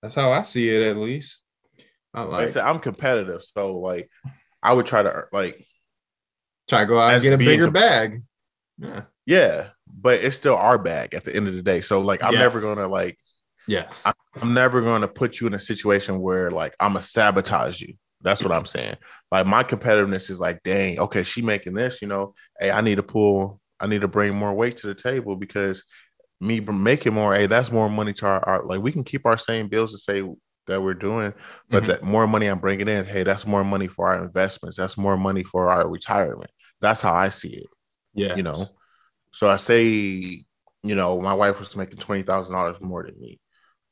that's 0.03 0.17
how 0.17 0.33
I 0.33 0.43
see 0.43 0.69
it, 0.69 0.83
at 0.83 0.97
least. 0.97 1.39
I 2.13 2.23
like 2.23 2.33
I 2.33 2.37
like 2.43 2.51
said, 2.51 2.65
I'm 2.65 2.81
competitive, 2.81 3.43
so 3.43 3.79
like 3.79 4.11
I 4.63 4.73
would 4.73 4.87
try 4.87 5.03
to 5.03 5.25
like 5.33 5.65
try 6.69 6.81
to 6.81 6.87
go 6.87 6.99
out 6.99 7.15
and 7.15 7.23
get 7.23 7.33
a 7.33 7.39
bigger 7.39 7.67
com- 7.67 7.73
bag. 7.73 8.23
Yeah. 8.83 9.03
yeah, 9.27 9.69
but 9.87 10.21
it's 10.21 10.37
still 10.37 10.57
our 10.57 10.79
bag 10.79 11.15
at 11.15 11.25
the 11.25 11.35
end 11.35 11.49
of 11.49 11.55
the 11.55 11.63
day. 11.63 11.81
So 11.81 12.01
like 12.01 12.23
I'm 12.23 12.35
never 12.35 12.61
gonna 12.61 12.89
like 12.89 13.19
Yes. 13.67 14.03
I'm 14.05 14.55
never 14.55 14.81
going 14.81 15.03
to 15.03 15.09
put 15.09 15.41
you 15.41 15.47
in 15.47 15.55
a 15.55 15.59
situation 15.61 16.21
where 16.21 16.51
like 16.51 16.75
I'm 16.81 16.95
gonna 16.95 17.03
sabotage 17.03 17.81
you. 17.81 17.95
That's 18.21 18.43
what 18.43 18.53
I'm 18.53 18.67
saying. 18.67 18.97
Like 19.31 19.47
my 19.47 19.65
competitiveness 19.65 20.31
is 20.31 20.41
like, 20.41 20.63
dang, 20.63 20.99
okay, 20.99 21.23
she 21.23 21.43
making 21.43 21.75
this, 21.75 22.01
you 22.03 22.09
know. 22.09 22.35
Hey, 22.59 22.71
I 22.71 22.81
need 22.81 22.97
to 22.97 23.03
pull, 23.03 23.61
I 23.81 23.87
need 23.87 24.01
to 24.03 24.09
bring 24.09 24.35
more 24.35 24.55
weight 24.55 24.79
to 24.79 24.87
the 24.89 24.95
table 24.95 25.37
because 25.37 25.85
me 26.41 26.61
making 26.61 27.15
more, 27.15 27.35
hey, 27.35 27.47
that's 27.47 27.71
more 27.71 27.89
money 27.89 28.13
to 28.15 28.27
our, 28.27 28.49
our 28.49 28.65
like 28.65 28.81
we 28.81 28.93
can 28.93 29.05
keep 29.05 29.27
our 29.27 29.39
same 29.39 29.69
bills 29.69 29.93
to 29.93 29.99
say 29.99 30.23
that 30.67 30.83
we're 30.83 30.95
doing, 30.95 31.35
but 31.71 31.85
Mhm. 31.85 31.87
that 31.87 32.03
more 32.05 32.27
money 32.27 32.47
I'm 32.47 32.61
bringing 32.61 32.89
in, 32.89 33.05
hey, 33.05 33.23
that's 33.23 33.47
more 33.47 33.65
money 33.65 33.89
for 33.89 34.09
our 34.09 34.23
investments. 34.25 34.77
That's 34.77 34.97
more 34.97 35.17
money 35.17 35.43
for 35.45 35.69
our 35.71 35.89
retirement. 35.89 36.51
That's 36.81 37.03
how 37.03 37.15
I 37.15 37.29
see 37.29 37.51
it 37.51 37.67
yeah. 38.15 38.35
you 38.37 38.43
know. 38.43 38.67
So 39.33 39.49
I 39.49 39.57
say, 39.57 40.45
you 40.83 40.95
know, 40.95 41.21
my 41.21 41.35
wife 41.35 41.59
was 41.59 41.75
making 41.77 41.99
twenty 41.99 42.23
thousand 42.23 42.53
dollars 42.55 42.77
more 42.81 43.03
than 43.05 43.19
me. 43.21 43.41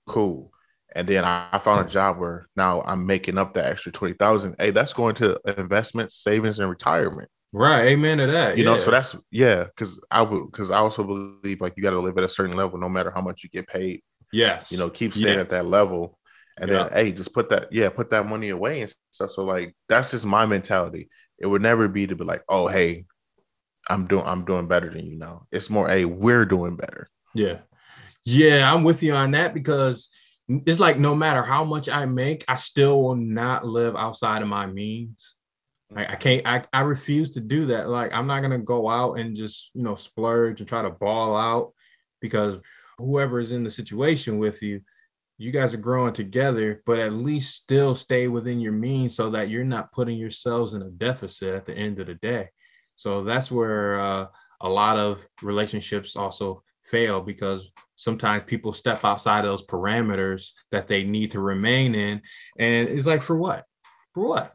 Cool. 0.07 0.53
And 0.95 1.07
then 1.09 1.25
I, 1.25 1.49
I 1.53 1.59
found 1.59 1.87
a 1.87 1.91
job 1.91 2.19
where 2.19 2.47
now 2.57 2.83
I'm 2.83 3.07
making 3.07 3.39
up 3.39 3.55
that 3.55 3.67
extra 3.67 3.93
twenty 3.93 4.15
thousand. 4.15 4.57
Hey, 4.59 4.71
that's 4.73 4.93
going 4.93 5.15
to 5.17 5.39
investments, 5.57 6.17
savings, 6.17 6.59
and 6.59 6.69
retirement. 6.69 7.29
Right. 7.53 7.87
Amen 7.89 8.19
to 8.19 8.27
that. 8.29 8.59
You 8.59 8.65
know, 8.65 8.79
so 8.79 8.91
that's 8.91 9.15
yeah, 9.31 9.65
because 9.65 10.01
I 10.11 10.23
would 10.23 10.51
because 10.51 10.71
I 10.71 10.79
also 10.79 11.03
believe 11.05 11.61
like 11.61 11.75
you 11.77 11.83
got 11.83 11.91
to 11.91 11.99
live 12.01 12.17
at 12.19 12.25
a 12.25 12.29
certain 12.29 12.57
level, 12.57 12.79
no 12.79 12.89
matter 12.89 13.11
how 13.11 13.21
much 13.21 13.43
you 13.45 13.51
get 13.51 13.67
paid. 13.69 14.03
yes. 14.33 14.71
You 14.71 14.79
know, 14.79 14.91
keep 14.91 15.15
staying 15.15 15.35
Yes. 15.39 15.43
at 15.43 15.51
that 15.51 15.67
level. 15.67 16.19
And 16.59 16.71
Yeah. 16.71 16.89
then 16.89 16.93
hey, 16.93 17.13
just 17.13 17.33
put 17.33 17.49
that, 17.51 17.73
yeah, 17.73 17.89
put 17.89 18.11
that 18.11 18.27
money 18.29 18.51
away 18.51 18.83
and 18.83 18.95
stuff. 19.13 19.31
So 19.31 19.45
like 19.45 19.75
that's 19.89 20.11
just 20.13 20.25
my 20.25 20.45
mentality. 20.47 21.09
It 21.39 21.47
would 21.47 21.63
never 21.63 21.89
be 21.89 22.07
to 22.07 22.15
be 22.17 22.25
like, 22.25 22.43
oh, 22.49 22.69
hey, 22.69 23.07
I'm 23.89 24.07
doing 24.07 24.25
I'm 24.25 24.45
doing 24.45 24.69
better 24.69 24.91
than 24.91 25.07
you 25.07 25.17
now. 25.17 25.47
It's 25.51 25.71
more, 25.71 25.89
a 25.91 26.05
we're 26.05 26.45
doing 26.45 26.77
better. 26.77 27.09
Yeah. 27.35 27.59
Yeah, 28.25 28.73
I'm 28.73 28.85
with 28.85 29.03
you 29.03 29.15
on 29.15 29.31
that 29.33 29.55
because 29.55 30.11
it's 30.49 30.81
like 30.81 30.99
no 30.99 31.15
matter 31.15 31.43
how 31.43 31.65
much 31.65 31.89
I 31.89 32.05
make, 32.07 32.45
I 32.49 32.57
still 32.57 33.03
will 33.03 33.17
not 33.17 33.67
live 33.67 33.97
outside 33.97 34.43
of 34.43 34.49
my 34.49 34.67
means. 34.67 35.35
Like 35.91 36.11
I 36.11 36.17
can't, 36.17 36.47
I, 36.47 36.65
I 36.73 36.83
refuse 36.83 37.31
to 37.31 37.41
do 37.41 37.67
that. 37.67 37.89
Like 37.89 38.13
I'm 38.13 38.27
not 38.27 38.43
gonna 38.43 38.59
go 38.59 38.89
out 38.89 39.19
and 39.19 39.37
just 39.37 39.71
you 39.75 39.83
know 39.83 39.95
splurge 39.95 40.61
and 40.61 40.69
try 40.69 40.83
to 40.83 40.91
ball 40.91 41.37
out 41.37 41.73
because 42.21 42.61
whoever 42.99 43.41
is 43.41 43.53
in 43.53 43.65
the 43.65 43.71
situation 43.71 44.39
with 44.39 44.63
you, 44.63 44.83
you 45.39 45.51
guys 45.51 45.73
are 45.73 45.79
growing 45.79 46.13
together, 46.13 46.83
but 46.85 46.99
at 46.99 47.15
least 47.15 47.57
still 47.57 47.95
stay 47.95 48.29
within 48.29 48.61
your 48.61 48.73
means 48.73 49.15
so 49.15 49.31
that 49.31 49.49
you're 49.49 49.65
not 49.65 49.91
putting 49.91 50.19
yourselves 50.19 50.75
in 50.75 50.83
a 50.83 50.91
deficit 50.91 51.55
at 51.55 51.65
the 51.65 51.73
end 51.73 51.99
of 51.99 52.09
the 52.09 52.15
day. 52.15 52.51
So 53.01 53.25
that's 53.25 53.51
where 53.51 53.99
uh, 53.99 54.27
a 54.61 54.69
lot 54.69 54.99
of 54.99 55.27
relationships 55.41 56.17
also 56.17 56.63
fail 56.83 57.23
because 57.23 57.71
sometimes 57.97 58.45
people 58.47 58.75
step 58.75 59.07
outside 59.07 59.47
of 59.47 59.53
those 59.53 59.67
parameters 59.67 60.51
that 60.71 60.87
they 60.87 61.05
need 61.05 61.31
to 61.31 61.41
remain 61.41 61.95
in. 61.95 62.21
And 62.59 62.91
it's 62.91 63.07
like, 63.07 63.23
for 63.23 63.39
what? 63.39 63.65
For 64.13 64.29
what? 64.29 64.53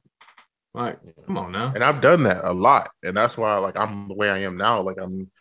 Like, 0.76 1.00
come 1.26 1.40
on 1.40 1.54
now. 1.54 1.72
And 1.74 1.84
I've 1.84 2.02
done 2.02 2.22
that 2.24 2.46
a 2.46 2.54
lot. 2.54 2.92
And 3.02 3.18
that's 3.18 3.36
why 3.36 3.58
like 3.58 3.78
I'm 3.78 4.10
the 4.10 4.14
way 4.14 4.30
I 4.30 4.44
am 4.44 4.58
now. 4.58 4.80
Like 4.82 4.98
I'm 5.02 5.32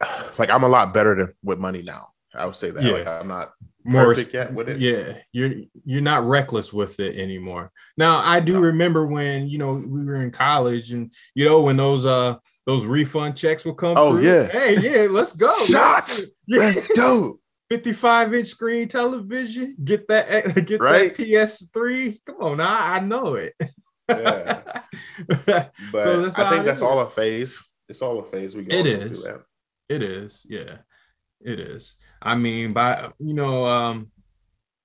like 0.38 0.48
I'm 0.48 0.64
a 0.64 0.68
lot 0.68 0.94
better 0.94 1.14
than 1.14 1.34
with 1.42 1.58
money 1.58 1.82
now. 1.82 2.11
I 2.34 2.46
would 2.46 2.56
say 2.56 2.70
that. 2.70 2.82
Yeah. 2.82 2.92
Like 2.92 3.06
I'm 3.06 3.28
not 3.28 3.52
More 3.84 4.04
perfect 4.04 4.32
yet 4.32 4.52
with 4.54 4.68
it. 4.68 4.80
Yeah, 4.80 5.18
you're 5.32 5.52
you're 5.84 6.00
not 6.00 6.26
reckless 6.26 6.72
with 6.72 6.98
it 7.00 7.18
anymore. 7.18 7.70
Now, 7.96 8.18
I 8.18 8.40
do 8.40 8.54
No. 8.54 8.60
remember 8.60 9.06
when 9.06 9.48
you 9.48 9.58
know 9.58 9.74
we 9.74 10.04
were 10.04 10.16
in 10.22 10.30
college, 10.30 10.92
and 10.92 11.12
you 11.34 11.44
know 11.44 11.60
when 11.62 11.76
those 11.76 12.06
uh 12.06 12.36
those 12.66 12.84
refund 12.84 13.36
checks 13.36 13.64
would 13.64 13.76
come. 13.76 13.96
Oh, 13.98 14.12
through. 14.12 14.22
yeah. 14.26 14.46
hey, 14.48 14.76
yeah, 14.80 15.08
let's 15.10 15.34
go. 15.36 15.52
Shots! 15.66 16.26
Yeah. 16.46 16.58
Let's 16.74 16.88
go. 16.88 17.38
55 17.70 18.34
inch 18.34 18.48
screen 18.48 18.86
television. 18.86 19.74
Get 19.82 20.06
that, 20.08 20.54
get 20.66 20.78
Right? 20.80 21.16
that 21.16 21.26
PS3. 21.26 22.20
Come 22.26 22.36
on, 22.40 22.56
now 22.58 22.76
I 22.78 23.00
know 23.00 23.34
it. 23.36 23.54
Yeah. 24.08 24.60
But 25.46 25.72
So 25.92 26.22
that's 26.22 26.38
I 26.38 26.50
think 26.50 26.64
that's 26.66 26.82
all 26.82 27.00
a 27.00 27.08
phase. 27.08 27.56
It's 27.88 28.02
all 28.02 28.18
a 28.20 28.24
phase. 28.24 28.54
We 28.54 28.64
go 28.64 28.76
It 28.76 28.86
is. 28.86 29.22
that. 29.24 29.42
It 29.88 30.02
is, 30.02 30.42
yeah, 30.48 30.78
it 31.44 31.60
is. 31.60 31.96
I 32.20 32.34
mean, 32.34 32.72
by 32.72 33.10
you 33.18 33.34
know, 33.34 33.66
um, 33.66 34.10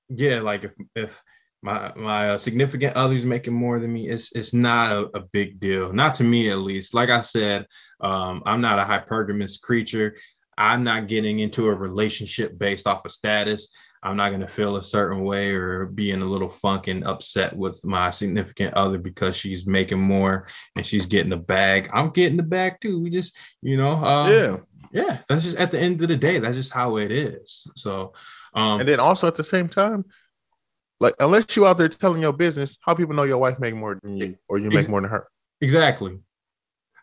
yeah, 0.10 0.42
like 0.42 0.64
if 0.64 0.74
if 0.96 1.22
my 1.62 1.92
my 1.96 2.32
uh, 2.32 2.38
significant 2.38 2.96
other's 2.96 3.26
making 3.26 3.54
more 3.54 3.80
than 3.80 3.94
me, 3.94 4.10
it's 4.10 4.32
it's 4.34 4.54
not 4.54 4.92
a, 4.92 5.18
a 5.18 5.22
big 5.32 5.60
deal, 5.60 5.92
not 5.94 6.16
to 6.16 6.24
me 6.24 6.50
at 6.50 6.60
least. 6.60 6.94
Like 6.94 7.10
I 7.10 7.22
said, 7.22 7.66
um, 8.02 8.44
I'm 8.46 8.62
not 8.62 8.80
a 8.80 8.84
hypergamous 8.84 9.60
creature. 9.62 10.16
I'm 10.58 10.84
not 10.84 11.08
getting 11.08 11.40
into 11.40 11.68
a 11.68 11.74
relationship 11.74 12.58
based 12.58 12.88
off 12.88 13.06
of 13.06 13.12
status. 13.12 13.70
I'm 14.04 14.16
not 14.16 14.30
going 14.30 14.42
to 14.42 14.48
feel 14.48 14.78
a 14.78 14.84
certain 14.84 15.24
way 15.24 15.50
or 15.50 15.86
being 15.86 16.22
a 16.22 16.26
little 16.26 16.50
funk 16.50 16.88
and 16.88 17.04
upset 17.04 17.56
with 17.56 17.84
my 17.84 18.10
significant 18.10 18.74
other 18.74 18.98
because 18.98 19.36
she's 19.36 19.66
making 19.66 20.00
more 20.00 20.48
and 20.76 20.86
she's 20.86 21.06
getting 21.06 21.32
the 21.32 21.38
bag. 21.38 21.90
I'm 21.94 22.12
getting 22.12 22.38
the 22.38 22.44
bag 22.44 22.78
too. 22.82 23.02
We 23.02 23.10
just, 23.10 23.36
you 23.62 23.78
know, 23.78 23.94
um, 24.04 24.32
yeah. 24.32 24.58
Yeah, 24.92 25.20
that's 25.28 25.44
just 25.44 25.58
at 25.58 25.72
the 25.72 25.80
end 25.80 26.02
of 26.02 26.08
the 26.08 26.16
day, 26.16 26.40
that's 26.40 26.56
just 26.56 26.72
how 26.72 26.98
it 26.98 27.12
is. 27.12 27.68
So, 27.76 28.14
um, 28.54 28.80
And 28.80 28.90
then 28.90 29.00
also 29.00 29.28
at 29.28 29.36
the 29.36 29.44
same 29.44 29.70
time, 29.70 30.06
like 31.00 31.14
unless 31.20 31.56
you 31.56 31.68
out 31.68 31.78
there 31.78 31.90
telling 31.90 32.22
your 32.22 32.34
business, 32.34 32.78
how 32.82 32.96
people 32.96 33.16
know 33.16 33.24
your 33.24 33.38
wife 33.38 33.60
make 33.60 33.76
more 33.76 34.00
than 34.02 34.18
you 34.18 34.38
or 34.50 34.58
you 34.58 34.70
make 34.70 34.80
Ex- 34.80 34.88
more 34.88 35.02
than 35.02 35.10
her? 35.10 35.28
exactly. 35.62 36.20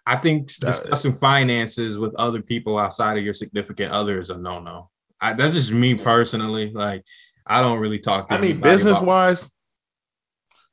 I 0.07 0.16
think 0.16 0.53
discussing 0.55 1.14
finances 1.14 1.97
with 1.97 2.14
other 2.16 2.42
people 2.42 2.77
outside 2.79 3.16
of 3.16 3.25
your 3.25 3.35
significant 3.35 3.92
other 3.92 4.18
is 4.18 4.31
a 4.31 4.37
no 4.37 4.61
no. 4.61 4.90
That's 5.20 5.55
just 5.55 5.70
me 5.70 5.94
personally. 5.94 6.70
Like, 6.70 7.05
I 7.47 7.62
don't 7.62 7.79
really 7.79 7.99
talk 7.99 8.29
to 8.29 8.35
I 8.35 8.38
mean, 8.38 8.61
business 8.61 9.01
wise, 9.01 9.49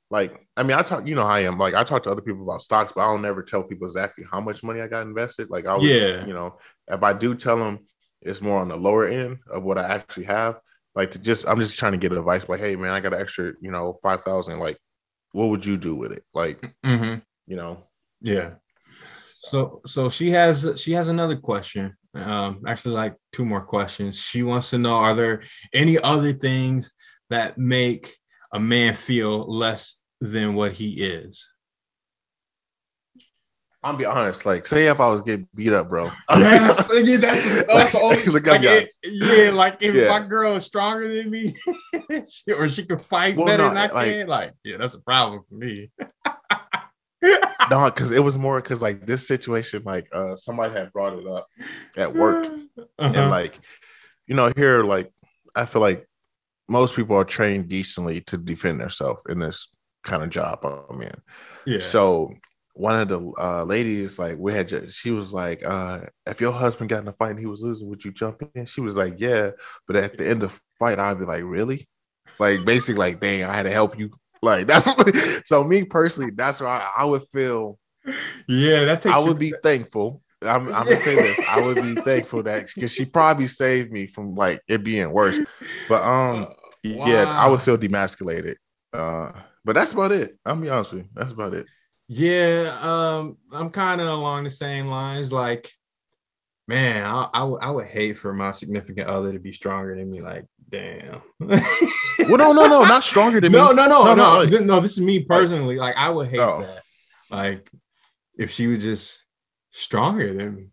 like 0.10 0.41
I 0.58 0.64
mean, 0.64 0.78
I 0.78 0.82
talk. 0.82 1.08
You 1.08 1.16
know 1.16 1.24
how 1.24 1.34
I 1.34 1.42
am. 1.42 1.58
Like 1.58 1.74
I 1.74 1.84
talk 1.84 2.04
to 2.04 2.12
other 2.12 2.22
people 2.22 2.44
about 2.44 2.62
stocks, 2.62 2.92
but 2.94 3.02
I 3.02 3.06
don't 3.06 3.22
never 3.22 3.42
tell 3.42 3.64
people 3.64 3.88
exactly 3.88 4.26
how 4.30 4.42
much 4.42 4.64
money 4.64 4.82
I 4.82 4.88
got 4.88 5.08
invested. 5.08 5.50
Like 5.50 5.66
I, 5.66 5.76
would, 5.76 5.84
Yeah. 5.84 6.26
you 6.26 6.34
know, 6.34 6.58
if 6.88 7.02
I 7.04 7.14
do 7.14 7.36
tell 7.36 7.58
them, 7.58 7.80
it's 8.22 8.42
more 8.42 8.60
on 8.60 8.68
the 8.68 8.76
lower 8.76 9.08
end 9.08 9.40
of 9.50 9.64
what 9.64 9.78
I 9.78 9.86
actually 9.88 10.26
have. 10.26 10.60
Like 10.94 11.12
to 11.12 11.20
just, 11.20 11.48
I'm 11.48 11.60
just 11.60 11.78
trying 11.78 11.94
to 11.94 11.98
get 11.98 12.12
advice. 12.12 12.48
Like, 12.50 12.60
hey, 12.60 12.76
man, 12.76 12.92
I 12.92 13.00
got 13.00 13.14
an 13.14 13.22
extra, 13.22 13.54
you 13.62 13.72
know, 13.72 13.98
five 14.04 14.24
thousand. 14.24 14.60
Like, 14.60 14.78
what 15.32 15.48
would 15.48 15.66
you 15.66 15.78
do 15.78 15.96
with 15.96 16.12
it? 16.12 16.24
Like, 16.34 16.62
Mhm. 16.86 17.22
you 17.48 17.56
know, 17.56 17.86
Yeah. 18.20 18.56
So 19.44 19.82
so 19.88 20.10
she 20.10 20.32
has 20.32 20.68
she 20.76 20.92
has 20.92 21.08
another 21.08 21.38
question. 21.38 21.96
Um 22.14 22.62
actually 22.68 22.94
like 22.96 23.16
two 23.32 23.46
more 23.46 23.62
questions. 23.62 24.18
She 24.18 24.44
wants 24.44 24.70
to 24.72 24.78
know 24.78 24.96
are 24.96 25.16
there 25.16 25.42
any 25.74 25.98
other 25.98 26.34
things 26.34 26.92
that 27.30 27.58
make 27.58 28.18
a 28.54 28.60
man 28.60 28.94
feel 28.94 29.52
less 29.52 29.98
than 30.22 30.54
what 30.56 30.72
he 30.74 30.92
is? 31.04 31.46
I'm 33.84 33.98
be 33.98 34.06
honest. 34.06 34.46
Like, 34.46 34.68
say 34.68 34.86
if 34.88 35.00
I 35.00 35.10
was 35.10 35.22
getting 35.22 35.48
beat 35.56 35.74
up, 35.74 35.90
bro. 35.90 36.12
Yes, 36.30 36.88
yeah, 37.04 37.64
that's, 37.68 37.96
only- 37.96 38.24
Look, 38.28 38.46
like, 38.46 38.62
it- 38.64 38.94
yeah, 39.04 39.50
like 39.50 39.78
if 39.82 39.96
Yeah. 39.96 40.08
my 40.10 40.24
girl 40.26 40.56
is 40.56 40.66
stronger 40.66 41.12
than 41.12 41.32
me, 41.32 41.56
she- 42.32 42.54
or 42.54 42.70
she 42.70 42.86
can 42.86 43.00
fight 43.00 43.36
Well, 43.36 43.48
better 43.48 43.64
no, 43.64 43.70
than 43.70 43.78
I 43.78 43.88
like- 43.92 44.12
can, 44.12 44.28
like 44.28 44.54
yeah, 44.64 44.78
that's 44.78 44.94
a 44.94 45.02
problem 45.02 45.42
for 45.50 45.56
me. 45.56 45.90
no, 47.72 47.86
because 47.86 48.12
it 48.12 48.24
was 48.24 48.38
more 48.38 48.62
because 48.62 48.82
like 48.84 49.06
this 49.08 49.28
situation, 49.28 49.82
like 49.84 50.08
uh 50.14 50.36
somebody 50.36 50.74
had 50.74 50.94
brought 50.94 51.18
it 51.18 51.26
up 51.28 51.48
at 51.98 52.14
work. 52.22 52.46
Uh-huh. 52.78 53.12
and 53.14 53.32
like 53.32 53.60
you 54.28 54.36
know 54.36 54.52
here 54.56 54.84
like 54.84 55.12
i 55.58 55.66
feel 55.66 55.82
like 55.82 56.08
most 56.70 56.96
people 56.96 57.18
are 57.18 57.26
trained 57.26 57.68
decently 57.68 58.22
to 58.22 58.38
defend 58.38 58.80
themselves 58.80 59.20
in 59.28 59.40
this 59.40 59.68
kind 60.04 60.24
of 60.24 60.30
job 60.30 60.60
i'm 60.90 61.02
in 61.02 61.22
yeah. 61.66 61.80
so 61.80 62.34
one 62.74 63.00
of 63.00 63.10
the 63.10 63.20
uh, 63.38 63.64
ladies 63.64 64.18
like 64.18 64.38
we 64.38 64.54
had 64.54 64.68
just 64.68 64.98
she 64.98 65.12
was 65.12 65.34
like 65.34 65.64
uh 65.66 66.00
if 66.26 66.40
your 66.40 66.54
husband 66.54 66.90
got 66.90 67.02
in 67.02 67.08
a 67.08 67.14
fight 67.14 67.32
and 67.32 67.40
he 67.40 67.46
was 67.46 67.62
losing 67.62 67.88
would 67.90 68.04
you 68.04 68.12
jump 68.12 68.42
in 68.56 68.66
she 68.66 68.82
was 68.82 68.96
like 68.96 69.16
yeah 69.18 69.52
but 69.88 69.96
at 69.96 70.18
the 70.18 70.28
end 70.28 70.42
of 70.42 70.52
the 70.52 70.60
fight 70.80 71.00
i'd 71.00 71.20
be 71.20 71.26
like 71.26 71.44
really 71.44 71.88
like 72.40 72.64
basically 72.66 72.96
like 72.96 73.20
dang 73.20 73.44
i 73.44 73.54
had 73.54 73.64
to 73.64 73.72
help 73.72 74.00
you 74.00 74.10
like 74.42 74.68
that's 74.68 74.90
so 75.46 75.64
me 75.64 75.84
personally 75.84 76.32
that's 76.36 76.60
where 76.60 76.70
I, 76.70 76.90
I 77.00 77.06
would 77.06 77.24
feel 77.34 77.78
yeah, 78.48 78.86
that 78.86 79.02
takes 79.02 79.16
I 79.16 79.20
would 79.20 79.38
be 79.38 79.52
thankful. 79.64 80.22
I'm, 80.42 80.68
I'm 80.74 80.86
gonna 80.86 80.98
say 80.98 81.16
this. 81.16 81.40
I 81.48 81.60
would 81.60 81.82
be 81.82 81.96
thankful 82.04 82.44
that 82.44 82.68
because 82.74 82.92
she 82.92 83.06
probably 83.06 83.48
saved 83.48 83.92
me 83.92 84.08
from 84.08 84.32
like 84.32 84.62
it 84.68 84.84
being 84.84 85.12
worse. 85.12 85.38
But 85.88 86.04
um, 86.04 86.48
Uh, 86.84 87.06
yeah, 87.06 87.26
I 87.28 87.48
would 87.48 87.62
feel 87.62 87.78
demasculated. 87.78 88.56
Uh, 88.92 89.32
but 89.66 89.74
that's 89.74 89.94
about 89.94 90.12
it. 90.12 90.38
I'll 90.46 90.56
be 90.56 90.70
honest 90.70 90.94
with 90.94 91.04
you. 91.04 91.10
That's 91.14 91.32
about 91.32 91.54
it. 91.54 91.66
Yeah, 92.08 92.78
um, 92.82 93.38
I'm 93.52 93.70
kind 93.70 94.02
of 94.02 94.08
along 94.08 94.44
the 94.44 94.52
same 94.52 94.88
lines. 94.88 95.32
Like, 95.32 95.72
man, 96.68 97.06
I, 97.06 97.30
I 97.34 97.44
would 97.44 97.62
I 97.62 97.72
would 97.72 97.88
hate 97.88 98.18
for 98.18 98.34
my 98.34 98.52
significant 98.52 99.08
other 99.08 99.32
to 99.34 99.40
be 99.40 99.54
stronger 99.54 99.96
than 99.96 100.12
me. 100.12 100.22
Like, 100.22 100.46
damn. 100.70 101.22
Well, 101.40 102.38
no, 102.38 102.52
no, 102.54 102.68
no, 102.68 102.84
not 102.86 103.04
stronger 103.04 103.40
than 103.42 103.52
no, 103.52 103.70
me. 103.70 103.76
no, 103.76 103.88
no, 103.88 103.88
no, 103.88 104.04
No, 104.04 104.16
no, 104.16 104.32
no, 104.34 104.38
like- 104.40 104.50
Th- 104.50 104.62
no. 104.62 104.80
This 104.80 104.94
is 104.94 105.02
me 105.04 105.24
personally. 105.24 105.78
Like, 105.78 105.96
I 105.96 106.10
would 106.10 106.28
hate 106.30 106.40
Oh. 106.40 106.62
that. 106.62 106.84
Like, 107.30 107.70
if 108.38 108.52
she 108.52 108.68
was 108.68 108.84
just 108.84 109.24
stronger 109.72 110.34
than 110.34 110.56
me, 110.56 110.68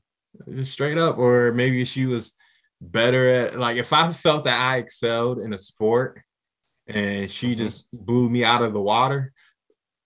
just 0.55 0.73
straight 0.73 0.99
up, 0.99 1.19
or 1.19 1.53
maybe 1.53 1.85
she 1.85 2.07
was 2.07 2.35
better 2.81 3.29
at 3.29 3.59
like 3.59 3.77
if 3.77 3.93
I 3.93 4.13
felt 4.13 4.45
that 4.45 4.59
I 4.59 4.79
excelled 4.79 5.41
in 5.41 5.53
a 5.53 5.59
sport 5.59 6.21
and 6.89 7.31
she 7.31 7.55
Mhm. 7.55 7.59
just 7.59 7.87
blew 7.93 8.29
me 8.31 8.45
out 8.45 8.63
of 8.63 8.73
the 8.73 8.81
water. 8.81 9.33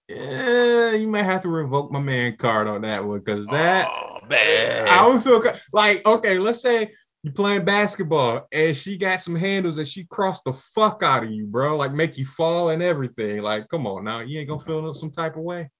Yeah, 0.08 0.90
you 0.92 1.08
might 1.08 1.22
have 1.22 1.42
to 1.42 1.48
revoke 1.48 1.90
my 1.90 2.00
man 2.00 2.36
card 2.36 2.66
on 2.66 2.82
that 2.82 3.04
one 3.04 3.20
because 3.20 3.46
that 3.46 3.88
oh, 3.88 4.18
man. 4.28 4.88
I 4.88 5.06
would 5.06 5.22
feel 5.22 5.42
like 5.72 6.04
okay. 6.04 6.38
Let's 6.38 6.60
say 6.60 6.92
you're 7.22 7.32
playing 7.32 7.64
basketball 7.64 8.46
and 8.50 8.76
she 8.76 8.98
got 8.98 9.20
some 9.20 9.36
handles 9.36 9.78
and 9.78 9.86
she 9.86 10.04
crossed 10.04 10.44
the 10.44 10.52
fuck 10.52 11.02
out 11.02 11.22
of 11.22 11.30
you, 11.30 11.46
bro. 11.46 11.76
Like 11.76 11.92
make 11.92 12.18
you 12.18 12.26
fall 12.26 12.70
and 12.70 12.82
everything. 12.82 13.42
Like, 13.42 13.68
come 13.68 13.86
on 13.86 14.04
now, 14.04 14.20
you 14.20 14.40
ain't 14.40 14.48
gonna 14.48 14.62
feel 14.62 14.94
some 14.94 15.12
type 15.12 15.36
of 15.36 15.42
way. 15.42 15.70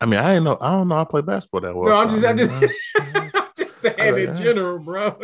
I 0.00 0.06
mean, 0.06 0.18
I 0.18 0.30
didn't 0.30 0.44
know. 0.44 0.58
I 0.60 0.70
don't 0.72 0.88
know. 0.88 0.96
I 0.96 1.04
play 1.04 1.20
basketball 1.20 1.60
that 1.60 1.76
well. 1.76 1.90
no, 1.90 1.96
I'm 1.96 2.10
so 2.10 2.34
just, 2.34 2.50
I'm 2.50 2.60
just, 2.60 2.74
uh, 2.98 3.30
I'm 3.34 3.48
just 3.54 3.76
saying 3.76 3.98
in 3.98 4.28
yeah. 4.28 4.32
general, 4.32 4.78
bro. 4.78 5.08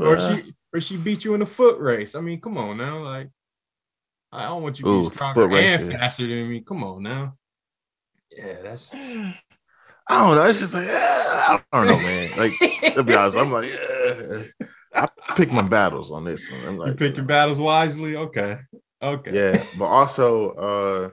or 0.00 0.16
uh, 0.16 0.36
she, 0.36 0.54
or 0.74 0.80
she 0.80 0.96
beat 0.96 1.24
you 1.24 1.34
in 1.34 1.42
a 1.42 1.46
foot 1.46 1.78
race. 1.78 2.16
I 2.16 2.20
mean, 2.20 2.40
come 2.40 2.58
on 2.58 2.76
now, 2.76 2.98
like. 2.98 3.30
I 4.32 4.46
don't 4.46 4.62
want 4.62 4.78
you 4.78 4.84
to 4.84 4.90
Ooh, 4.90 5.08
be 5.08 5.16
stronger 5.16 5.50
and 5.56 5.92
faster 5.92 6.26
than 6.26 6.48
me. 6.48 6.60
Come 6.60 6.84
on 6.84 7.02
now. 7.02 7.34
Yeah, 8.30 8.62
that's 8.62 8.92
I 8.94 9.34
don't 10.10 10.36
know. 10.36 10.46
It's 10.46 10.60
just 10.60 10.74
like 10.74 10.88
I 10.88 11.62
don't 11.72 11.86
know, 11.86 11.98
man. 11.98 12.30
Like 12.38 12.52
to 12.94 13.02
be 13.02 13.14
honest, 13.14 13.36
I'm 13.36 13.52
like. 13.52 13.70
I 14.94 15.08
pick 15.36 15.52
my 15.52 15.62
battles 15.62 16.10
on 16.10 16.24
this 16.24 16.50
one. 16.50 16.66
I'm 16.66 16.78
like, 16.78 16.90
you 16.90 16.96
pick 16.96 17.16
your 17.16 17.26
battles 17.26 17.58
wisely. 17.58 18.16
Okay. 18.16 18.58
Okay. 19.00 19.30
Yeah, 19.32 19.64
but 19.78 19.84
also 19.84 20.50
uh 20.50 21.10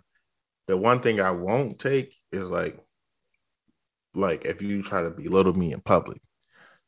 the 0.67 0.75
one 0.75 1.01
thing 1.01 1.21
I 1.21 1.31
won't 1.31 1.77
take 1.79 2.15
is 2.31 2.47
like 2.47 2.79
like 4.15 4.45
if 4.45 4.61
you 4.61 4.81
try 4.81 5.03
to 5.03 5.11
belittle 5.11 5.53
me 5.53 5.73
in 5.73 5.81
public. 5.81 6.19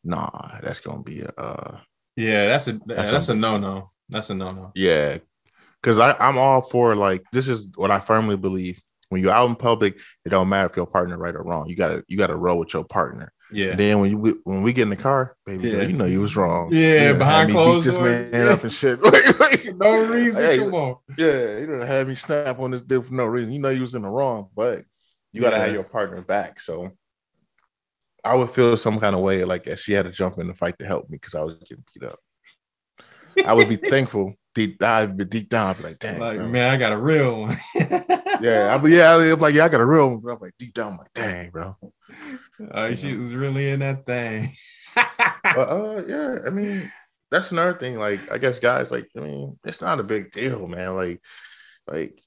Nah, 0.03 0.59
that's 0.61 0.79
gonna 0.79 1.03
be 1.03 1.21
a 1.21 1.31
uh 1.37 1.79
Yeah, 2.15 2.47
that's 2.47 2.67
a 2.67 2.79
That's 2.85 3.11
that's, 3.11 3.29
a 3.29 3.35
no 3.35 3.57
no. 3.57 3.91
That's 4.09 4.29
a 4.29 4.33
no 4.33 4.51
no. 4.51 4.71
yeah. 4.73 5.17
Cause 5.83 5.99
I, 5.99 6.13
I'm 6.19 6.37
all 6.37 6.61
for 6.61 6.95
like 6.95 7.23
this 7.31 7.47
is 7.47 7.67
what 7.75 7.91
I 7.91 7.99
firmly 7.99 8.35
believe. 8.37 8.81
When 9.09 9.21
you're 9.21 9.31
out 9.31 9.47
in 9.47 9.55
public, 9.55 9.97
it 10.25 10.29
don't 10.29 10.49
matter 10.49 10.67
if 10.69 10.75
your 10.75 10.85
partner 10.87 11.17
right 11.17 11.33
or 11.35 11.43
wrong. 11.43 11.69
You 11.69 11.75
gotta 11.75 12.03
you 12.07 12.17
gotta 12.17 12.35
roll 12.35 12.59
with 12.59 12.73
your 12.73 12.83
partner. 12.83 13.31
Yeah. 13.53 13.67
And 13.69 13.79
then 13.79 13.99
when 13.99 14.11
you 14.11 14.41
when 14.43 14.63
we 14.63 14.73
get 14.73 14.81
in 14.81 14.89
the 14.89 14.97
car, 14.97 15.37
baby, 15.45 15.71
girl, 15.71 15.87
you 15.87 15.93
know 15.95 16.03
you 16.05 16.19
was 16.19 16.35
wrong. 16.35 16.69
Yeah, 16.73 17.13
behind 17.13 17.23
had 17.25 17.47
me 17.47 17.53
beat 17.53 17.53
closed 17.53 17.87
this 17.87 17.95
doors. 17.95 18.31
man 18.31 18.47
up 18.49 18.63
and 18.63 18.73
shit. 18.73 18.99
Like- 19.03 19.39
like- 19.39 19.75
no 19.75 20.05
reason. 20.11 20.59
Come 20.59 20.73
on. 20.73 20.95
Yeah, 21.17 21.57
you 21.59 21.67
don't 21.67 21.81
have 21.87 22.07
me 22.07 22.15
snap 22.15 22.59
on 22.59 22.71
this 22.71 22.81
dude 22.81 23.05
for 23.05 23.13
no 23.13 23.25
reason. 23.25 23.53
You 23.53 23.59
know 23.59 23.69
you 23.69 23.81
was 23.81 23.95
in 23.95 24.01
the 24.01 24.09
wrong, 24.09 24.49
but 24.55 24.83
you 25.31 25.39
gotta 25.41 25.57
Yeah. 25.57 25.63
have 25.65 25.73
your 25.73 25.83
partner 25.83 26.21
back. 26.21 26.59
So 26.59 26.91
I 28.25 28.35
would 28.35 28.51
feel 28.51 28.75
some 28.75 28.99
kind 28.99 29.15
of 29.15 29.21
way 29.21 29.45
like 29.45 29.67
if 29.67 29.79
she 29.79 29.93
had 29.93 30.05
to 30.05 30.11
jump 30.11 30.37
in 30.39 30.47
the 30.47 30.53
fight 30.53 30.77
to 30.79 30.85
help 30.85 31.09
me 31.09 31.17
because 31.17 31.35
I 31.35 31.43
was 31.43 31.53
getting 31.59 31.83
beat 31.93 32.03
up. 32.03 32.19
I 33.45 33.53
would 33.53 33.69
be 33.69 33.75
thankful 33.89 34.33
deep 34.57 34.79
dive, 34.79 35.15
but 35.15 35.29
deep 35.29 35.49
down, 35.49 35.67
I'd 35.67 35.77
be 35.77 35.83
like, 35.83 35.99
dang, 35.99 36.19
Like, 36.19 36.37
bro. 36.37 36.47
man, 36.47 36.73
I 36.73 36.77
got 36.77 36.91
a 36.91 36.97
real 36.97 37.41
one. 37.41 37.57
yeah, 37.75 38.73
I'd 38.73 38.83
be 38.83 38.91
yeah, 38.91 39.15
I'm 39.15 39.39
like, 39.39 39.53
yeah, 39.53 39.65
I 39.65 39.69
got 39.69 39.81
a 39.81 39.85
real 39.85 40.17
one, 40.17 40.33
I'm 40.33 40.39
like 40.41 40.53
deep 40.57 40.73
down, 40.73 40.93
I'm 40.93 40.97
like, 40.97 41.13
dang, 41.13 41.51
bro. 41.51 41.75
Oh, 42.71 42.95
she 42.95 43.15
was 43.15 43.33
really 43.33 43.69
in 43.69 43.81
that 43.81 44.05
thing. 44.07 44.51
But 44.95 45.05
uh, 45.69 46.03
yeah, 46.07 46.39
I 46.45 46.49
mean, 46.49 46.91
that's 47.29 47.51
another 47.51 47.77
thing. 47.77 47.99
Like, 47.99 48.31
I 48.31 48.39
guess 48.39 48.59
guys, 48.59 48.89
like, 48.89 49.07
I 49.15 49.19
mean, 49.19 49.59
it's 49.63 49.81
not 49.81 49.99
a 49.99 50.03
big 50.03 50.31
deal, 50.31 50.67
man. 50.67 50.95
Like, 50.95 51.21
like 51.87 52.19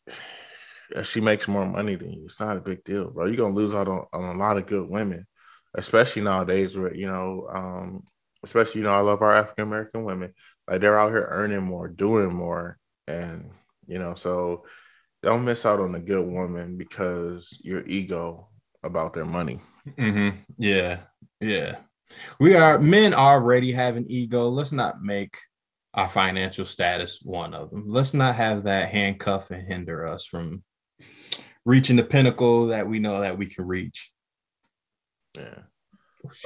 if 0.91 1.07
she 1.09 1.21
makes 1.21 1.49
more 1.49 1.67
money 1.67 1.97
than 1.97 2.13
you, 2.13 2.25
it's 2.27 2.41
not 2.41 2.57
a 2.57 2.61
big 2.61 2.85
deal, 2.85 3.11
bro. 3.11 3.27
You're 3.27 3.37
gonna 3.37 3.55
lose 3.55 3.75
out 3.75 3.89
on, 3.89 4.07
on 4.13 4.37
a 4.37 4.39
lot 4.39 4.57
of 4.57 4.67
good 4.67 4.89
women, 4.89 5.27
especially 5.75 6.23
nowadays 6.23 6.77
where 6.77 6.95
you 6.95 7.07
know, 7.07 7.49
um, 7.53 8.05
especially 8.45 8.81
you 8.83 8.87
know, 8.87 8.95
I 8.95 9.01
love 9.01 9.23
our 9.23 9.35
African 9.35 9.65
American 9.65 10.05
women. 10.05 10.33
Like 10.71 10.81
they're 10.81 10.99
out 10.99 11.11
here 11.11 11.27
earning 11.29 11.63
more, 11.65 11.89
doing 11.89 12.33
more, 12.33 12.79
and 13.09 13.51
you 13.89 13.99
know, 13.99 14.15
so 14.15 14.65
don't 15.23 15.45
miss 15.45 15.67
out 15.67 15.81
on 15.81 15.95
a 15.97 16.01
good 16.01 16.25
woman 16.27 16.79
because 16.79 17.59
your 17.63 17.85
ego 17.87 18.49
about 18.85 19.13
their 19.13 19.25
money. 19.25 19.61
hmm 19.99 20.31
Yeah, 20.57 21.01
yeah. 21.41 21.79
We 22.39 22.55
are 22.55 22.79
men 22.79 23.15
already 23.15 23.73
have 23.73 23.97
an 23.97 24.07
ego. 24.09 24.49
Let's 24.49 24.73
not 24.73 25.03
make 25.03 25.37
our 25.95 26.09
financial 26.09 26.65
status 26.65 27.21
one 27.23 27.53
of 27.53 27.71
them. 27.71 27.85
Let's 27.89 28.15
not 28.15 28.37
have 28.37 28.65
that 28.65 28.91
handcuff 28.91 29.51
and 29.51 29.67
hinder 29.67 30.07
us 30.07 30.25
from 30.25 30.63
reaching 31.65 31.97
the 31.97 32.05
pinnacle 32.05 32.69
that 32.69 32.89
we 32.89 33.01
know 33.01 33.21
that 33.21 33.39
we 33.39 33.47
can 33.47 33.67
reach. 33.67 34.11
Yeah. 35.37 35.63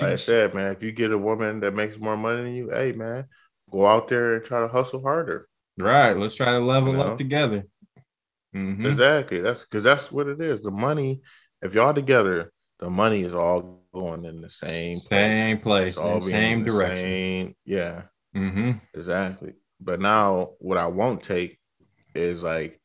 like 0.00 0.12
I 0.12 0.16
said, 0.16 0.54
man, 0.54 0.72
if 0.72 0.82
you 0.82 0.92
get 0.92 1.12
a 1.12 1.18
woman 1.18 1.60
that 1.60 1.74
makes 1.74 1.98
more 1.98 2.16
money 2.16 2.42
than 2.42 2.54
you, 2.54 2.70
hey 2.70 2.92
man, 2.92 3.26
go 3.74 3.86
out 3.86 4.08
there 4.08 4.34
and 4.36 4.44
try 4.44 4.60
to 4.60 4.68
hustle 4.68 5.02
harder. 5.02 5.48
Right. 5.76 6.16
Let's 6.16 6.36
try 6.36 6.52
to 6.52 6.60
level 6.60 6.92
You 6.92 6.98
know? 6.98 7.02
up 7.04 7.18
together. 7.18 7.64
Mhm. 8.54 8.86
Exactly. 8.86 9.40
That's 9.40 9.62
because 9.62 9.82
that's 9.82 10.12
what 10.12 10.28
it 10.28 10.40
is. 10.40 10.60
The 10.62 10.70
money, 10.70 11.22
if 11.60 11.74
y'all 11.74 11.92
together, 11.92 12.52
the 12.78 12.88
money 12.88 13.22
is 13.22 13.34
all 13.34 13.82
going 13.92 14.24
in 14.24 14.40
the 14.40 14.50
same 14.50 14.98
place. 14.98 15.08
Same 15.08 15.58
place, 15.60 15.88
It's 15.88 15.98
all 15.98 16.16
in 16.16 16.22
same 16.22 16.64
direction. 16.64 16.96
same- 16.96 17.56
yeah, 17.64 18.02
hmm 18.32 18.72
exactly. 18.94 19.54
But 19.80 20.00
now 20.00 20.50
what 20.60 20.78
I 20.78 20.86
won't 20.86 21.22
take 21.22 21.58
is 22.14 22.42
like 22.44 22.80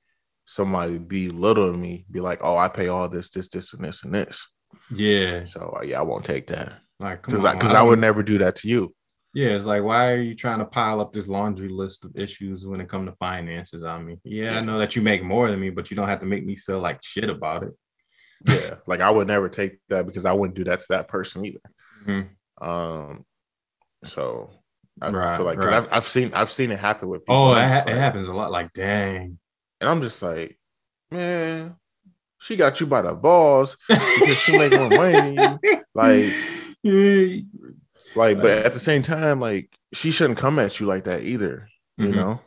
somebody 0.46 0.98
belittle 0.98 1.74
me, 1.74 2.06
be 2.10 2.20
like, 2.20 2.40
oh, 2.42 2.58
I 2.58 2.68
pay 2.68 2.88
all 2.88 3.08
this, 3.10 3.30
this, 3.30 3.48
this, 3.50 3.74
and 3.74 3.84
this, 3.86 4.04
and 4.04 4.14
this. 4.14 4.48
Yeah. 4.90 5.46
So 5.46 5.78
uh, 5.80 5.84
yeah, 5.84 6.00
I 6.00 6.04
won't 6.04 6.26
take 6.26 6.48
that 6.48 6.82
Like, 7.00 7.22
because 7.24 7.46
I 7.46 7.54
because 7.54 7.70
I, 7.72 7.74
don't- 7.80 7.90
would 7.90 8.00
never 8.00 8.24
do 8.24 8.40
that 8.40 8.56
to 8.58 8.68
you. 8.68 8.94
Yeah, 9.34 9.50
it's 9.50 9.66
like, 9.66 9.84
why 9.84 10.12
are 10.14 10.22
you 10.22 10.36
trying 10.36 10.60
to 10.60 10.66
pile 10.66 11.00
up 11.00 11.14
this 11.14 11.28
laundry 11.28 11.70
list 11.70 12.04
of 12.04 12.16
issues 12.16 12.66
when 12.66 12.82
it 12.82 12.90
comes 12.90 13.10
to 13.10 13.16
finances 13.18 13.84
on 13.84 14.06
me? 14.06 14.18
Yeah, 14.24 14.58
I 14.58 14.62
know 14.62 14.80
that 14.80 14.96
you 14.96 15.02
make 15.02 15.24
more 15.24 15.50
than 15.50 15.60
me, 15.60 15.70
but 15.70 15.92
you 15.92 15.96
don't 15.96 16.08
have 16.08 16.22
to 16.22 16.26
make 16.26 16.46
me 16.46 16.56
feel 16.56 16.80
like 16.80 17.04
shit 17.04 17.30
about 17.30 17.64
it. 17.64 17.74
Yeah, 18.44 18.76
like 18.88 19.02
I 19.02 19.10
would 19.10 19.28
never 19.28 19.50
take 19.50 19.80
that 19.90 20.06
because 20.06 20.26
I 20.26 20.34
wouldn't 20.34 20.58
do 20.58 20.64
that 20.64 20.80
to 20.80 20.86
that 20.90 21.08
person 21.08 21.46
either. 21.46 21.60
Mhm. 22.06 22.30
Um, 22.62 23.26
so 24.04 24.50
I 25.02 25.12
Right, 25.12 25.38
feel 25.38 25.46
like 25.46 25.58
right. 25.58 25.74
I've, 25.74 25.88
I've 25.92 26.08
seen 26.08 26.34
I've 26.34 26.52
seen 26.52 26.72
it 26.72 26.80
happen 26.80 27.10
with 27.10 27.26
people. 27.26 27.36
Oh, 27.36 27.54
it, 27.56 27.68
ha- 27.68 27.76
just 27.76 27.88
it 27.88 27.96
happens 27.98 28.28
a 28.28 28.34
lot. 28.34 28.52
Like, 28.52 28.74
dang. 28.74 29.38
and 29.82 29.90
I'm 29.90 30.02
just 30.02 30.22
like, 30.22 30.58
man, 31.12 31.76
she 32.40 32.56
got 32.56 32.80
you 32.80 32.88
by 32.88 33.02
the 33.02 33.14
balls 33.14 33.78
because 34.16 34.38
she 34.40 34.52
make 34.54 34.74
more 34.74 34.90
money 34.90 35.16
than 35.22 35.36
you. 35.36 35.60
Like, 35.96 36.26
Yeah. 36.84 37.42
Like, 38.16 38.42
but 38.42 38.66
at 38.66 38.74
the 38.74 38.80
same 38.80 39.02
time, 39.02 39.40
like, 39.40 39.70
she 39.94 40.12
shouldn't 40.12 40.40
come 40.40 40.60
at 40.60 40.80
you 40.80 40.86
like 40.86 41.06
that 41.06 41.24
either. 41.24 41.68
You 41.98 42.08
Mhm. 42.08 42.16
know. 42.16 42.42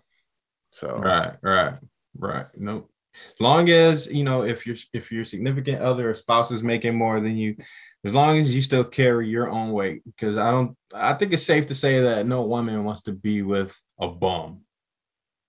So 0.71 0.99
Right, 0.99 1.37
right, 1.43 1.75
right. 2.17 2.47
Nope. 2.57 2.89
As 3.15 3.41
long 3.41 3.69
as 3.69 4.11
you 4.11 4.25
know 4.25 4.43
if 4.43 4.67
your 4.67 4.77
if 4.95 5.13
your 5.13 5.25
significant 5.27 5.83
other 5.83 6.11
or 6.11 6.15
spouse 6.15 6.51
is 6.51 6.63
making 6.63 6.97
more 6.97 7.21
than 7.21 7.37
you, 7.37 7.57
as 8.05 8.15
long 8.15 8.39
as 8.39 8.55
you 8.55 8.63
still 8.63 8.85
carry 8.85 9.29
your 9.29 9.51
own 9.51 9.73
weight, 9.73 10.03
because 10.07 10.39
I 10.39 10.51
don't. 10.51 10.77
I 10.95 11.13
think 11.15 11.33
it's 11.35 11.43
safe 11.45 11.67
to 11.67 11.75
say 11.75 12.01
that 12.01 12.27
no 12.27 12.43
woman 12.43 12.85
wants 12.85 13.03
to 13.03 13.13
be 13.13 13.43
with 13.43 13.79
a 14.01 14.09
bum. 14.09 14.61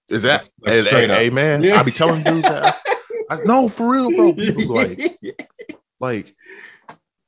is 0.09 0.23
that 0.23 0.45
Like, 0.59 0.83
straight 0.83 1.09
hey, 1.09 1.29
man? 1.29 1.63
Yeah. 1.63 1.79
I 1.79 1.83
be 1.83 1.91
telling 1.91 2.23
dudes 2.23 2.41
that. 2.49 2.81
I, 3.29 3.39
no, 3.45 3.69
for 3.69 3.89
real, 3.89 4.11
bro. 4.11 4.33
People 4.33 4.65
like, 4.65 5.17
like 6.01 6.35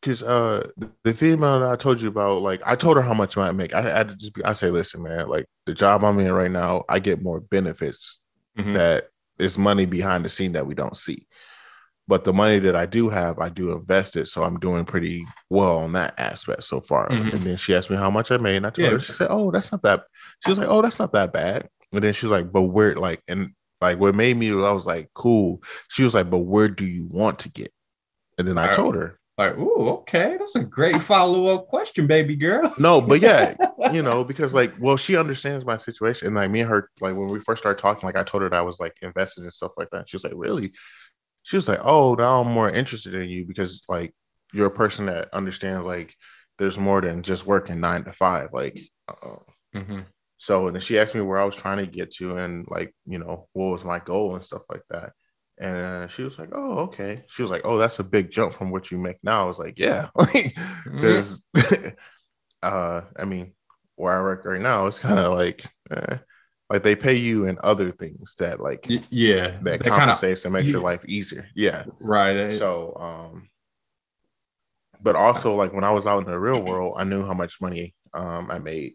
because 0.06 0.22
uh 0.24 0.64
the- 1.04 1.14
female 1.14 1.60
that 1.62 1.70
I 1.70 1.76
told 1.76 2.00
you 2.00 2.10
about, 2.10 2.42
like 2.44 2.62
I 2.64 2.76
told 2.76 2.96
her 2.96 3.02
how 3.02 3.14
much 3.16 3.36
I 3.38 3.52
make. 3.52 3.74
I 3.74 3.82
had 3.82 4.10
to 4.10 4.16
just 4.16 4.34
be 4.34 4.44
I 4.44 4.54
say, 4.54 4.70
listen, 4.70 5.02
man, 5.02 5.28
like 5.28 5.48
the 5.66 5.74
job 5.74 6.04
I'm 6.04 6.20
in 6.20 6.32
right 6.32 6.52
now, 6.52 6.84
I 6.88 7.00
get 7.00 7.24
more 7.24 7.40
benefits 7.42 8.20
Mhm. 8.58 8.76
that 8.76 9.08
is 9.40 9.58
money 9.58 9.86
behind 9.86 10.24
the 10.24 10.30
scene 10.30 10.52
that 10.54 10.68
we 10.68 10.76
don't 10.76 10.96
see. 10.96 11.28
But 12.08 12.24
the 12.24 12.34
money 12.34 12.60
that 12.60 12.76
I 12.76 12.86
do 12.86 13.10
have, 13.10 13.40
I 13.40 13.50
do 13.50 13.72
invest 13.72 14.16
it. 14.16 14.28
So 14.28 14.44
I'm 14.44 14.60
doing 14.60 14.86
pretty 14.86 15.26
well 15.50 15.80
on 15.80 15.94
that 15.94 16.14
aspect 16.20 16.64
so 16.64 16.80
far. 16.80 17.10
Mhm. 17.10 17.34
And 17.34 17.42
then 17.42 17.58
she 17.58 17.74
asked 17.76 17.90
me 17.90 17.98
how 17.98 18.12
much 18.12 18.30
I 18.32 18.38
made. 18.38 18.58
And 18.58 18.68
I 18.68 18.70
told 18.70 18.86
Yeah. 18.86 18.92
her, 18.92 19.00
she 19.00 19.12
said, 19.14 19.28
Oh, 19.32 19.50
that's 19.52 19.72
not 19.72 19.82
that. 19.82 20.06
She 20.44 20.52
was 20.52 20.60
like, 20.60 20.68
Oh, 20.70 20.84
that's 20.84 21.00
not 21.00 21.14
that 21.14 21.34
bad. 21.34 21.68
And 21.92 22.04
then 22.04 22.14
she 22.14 22.28
was 22.28 22.32
like, 22.32 22.52
But 22.52 22.62
where 22.64 22.94
like 22.96 23.24
and 23.28 23.52
like 23.82 23.98
what 24.00 24.14
made 24.16 24.38
me 24.38 24.52
I 24.52 24.72
was 24.72 24.86
like, 24.86 25.10
cool. 25.16 25.64
She 25.90 26.04
was 26.04 26.14
like, 26.14 26.30
But 26.30 26.40
where 26.40 26.70
do 26.70 26.86
you 26.86 27.06
want 27.10 27.40
to 27.40 27.50
get? 27.50 27.74
And 28.38 28.48
then 28.48 28.58
I 28.58 28.72
told 28.74 28.96
her, 28.96 29.20
Like, 29.38 29.58
ooh, 29.58 29.90
okay, 29.90 30.38
that's 30.40 30.56
a 30.56 30.64
great 30.64 31.02
follow 31.02 31.54
up 31.54 31.68
question, 31.68 32.08
baby 32.08 32.36
girl. 32.38 32.74
No, 32.80 33.02
but 33.02 33.22
yeah, 33.22 33.56
you 33.94 34.02
know, 34.02 34.24
because 34.24 34.54
like, 34.54 34.74
well, 34.80 34.96
she 34.96 35.18
understands 35.18 35.66
my 35.66 35.78
situation. 35.78 36.28
And 36.28 36.36
like 36.38 36.50
me 36.52 36.62
and 36.62 36.70
her, 36.70 36.90
like 37.02 37.16
when 37.16 37.28
we 37.28 37.40
first 37.42 37.62
started 37.62 37.82
talking, 37.82 38.08
like 38.08 38.16
I 38.16 38.24
told 38.24 38.44
her 38.44 38.50
that 38.50 38.58
I 38.58 38.62
was 38.62 38.80
like 38.80 38.94
invested 39.02 39.44
in 39.44 39.52
stuff 39.52 39.74
like 39.78 39.90
that. 39.92 40.10
She 40.10 40.16
was 40.16 40.24
like, 40.24 40.34
Really? 40.36 40.72
She 41.44 41.58
was 41.58 41.68
like, 41.68 41.80
Oh, 41.84 42.16
now 42.16 42.42
I'm 42.42 42.52
more 42.52 42.70
interested 42.70 43.14
in 43.16 43.30
you 43.30 43.46
because 43.46 43.84
like 43.90 44.14
you're 44.54 44.68
a 44.68 44.72
person 44.72 45.08
that 45.08 45.30
understands 45.34 45.86
like 45.86 46.16
there's 46.60 46.78
more 46.78 47.02
than 47.02 47.24
just 47.24 47.46
working 47.46 47.80
nine 47.82 48.04
to 48.06 48.14
five. 48.14 48.50
Like 48.54 48.80
uh, 49.08 49.38
Mhm. 49.76 50.06
so 50.38 50.68
and 50.68 50.76
then 50.76 50.82
she 50.82 51.00
asked 51.00 51.16
me 51.16 51.22
where 51.22 51.40
I 51.40 51.46
was 51.46 51.56
trying 51.56 51.80
to 51.80 51.88
get 51.88 52.14
to 52.16 52.38
and 52.38 52.66
like, 52.70 52.96
you 53.06 53.20
know, 53.20 53.48
what 53.54 53.68
was 53.72 53.84
my 53.84 54.00
goal 54.00 54.36
and 54.36 54.44
stuff 54.44 54.64
like 54.70 54.84
that. 54.90 55.14
And 55.58 55.78
uh, 55.78 56.08
she 56.08 56.24
was 56.24 56.38
like, 56.38 56.50
"Oh, 56.54 56.80
okay." 56.90 57.24
She 57.28 57.42
was 57.42 57.52
like, 57.52 57.62
"Oh, 57.66 57.78
that's 57.78 58.00
a 58.00 58.04
big 58.04 58.32
jump 58.32 58.54
from 58.56 58.72
what 58.72 58.92
you 58.92 58.98
make 58.98 59.18
now." 59.24 59.44
I 59.46 59.48
was 59.48 59.60
like, 59.60 59.80
"Yeah," 59.80 60.10
Mm-hmm. 60.86 60.96
because, 61.00 61.42
uh, 62.64 63.02
I 63.18 63.26
mean, 63.26 63.54
where 63.96 64.18
I 64.18 64.22
work 64.22 64.46
right 64.46 64.62
now, 64.62 64.88
it's 64.88 65.00
kind 65.00 65.20
of 65.20 65.34
like, 65.34 65.66
eh, 65.92 66.18
like 66.70 66.84
they 66.84 66.96
pay 66.96 67.16
you 67.16 67.46
in 67.46 67.58
other 67.64 67.92
things 67.92 68.36
that 68.40 68.60
like 68.62 68.90
Y- 68.90 69.04
yeah, 69.10 69.60
that 69.62 69.84
kind 69.94 70.12
of 70.12 70.20
compensates 70.20 70.46
and 70.46 70.54
makes 70.54 70.74
your 70.74 70.82
life 70.84 71.06
easier. 71.06 71.48
Yeah. 71.56 71.86
right. 72.00 72.64
So, 72.64 72.96
um, 72.98 73.50
but 75.02 75.16
also 75.16 75.56
like 75.56 75.74
when 75.74 75.84
I 75.84 75.92
was 75.92 76.08
out 76.08 76.20
in 76.26 76.32
the 76.32 76.40
real 76.40 76.62
world, 76.64 76.96
I 76.98 77.04
knew 77.04 77.26
how 77.26 77.34
much 77.34 77.62
money 77.62 77.94
um 78.14 78.50
I 78.52 78.60
made, 78.60 78.94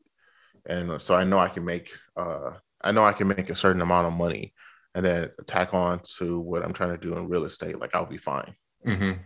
and 0.67 1.01
so 1.03 1.15
I 1.15 1.25
know 1.25 1.39
I 1.39 1.49
can 1.49 1.65
make 1.65 1.91
uh 2.17 2.53
I 2.83 2.93
know 2.93 3.05
I 3.07 3.13
can 3.15 3.29
make 3.29 3.51
a 3.51 3.57
certain 3.57 3.83
amount 3.83 4.09
of 4.09 4.15
money, 4.15 4.55
and 4.95 5.05
then 5.05 5.31
tack 5.47 5.73
on 5.75 6.01
to 6.19 6.39
what 6.41 6.65
I'm 6.65 6.73
trying 6.73 6.91
to 6.91 6.99
do 6.99 7.17
in 7.17 7.29
real 7.29 7.45
estate. 7.45 7.79
Like 7.79 7.95
I'll 7.95 8.07
be 8.07 8.17
fine. 8.19 8.55
mhm. 8.87 9.19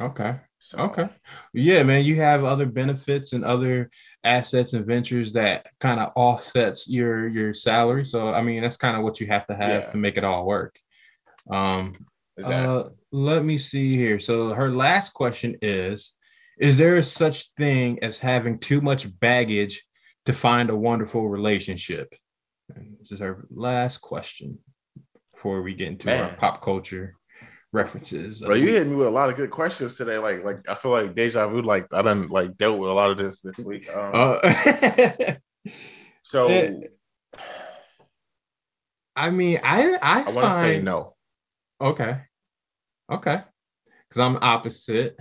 Okay. 0.00 0.38
So, 0.60 0.78
Okay. 0.78 1.08
Yeah, 1.54 1.82
man, 1.82 2.04
you 2.04 2.16
have 2.16 2.44
other 2.44 2.66
benefits 2.66 3.32
and 3.32 3.42
other 3.44 3.90
assets 4.22 4.72
and 4.74 4.84
ventures 4.84 5.32
that 5.32 5.66
kind 5.80 5.98
of 6.00 6.12
offsets 6.16 6.86
your 6.88 7.28
your 7.28 7.54
salary. 7.54 8.04
So 8.04 8.28
I 8.34 8.42
mean, 8.42 8.60
that's 8.62 8.76
kind 8.76 8.96
of 8.96 9.02
what 9.02 9.18
you 9.20 9.28
have 9.28 9.46
to 9.46 9.54
have 9.56 9.84
Yeah. 9.84 9.90
to 9.92 9.96
make 9.96 10.16
it 10.18 10.24
all 10.24 10.44
work. 10.46 10.78
Um 11.50 12.06
Exactly. 12.36 12.66
uh, 12.66 12.88
let 13.10 13.44
me 13.44 13.56
see 13.58 13.96
here. 13.96 14.20
So 14.20 14.52
her 14.54 14.70
last 14.70 15.12
question 15.14 15.56
is 15.62 16.14
is 16.58 16.76
there 16.76 17.00
such 17.02 17.52
thing 17.56 17.98
as 18.02 18.18
having 18.18 18.58
too 18.58 18.80
much 18.80 19.02
baggage 19.20 19.84
to 20.26 20.32
find 20.32 20.70
a 20.70 20.76
wonderful 20.76 21.28
relationship? 21.28 22.12
And 22.74 22.96
this 23.00 23.10
is 23.12 23.20
her 23.20 23.46
last 23.50 23.98
question 24.02 24.58
before 25.38 25.62
we 25.62 25.72
get 25.72 25.86
into 25.86 26.12
our 26.20 26.34
pop 26.34 26.60
culture 26.60 27.14
references. 27.72 28.40
Bro, 28.40 28.56
you 28.56 28.70
hit 28.70 28.88
me 28.88 28.96
with 28.96 29.06
a 29.06 29.10
lot 29.10 29.30
of 29.30 29.36
good 29.36 29.50
questions 29.52 29.96
today. 29.96 30.18
Like, 30.18 30.42
like 30.42 30.68
I 30.68 30.74
feel 30.74 30.90
like 30.90 31.14
deja 31.14 31.46
vu. 31.46 31.62
Like 31.62 31.86
I 31.92 32.02
done 32.02 32.26
like 32.28 32.58
dealt 32.58 32.80
with 32.80 32.90
a 32.90 32.92
lot 32.92 33.12
of 33.12 33.18
this 33.18 33.40
this 33.40 33.56
week. 33.58 33.88
Um, 33.88 34.10
Uh, 34.14 35.34
so 36.24 36.48
I 39.14 39.30
mean, 39.30 39.60
I 39.62 39.96
I, 40.02 40.22
I 40.22 40.30
want 40.32 40.46
to 40.46 40.60
say 40.60 40.82
no. 40.82 41.14
okay, 41.80 42.22
okay, 43.12 43.42
because 44.08 44.20
I'm 44.20 44.38
opposite. 44.42 45.16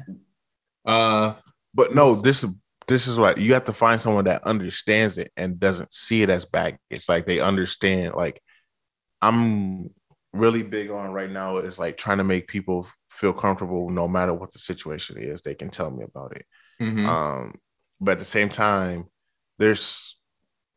Uh, 0.83 1.33
But 1.75 1.93
no, 1.93 2.15
this 2.15 2.43
this 2.87 3.05
is 3.05 3.19
what 3.19 3.37
you 3.37 3.53
have 3.53 3.65
to 3.65 3.73
find 3.73 4.01
someone 4.01 4.25
that 4.25 4.47
understands 4.47 5.19
it 5.19 5.31
and 5.37 5.59
doesn't 5.59 5.93
see 5.93 6.23
it 6.23 6.31
as 6.31 6.45
baggage. 6.45 6.79
It's 6.89 7.07
like 7.07 7.27
they 7.27 7.39
understand. 7.39 8.15
Like 8.15 8.41
I'm 9.21 9.91
really 10.37 10.63
big 10.63 10.89
on 10.91 11.11
right 11.11 11.29
now 11.31 11.57
is 11.57 11.77
like 11.79 11.97
trying 11.97 12.17
to 12.19 12.23
make 12.23 12.47
people 12.47 12.87
feel 13.09 13.33
comfortable 13.33 13.89
no 13.89 14.07
matter 14.07 14.33
what 14.33 14.53
the 14.53 14.59
situation 14.59 15.17
is. 15.17 15.41
They 15.41 15.55
can 15.55 15.69
tell 15.69 15.89
me 15.91 16.03
about 16.03 16.35
it. 16.35 16.45
mhm. 16.81 17.07
Um, 17.07 17.55
but 17.99 18.13
at 18.13 18.19
the 18.19 18.25
same 18.25 18.49
time, 18.49 19.05
there's 19.57 20.15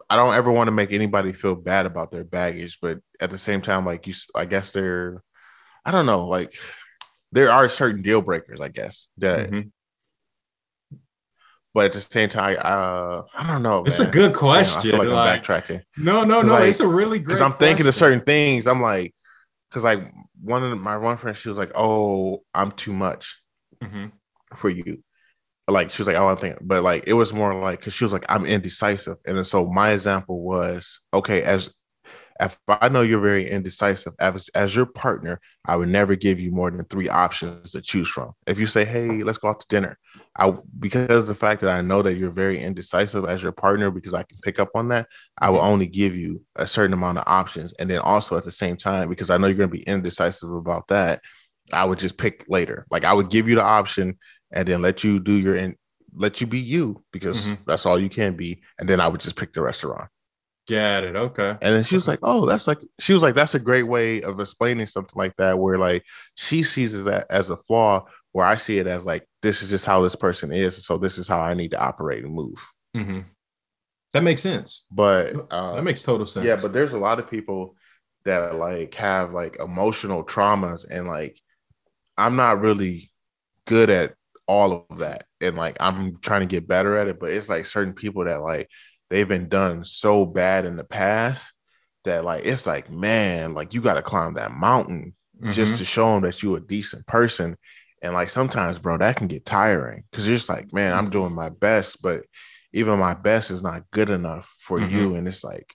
I 0.08 0.16
don't 0.16 0.34
ever 0.34 0.50
want 0.50 0.68
to 0.68 0.72
make 0.72 0.92
anybody 0.92 1.32
feel 1.32 1.54
bad 1.54 1.86
about 1.86 2.10
their 2.10 2.24
baggage, 2.24 2.78
but 2.82 2.98
at 3.20 3.30
the 3.30 3.38
same 3.38 3.60
time, 3.62 3.86
like 3.86 4.06
you, 4.08 4.14
I 4.34 4.44
guess 4.44 4.72
there, 4.72 5.22
I 5.84 5.92
don't 5.92 6.06
know, 6.06 6.26
like 6.26 6.52
there 7.30 7.50
are 7.52 7.68
certain 7.68 8.02
deal 8.02 8.20
breakers, 8.20 8.60
I 8.60 8.68
guess 8.68 9.08
that 9.18 9.50
Mhm. 9.50 9.70
but 11.72 11.84
at 11.86 11.92
the 11.92 12.00
same 12.00 12.28
time, 12.28 12.56
uh, 12.60 13.22
I 13.38 13.46
don't 13.46 13.62
know. 13.62 13.84
It's 13.84 14.00
man. 14.00 14.08
a 14.08 14.10
good 14.10 14.30
Damn, 14.32 14.38
question. 14.38 14.78
I 14.78 14.82
feel 14.82 14.98
like, 14.98 15.08
like- 15.08 15.48
I'm 15.48 15.62
backtracking 15.62 15.82
no, 15.96 16.24
no, 16.24 16.42
no. 16.42 16.52
like- 16.54 16.70
it's 16.70 16.80
a 16.80 16.88
really 16.88 17.18
great. 17.18 17.26
because 17.26 17.40
I'm 17.40 17.54
thinking 17.58 17.86
of 17.86 17.94
certain 17.94 18.22
things. 18.22 18.66
I'm 18.66 18.82
like, 18.82 19.14
because 19.70 19.84
like 19.84 20.00
one 20.42 20.64
of 20.64 20.80
my 20.80 20.96
one 20.98 21.16
friend, 21.18 21.36
she 21.36 21.48
was 21.50 21.58
like, 21.58 21.72
"Oh, 21.74 22.44
I'm 22.54 22.72
too 22.72 22.92
much 22.92 23.42
Mhm. 23.80 24.12
for 24.54 24.70
you." 24.70 25.02
Like 25.68 25.90
she 25.92 26.02
was 26.02 26.08
like, 26.08 26.16
"Oh, 26.16 26.28
I 26.28 26.36
think," 26.36 26.58
but 26.62 26.82
like 26.84 27.04
it 27.08 27.14
was 27.14 27.32
more 27.32 27.54
like 27.54 27.80
because 27.80 27.94
she 27.94 28.04
was 28.04 28.12
like, 28.14 28.26
"I'm 28.28 28.46
indecisive," 28.46 29.18
and 29.26 29.36
then 29.38 29.44
so 29.46 29.66
my 29.66 29.92
example 29.92 30.42
was, 30.42 31.00
okay, 31.14 31.42
as 31.42 31.70
if 32.40 32.58
I 32.68 32.88
know 32.88 33.02
you're 33.02 33.20
very 33.20 33.48
indecisive, 33.48 34.14
as 34.18 34.48
as 34.54 34.74
your 34.74 34.86
partner, 34.86 35.40
I 35.64 35.76
would 35.76 35.88
never 35.88 36.16
give 36.16 36.40
you 36.40 36.50
more 36.50 36.70
than 36.70 36.84
three 36.86 37.08
options 37.08 37.72
to 37.72 37.82
choose 37.82 38.08
from. 38.08 38.32
If 38.46 38.58
you 38.58 38.66
say, 38.66 38.84
"Hey, 38.84 39.22
let's 39.22 39.38
go 39.38 39.48
out 39.50 39.60
to 39.60 39.66
dinner," 39.68 39.98
I 40.36 40.52
because 40.78 41.10
of 41.10 41.26
the 41.26 41.34
fact 41.34 41.60
that 41.62 41.70
I 41.70 41.82
know 41.82 42.02
that 42.02 42.16
you're 42.16 42.30
very 42.30 42.58
indecisive 42.60 43.24
as 43.26 43.42
your 43.42 43.52
partner, 43.52 43.90
because 43.90 44.14
I 44.14 44.22
can 44.22 44.38
pick 44.42 44.58
up 44.58 44.70
on 44.74 44.88
that, 44.88 45.06
I 45.38 45.50
will 45.50 45.60
only 45.60 45.86
give 45.86 46.14
you 46.16 46.42
a 46.56 46.66
certain 46.66 46.94
amount 46.94 47.18
of 47.18 47.24
options. 47.26 47.74
And 47.78 47.90
then 47.90 47.98
also 48.00 48.36
at 48.36 48.44
the 48.44 48.52
same 48.52 48.76
time, 48.76 49.08
because 49.08 49.30
I 49.30 49.36
know 49.36 49.46
you're 49.46 49.56
going 49.56 49.70
to 49.70 49.76
be 49.76 49.82
indecisive 49.82 50.50
about 50.52 50.88
that, 50.88 51.20
I 51.72 51.84
would 51.84 51.98
just 51.98 52.16
pick 52.16 52.44
later. 52.48 52.86
Like 52.90 53.04
I 53.04 53.12
would 53.12 53.30
give 53.30 53.48
you 53.48 53.56
the 53.56 53.62
option 53.64 54.18
and 54.50 54.66
then 54.66 54.82
let 54.82 55.04
you 55.04 55.20
do 55.20 55.32
your 55.32 55.54
in, 55.56 55.76
let 56.14 56.40
you 56.40 56.46
be 56.46 56.58
you 56.60 57.04
because 57.12 57.36
Mhm. 57.46 57.58
that's 57.66 57.86
all 57.86 57.98
you 58.00 58.08
can 58.08 58.36
be. 58.36 58.62
And 58.78 58.88
then 58.88 59.00
I 59.00 59.08
would 59.08 59.20
just 59.20 59.36
pick 59.36 59.52
the 59.52 59.62
restaurant. 59.62 60.08
Got 60.70 61.04
it. 61.04 61.16
Okay. 61.16 61.58
And 61.62 61.74
then 61.74 61.84
she 61.84 61.94
was 61.94 62.08
like, 62.08 62.20
"Oh, 62.22 62.46
that's 62.46 62.66
like," 62.66 62.78
she 62.98 63.12
was 63.12 63.22
like, 63.22 63.34
"That's 63.34 63.54
a 63.54 63.58
great 63.60 63.82
way 63.84 64.22
of 64.22 64.40
explaining 64.40 64.86
something 64.86 65.12
like 65.16 65.36
that." 65.36 65.58
Where 65.58 65.78
like 65.78 66.04
she 66.36 66.62
sees 66.62 66.94
a- 67.06 67.26
as 67.30 67.50
a 67.50 67.56
flaw, 67.56 68.06
where 68.32 68.46
I 68.46 68.56
see 68.56 68.78
it 68.78 68.86
as 68.86 69.04
like, 69.04 69.28
"This 69.42 69.62
is 69.62 69.68
just 69.68 69.84
how 69.84 70.00
this 70.02 70.16
person 70.16 70.52
is, 70.52 70.84
so 70.86 70.96
this 70.98 71.18
is 71.18 71.28
how 71.28 71.40
I 71.40 71.54
need 71.54 71.72
to 71.72 71.80
operate 71.80 72.24
and 72.24 72.34
move." 72.34 72.66
hmm 72.94 73.20
That 74.12 74.22
makes 74.24 74.42
sense. 74.42 74.86
But 74.90 75.34
uh, 75.52 75.76
that 75.76 75.84
makes 75.84 76.02
total 76.02 76.26
sense. 76.26 76.46
yeah, 76.46 76.56
but 76.56 76.72
there's 76.72 76.92
a 76.92 76.98
lot 76.98 77.18
of 77.18 77.30
people 77.30 77.76
that 78.24 78.56
like 78.56 78.94
have 78.96 79.32
like 79.32 79.58
emotional 79.60 80.24
traumas, 80.24 80.84
and 80.88 81.06
like 81.06 81.40
I'm 82.18 82.36
not 82.36 82.60
really 82.60 83.10
good 83.66 83.90
at 83.90 84.14
all 84.48 84.86
of 84.90 84.98
that, 84.98 85.26
and 85.40 85.56
like 85.56 85.76
I'm 85.80 86.18
trying 86.20 86.40
to 86.42 86.46
get 86.46 86.68
better 86.68 86.96
at 86.98 87.08
it. 87.08 87.20
But 87.20 87.32
it's 87.32 87.48
like 87.48 87.66
certain 87.66 87.94
people 87.94 88.24
that 88.26 88.42
like 88.42 88.68
they've 89.10 89.28
been 89.28 89.48
done 89.48 89.84
so 89.84 90.24
bad 90.24 90.64
in 90.64 90.76
the 90.76 90.84
past 90.84 91.52
that 92.04 92.24
like 92.24 92.44
it's 92.44 92.66
like 92.66 92.90
man, 92.90 93.54
like 93.54 93.74
you 93.74 93.80
got 93.80 93.94
to 93.94 94.02
climb 94.02 94.34
that 94.34 94.52
mountain 94.52 95.14
just 95.48 95.74
Mhm. 95.74 95.78
to 95.78 95.84
show 95.84 96.14
them 96.14 96.22
that 96.22 96.42
you're 96.42 96.58
a 96.58 96.66
decent 96.66 97.06
person. 97.06 97.56
And 98.02 98.14
like 98.14 98.30
sometimes, 98.30 98.78
bro, 98.78 98.98
that 98.98 99.16
can 99.16 99.26
get 99.28 99.44
tiring 99.44 100.04
because 100.10 100.26
you're 100.26 100.36
just 100.36 100.48
like, 100.48 100.72
man, 100.72 100.92
I'm 100.94 101.10
doing 101.10 101.34
my 101.34 101.50
best, 101.50 102.00
but 102.00 102.22
even 102.72 102.98
my 102.98 103.14
best 103.14 103.50
is 103.50 103.62
not 103.62 103.90
good 103.90 104.10
enough 104.10 104.52
for 104.58 104.80
Mhm. 104.80 104.90
you. 104.90 105.14
And 105.16 105.28
it's 105.28 105.44
like, 105.44 105.74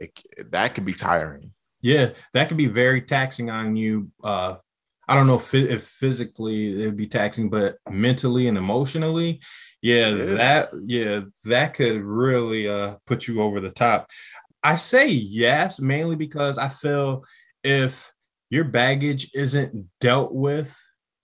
it, 0.00 0.12
that 0.52 0.74
can 0.74 0.84
be 0.84 0.94
tiring. 0.94 1.52
Yeah, 1.80 2.10
that 2.32 2.48
can 2.48 2.56
be 2.56 2.66
very 2.66 3.02
taxing 3.02 3.50
on 3.50 3.76
you. 3.76 4.10
Uh, 4.22 4.56
I 5.06 5.14
don't 5.14 5.26
know 5.26 5.36
if, 5.36 5.54
if 5.54 5.84
physically 5.86 6.80
it'd 6.82 6.96
be 6.96 7.06
taxing, 7.06 7.50
but 7.50 7.76
mentally 7.90 8.48
and 8.48 8.56
emotionally, 8.56 9.40
yeah, 9.84 10.10
that 10.12 10.70
yeah, 10.86 11.20
that 11.44 11.74
could 11.74 12.00
really 12.00 12.66
uh 12.66 12.96
put 13.06 13.28
you 13.28 13.42
over 13.42 13.60
the 13.60 13.70
top. 13.70 14.08
I 14.62 14.76
say 14.76 15.08
yes, 15.08 15.78
mainly 15.78 16.16
because 16.16 16.56
I 16.56 16.70
feel 16.70 17.22
if 17.62 18.10
your 18.48 18.64
baggage 18.64 19.30
isn't 19.34 19.88
dealt 20.00 20.32
with 20.32 20.74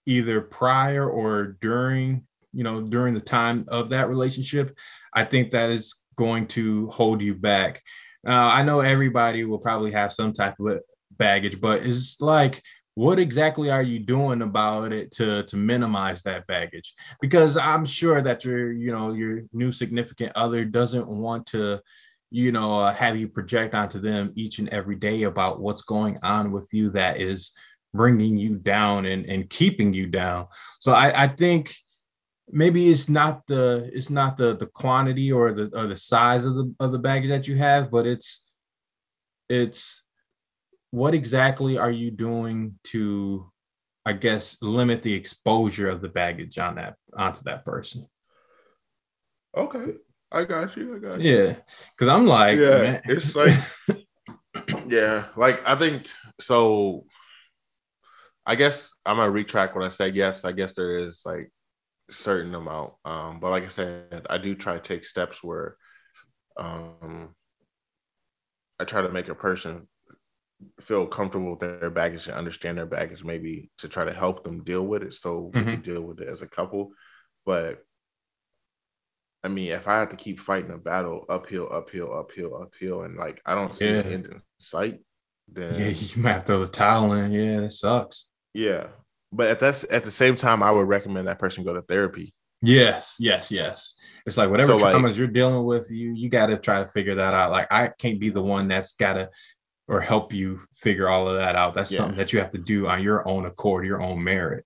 either 0.04 0.42
prior 0.42 1.08
or 1.08 1.56
during, 1.62 2.26
you 2.52 2.64
know, 2.64 2.82
during 2.82 3.14
the 3.14 3.20
time 3.20 3.64
of 3.68 3.88
that 3.90 4.10
relationship, 4.10 4.76
I 5.14 5.24
think 5.24 5.52
that 5.52 5.70
is 5.70 5.94
going 6.16 6.48
to 6.48 6.88
hold 6.88 7.22
you 7.22 7.34
back. 7.34 7.80
Uh, 8.26 8.32
I 8.32 8.62
know 8.62 8.80
everybody 8.80 9.44
will 9.44 9.58
probably 9.58 9.92
have 9.92 10.12
some 10.12 10.34
type 10.34 10.60
of 10.60 10.80
baggage, 11.12 11.62
but 11.62 11.86
it's 11.86 12.20
like, 12.20 12.62
what 13.00 13.18
exactly 13.18 13.70
are 13.70 13.82
you 13.82 13.98
doing 13.98 14.42
about 14.42 14.92
it 14.92 15.10
to 15.10 15.42
to 15.44 15.56
minimize 15.56 16.22
that 16.22 16.46
baggage? 16.46 16.92
Because 17.18 17.56
I'm 17.56 17.86
sure 17.86 18.20
that 18.20 18.44
your 18.44 18.72
you 18.72 18.92
know 18.92 19.14
your 19.14 19.44
new 19.54 19.72
significant 19.72 20.32
other 20.36 20.66
doesn't 20.66 21.08
want 21.08 21.46
to 21.46 21.80
you 22.30 22.52
know 22.52 22.78
uh, 22.80 22.92
have 22.92 23.16
you 23.16 23.26
project 23.26 23.74
onto 23.74 24.00
them 24.00 24.32
each 24.34 24.58
and 24.58 24.68
every 24.68 24.96
day 24.96 25.22
about 25.22 25.62
what's 25.62 25.80
going 25.80 26.18
on 26.22 26.52
with 26.52 26.68
you 26.74 26.90
that 26.90 27.18
is 27.18 27.52
bringing 27.94 28.36
you 28.36 28.56
down 28.56 29.06
and 29.06 29.24
and 29.24 29.48
keeping 29.48 29.94
you 29.94 30.06
down. 30.06 30.48
So 30.80 30.92
I 30.92 31.24
I 31.24 31.28
think 31.28 31.74
maybe 32.50 32.90
it's 32.90 33.08
not 33.08 33.46
the 33.46 33.88
it's 33.94 34.10
not 34.10 34.36
the 34.36 34.54
the 34.58 34.66
quantity 34.66 35.32
or 35.32 35.54
the 35.54 35.70
or 35.74 35.86
the 35.86 35.96
size 35.96 36.44
of 36.44 36.54
the 36.54 36.74
of 36.78 36.92
the 36.92 36.98
baggage 36.98 37.30
that 37.30 37.48
you 37.48 37.56
have 37.56 37.90
but 37.90 38.06
it's 38.06 38.44
it's 39.48 40.04
what 40.90 41.14
exactly 41.14 41.78
are 41.78 41.90
you 41.90 42.10
doing 42.10 42.78
to 42.84 43.50
i 44.04 44.12
guess 44.12 44.58
limit 44.62 45.02
the 45.02 45.12
exposure 45.14 45.88
of 45.88 46.00
the 46.00 46.08
baggage 46.08 46.58
on 46.58 46.76
that 46.76 46.96
onto 47.16 47.42
that 47.44 47.64
person 47.64 48.06
Okay. 49.56 49.94
I 50.32 50.44
got 50.44 50.76
you. 50.76 50.94
I 50.94 50.98
got 51.00 51.20
you. 51.20 51.30
yeah 51.36 51.56
because 51.96 52.08
i'm 52.08 52.24
like 52.26 52.56
yeah. 52.58 52.82
man- 52.82 53.02
It's 53.06 53.34
like, 53.34 53.58
yeah, 54.86 55.24
like 55.36 55.66
I 55.66 55.74
think 55.76 56.06
so. 56.40 57.04
I 58.46 58.54
guess 58.54 58.92
I'm 59.04 59.16
gonna 59.16 59.30
retract 59.30 59.74
when 59.74 59.84
I 59.84 59.88
say 59.88 60.08
yes. 60.10 60.44
I 60.44 60.52
guess 60.52 60.74
there 60.74 60.98
is 60.98 61.22
like 61.24 61.52
certain 62.10 62.54
amount. 62.54 62.94
Um, 63.04 63.38
but 63.40 63.50
like 63.50 63.64
I 63.64 63.68
said, 63.68 64.26
I 64.30 64.38
do 64.38 64.54
try 64.54 64.74
to 64.74 64.80
take 64.80 65.04
steps 65.04 65.42
where 65.42 65.76
um 66.56 67.34
I 68.78 68.84
try 68.84 69.02
to 69.02 69.08
make 69.10 69.28
a 69.28 69.34
person 69.34 69.88
feel 70.80 71.06
comfortable 71.06 71.50
with 71.50 71.60
their 71.60 71.90
baggage 71.90 72.26
and 72.26 72.36
understand 72.36 72.78
their 72.78 72.86
baggage, 72.86 73.24
maybe 73.24 73.70
to 73.78 73.88
try 73.88 74.04
to 74.04 74.12
help 74.12 74.44
them 74.44 74.64
deal 74.64 74.82
with 74.82 75.02
it 75.02 75.14
so 75.14 75.50
we 75.52 75.62
can 75.62 75.64
mm-hmm. 75.64 75.82
deal 75.82 76.02
with 76.02 76.20
it 76.20 76.28
as 76.28 76.42
a 76.42 76.48
couple. 76.48 76.90
But 77.46 77.78
I 79.42 79.48
mean, 79.48 79.72
if 79.72 79.88
I 79.88 80.00
have 80.00 80.10
to 80.10 80.16
keep 80.16 80.40
fighting 80.40 80.70
a 80.70 80.78
battle 80.78 81.24
uphill, 81.28 81.68
uphill, 81.72 82.14
uphill, 82.14 82.62
uphill, 82.62 83.02
and 83.02 83.16
like 83.16 83.40
I 83.46 83.54
don't 83.54 83.74
see 83.74 83.86
Yeah. 83.86 84.02
the 84.02 84.12
end 84.12 84.26
in 84.26 84.42
sight, 84.58 85.00
then 85.48 85.74
yeah 85.80 85.88
you 85.88 86.22
might 86.22 86.32
have 86.32 86.42
to 86.42 86.46
throw 86.46 86.60
the 86.60 86.70
towel 86.70 87.12
in 87.12 87.32
yeah 87.32 87.60
that 87.60 87.72
sucks 87.72 88.30
yeah. 88.54 88.88
But 89.32 89.48
at 89.48 89.60
that's 89.60 89.84
at 89.90 90.04
the 90.04 90.10
same 90.10 90.36
time, 90.36 90.62
I 90.62 90.70
would 90.70 90.88
recommend 90.88 91.28
that 91.28 91.38
person 91.38 91.64
go 91.64 91.74
to 91.74 91.82
therapy. 91.82 92.34
Yes, 92.62 93.16
yes, 93.18 93.50
yes. 93.50 93.94
It's 94.26 94.36
like 94.36 94.50
whatever 94.50 94.72
So, 94.72 94.76
like- 94.76 94.94
traumas 94.94 95.16
you're 95.16 95.28
dealing 95.28 95.64
with, 95.64 95.90
you 95.90 96.12
you 96.14 96.28
got 96.28 96.46
to 96.46 96.58
try 96.58 96.82
to 96.82 96.90
figure 96.90 97.14
that 97.14 97.34
out. 97.34 97.50
Like 97.50 97.68
I 97.70 97.88
can't 97.88 98.20
be 98.20 98.30
the 98.30 98.42
one 98.42 98.68
that's 98.68 98.96
got 98.96 99.14
to 99.14 99.30
or 99.90 100.00
help 100.00 100.32
you 100.32 100.60
figure 100.72 101.08
all 101.08 101.28
of 101.28 101.36
that 101.36 101.56
out. 101.56 101.74
That's 101.74 101.90
Yeah. 101.90 101.98
something 101.98 102.16
that 102.16 102.32
you 102.32 102.38
have 102.38 102.52
to 102.52 102.58
do 102.58 102.86
on 102.86 103.02
your 103.02 103.26
own 103.26 103.44
accord, 103.44 103.84
your 103.84 104.00
own 104.00 104.22
merit. 104.22 104.64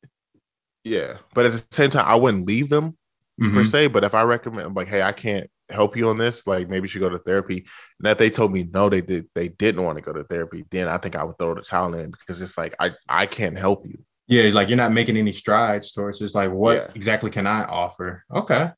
Yeah. 0.84 1.16
But 1.32 1.46
at 1.46 1.52
the 1.52 1.64
same 1.70 1.88
time, 1.88 2.04
I 2.06 2.14
wouldn't 2.14 2.46
leave 2.46 2.68
them 2.68 2.98
per 3.40 3.46
Mhm. 3.46 3.66
se. 3.66 3.86
But 3.88 4.04
if 4.04 4.14
I 4.14 4.22
recommend, 4.22 4.76
like, 4.76 4.88
hey, 4.88 5.00
I 5.00 5.12
can't 5.12 5.48
help 5.70 5.96
you 5.96 6.10
on 6.10 6.18
this, 6.18 6.46
like 6.46 6.68
maybe 6.68 6.84
you 6.84 6.88
should 6.88 7.00
go 7.00 7.08
to 7.08 7.18
therapy. 7.18 7.56
And 7.98 8.06
that 8.06 8.18
they 8.18 8.28
told 8.28 8.52
me 8.52 8.64
no, 8.70 8.90
they 8.90 9.00
did, 9.00 9.26
they 9.34 9.48
didn't 9.48 9.82
want 9.82 9.96
to 9.96 10.02
go 10.04 10.12
to 10.12 10.24
therapy. 10.24 10.66
Then 10.70 10.88
I 10.88 10.98
think 10.98 11.16
I 11.16 11.24
would 11.24 11.38
throw 11.38 11.54
the 11.54 11.62
towel 11.62 11.94
in 11.94 12.10
because 12.10 12.42
it's 12.42 12.58
like 12.58 12.74
I 12.78 12.92
I 13.08 13.24
can't 13.24 13.58
help 13.58 13.86
you. 13.86 14.04
Yeah, 14.26 14.50
like 14.52 14.68
you're 14.68 14.76
not 14.76 14.92
making 14.92 15.16
any 15.16 15.32
strides 15.32 15.90
towards. 15.92 16.20
It's 16.20 16.34
like 16.34 16.50
what 16.50 16.76
Yeah. 16.76 16.90
exactly 16.94 17.30
can 17.30 17.46
I 17.46 17.64
offer? 17.64 18.24
Okay, 18.30 18.72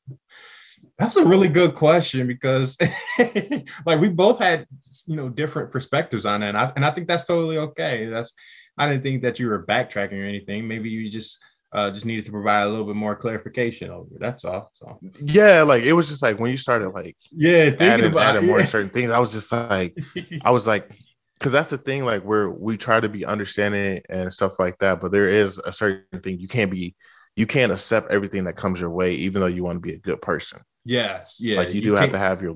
that's 0.97 1.15
a 1.15 1.25
really 1.25 1.47
good 1.47 1.75
question 1.75 2.27
because 2.27 2.77
like 3.85 3.99
we 3.99 4.09
both 4.09 4.39
had 4.39 4.65
you 5.05 5.15
know 5.15 5.29
different 5.29 5.71
perspectives 5.71 6.25
on 6.25 6.43
it, 6.43 6.49
and 6.49 6.57
I, 6.57 6.71
and 6.75 6.85
I 6.85 6.91
think 6.91 7.07
that's 7.07 7.25
totally 7.25 7.57
okay. 7.57 8.05
That's 8.05 8.33
I 8.77 8.89
didn't 8.89 9.03
think 9.03 9.21
that 9.23 9.39
you 9.39 9.47
were 9.47 9.65
backtracking 9.65 10.21
or 10.21 10.25
anything. 10.25 10.67
Maybe 10.67 10.89
you 10.89 11.09
just 11.09 11.39
uh 11.73 11.91
just 11.91 12.05
needed 12.05 12.25
to 12.25 12.31
provide 12.31 12.63
a 12.63 12.69
little 12.69 12.85
bit 12.85 12.95
more 12.95 13.15
clarification 13.15 13.91
over. 13.91 14.15
it. 14.15 14.19
That's 14.19 14.45
all. 14.45 14.71
So 14.73 14.99
Yeah, 15.21 15.63
like 15.63 15.83
it 15.83 15.93
was 15.93 16.07
just 16.07 16.21
like 16.21 16.39
when 16.39 16.51
you 16.51 16.57
started 16.57 16.89
like 16.89 17.15
yeah, 17.31 17.65
thinking 17.65 17.87
adding, 17.87 18.11
about 18.11 18.35
adding 18.35 18.47
more 18.47 18.59
yeah. 18.59 18.65
certain 18.65 18.89
things, 18.89 19.11
I 19.11 19.19
was 19.19 19.33
just 19.33 19.51
like, 19.51 19.97
I 20.41 20.51
was 20.51 20.65
like, 20.65 20.91
because 21.37 21.51
that's 21.51 21.69
the 21.69 21.77
thing, 21.77 22.05
like 22.05 22.23
where 22.23 22.49
we 22.49 22.77
try 22.77 22.99
to 22.99 23.09
be 23.09 23.25
understanding 23.25 24.01
and 24.09 24.33
stuff 24.33 24.53
like 24.57 24.79
that, 24.79 24.99
but 24.99 25.11
there 25.11 25.29
is 25.29 25.59
a 25.59 25.71
certain 25.71 26.21
thing 26.21 26.39
you 26.39 26.47
can't 26.47 26.71
be, 26.71 26.95
you 27.35 27.45
can't 27.45 27.71
accept 27.71 28.11
everything 28.11 28.45
that 28.45 28.55
comes 28.55 28.79
your 28.81 28.89
way, 28.89 29.13
even 29.13 29.41
though 29.41 29.47
you 29.47 29.63
want 29.63 29.75
to 29.75 29.79
be 29.79 29.93
a 29.93 29.99
good 29.99 30.21
person. 30.21 30.61
Yes, 30.87 31.35
yeah, 31.39 31.57
like 31.57 31.73
you, 31.73 31.81
do 31.81 31.93
have 31.95 32.11
to 32.11 32.17
have 32.17 32.41
your, 32.41 32.55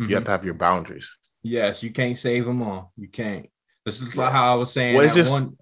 Mhm. 0.00 0.08
you 0.08 0.14
have 0.14 0.24
to 0.24 0.30
have 0.30 0.44
your 0.44 0.54
boundaries. 0.54 1.08
Yes, 1.42 1.82
you 1.82 1.90
can't 1.92 2.18
save 2.18 2.44
them 2.46 2.62
all. 2.62 2.92
You 2.96 3.08
can't. 3.08 3.48
This 3.84 4.00
is 4.00 4.16
like 4.16 4.32
how 4.32 4.52
I 4.52 4.56
was 4.56 4.72
saying. 4.72 4.96
It's 4.96 5.14
that 5.14 5.20
just- 5.20 5.30
one, 5.32 5.56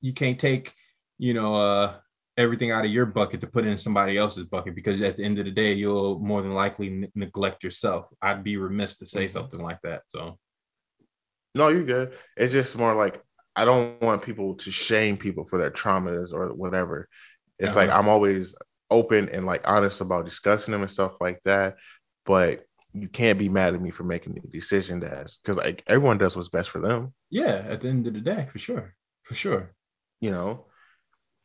you 0.00 0.12
can't 0.12 0.38
take, 0.38 0.74
you 1.18 1.34
know, 1.34 1.54
uh, 1.54 1.96
everything 2.36 2.70
out 2.72 2.84
of 2.84 2.90
your 2.90 3.06
bucket 3.06 3.40
to 3.40 3.46
put 3.46 3.64
in 3.64 3.78
somebody 3.78 4.18
else's 4.18 4.44
bucket 4.46 4.74
because 4.74 5.00
at 5.02 5.16
the 5.16 5.24
end 5.24 5.38
of 5.38 5.44
the 5.44 5.50
day, 5.50 5.72
you'll 5.72 6.18
more 6.18 6.42
than 6.42 6.52
likely 6.52 6.88
n- 6.88 7.12
neglect 7.14 7.62
yourself. 7.62 8.08
I'd 8.20 8.42
be 8.42 8.56
remiss 8.56 8.96
to 8.98 9.06
say 9.06 9.26
Mhm. 9.26 9.30
something 9.30 9.60
like 9.60 9.78
that. 9.82 10.02
So 10.08 10.38
No, 11.54 11.68
you're 11.68 11.84
good. 11.84 12.18
It's 12.36 12.52
just 12.52 12.76
more 12.76 12.94
like 12.94 13.22
I 13.54 13.64
don't 13.64 14.02
want 14.02 14.22
people 14.24 14.56
to 14.56 14.70
shame 14.72 15.16
people 15.16 15.44
for 15.44 15.58
their 15.60 15.70
traumas 15.70 16.32
or 16.32 16.52
whatever. 16.52 17.08
It's 17.60 17.76
like 17.76 17.88
Uh-huh. 17.88 18.00
I'm 18.00 18.08
always 18.08 18.52
open 18.94 19.28
and 19.28 19.44
like 19.44 19.62
honest 19.66 20.00
about 20.00 20.24
discussing 20.24 20.72
them 20.72 20.82
and 20.82 20.90
stuff 20.90 21.12
like 21.20 21.40
that. 21.44 21.76
But 22.24 22.64
you 22.92 23.08
can't 23.08 23.38
be 23.38 23.48
mad 23.48 23.74
at 23.74 23.82
me 23.82 23.90
for 23.90 24.04
making 24.04 24.34
the 24.34 24.40
decision 24.40 25.00
that's 25.00 25.38
because 25.38 25.56
like 25.58 25.82
everyone 25.86 26.18
does 26.18 26.36
what's 26.36 26.48
best 26.48 26.70
for 26.70 26.80
them, 26.80 27.12
yeah, 27.30 27.64
at 27.68 27.80
the 27.80 27.88
end 27.88 28.06
of 28.06 28.14
the 28.14 28.20
day, 28.20 28.48
for 28.52 28.58
sure, 28.58 28.94
for 29.24 29.34
sure. 29.34 29.72
you 30.20 30.30
know. 30.30 30.66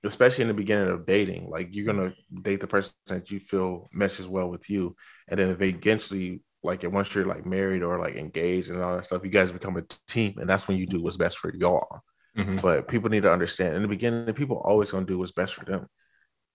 Especially 0.06 0.44
in 0.44 0.48
the 0.48 0.54
beginning 0.54 0.88
of 0.94 1.06
dating, 1.06 1.50
like 1.50 1.68
you're 1.72 1.86
gonna 1.86 2.14
date 2.42 2.62
the 2.62 2.68
person 2.68 2.94
that 3.08 3.30
you 3.32 3.40
feel 3.40 3.90
meshes 3.92 4.28
well 4.28 4.50
with 4.50 4.70
you, 4.70 4.96
and 5.28 5.38
then 5.38 5.50
if 5.50 5.62
eventually, 5.62 6.42
like 6.64 6.84
once 6.84 7.14
you're 7.14 7.26
like 7.26 7.46
married 7.46 7.84
or 7.84 8.00
like 8.00 8.16
engaged 8.16 8.70
and 8.70 8.82
all 8.82 8.96
that 8.96 9.06
stuff, 9.06 9.26
you 9.26 9.30
guys 9.30 9.52
become 9.52 9.76
a 9.76 9.84
team, 10.08 10.38
and 10.40 10.50
that's 10.50 10.70
when 10.70 10.78
you 10.78 10.86
do 10.86 11.02
what's 11.02 11.18
best 11.18 11.38
for 11.38 11.54
y'all. 11.54 12.02
Mhm. 12.38 12.62
but 12.62 12.88
people 12.88 13.10
need 13.10 13.24
to 13.24 13.34
understand 13.34 13.76
in 13.76 13.82
the 13.82 13.88
beginning 13.88 14.34
people 14.36 14.62
always 14.64 14.92
gonna 14.92 15.06
do 15.06 15.18
what's 15.18 15.32
best 15.34 15.56
for 15.56 15.66
them 15.66 15.88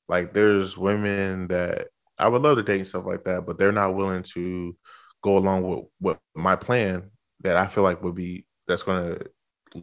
like 0.08 0.32
there's 0.32 0.76
women 0.76 1.48
that 1.48 1.88
i 2.18 2.28
would 2.28 2.42
love 2.42 2.56
to 2.56 2.62
date 2.62 2.80
and 2.80 2.88
stuff 2.88 3.06
like 3.06 3.24
that 3.24 3.46
but 3.46 3.58
they're 3.58 3.72
not 3.72 3.94
willing 3.94 4.22
to 4.22 4.76
go 5.22 5.36
along 5.36 5.62
with 5.62 5.86
what 6.00 6.18
my 6.34 6.56
plan 6.56 7.10
that 7.40 7.56
i 7.56 7.66
feel 7.66 7.82
like 7.82 8.02
would 8.02 8.14
be 8.14 8.46
that's 8.66 8.82
gonna 8.82 9.18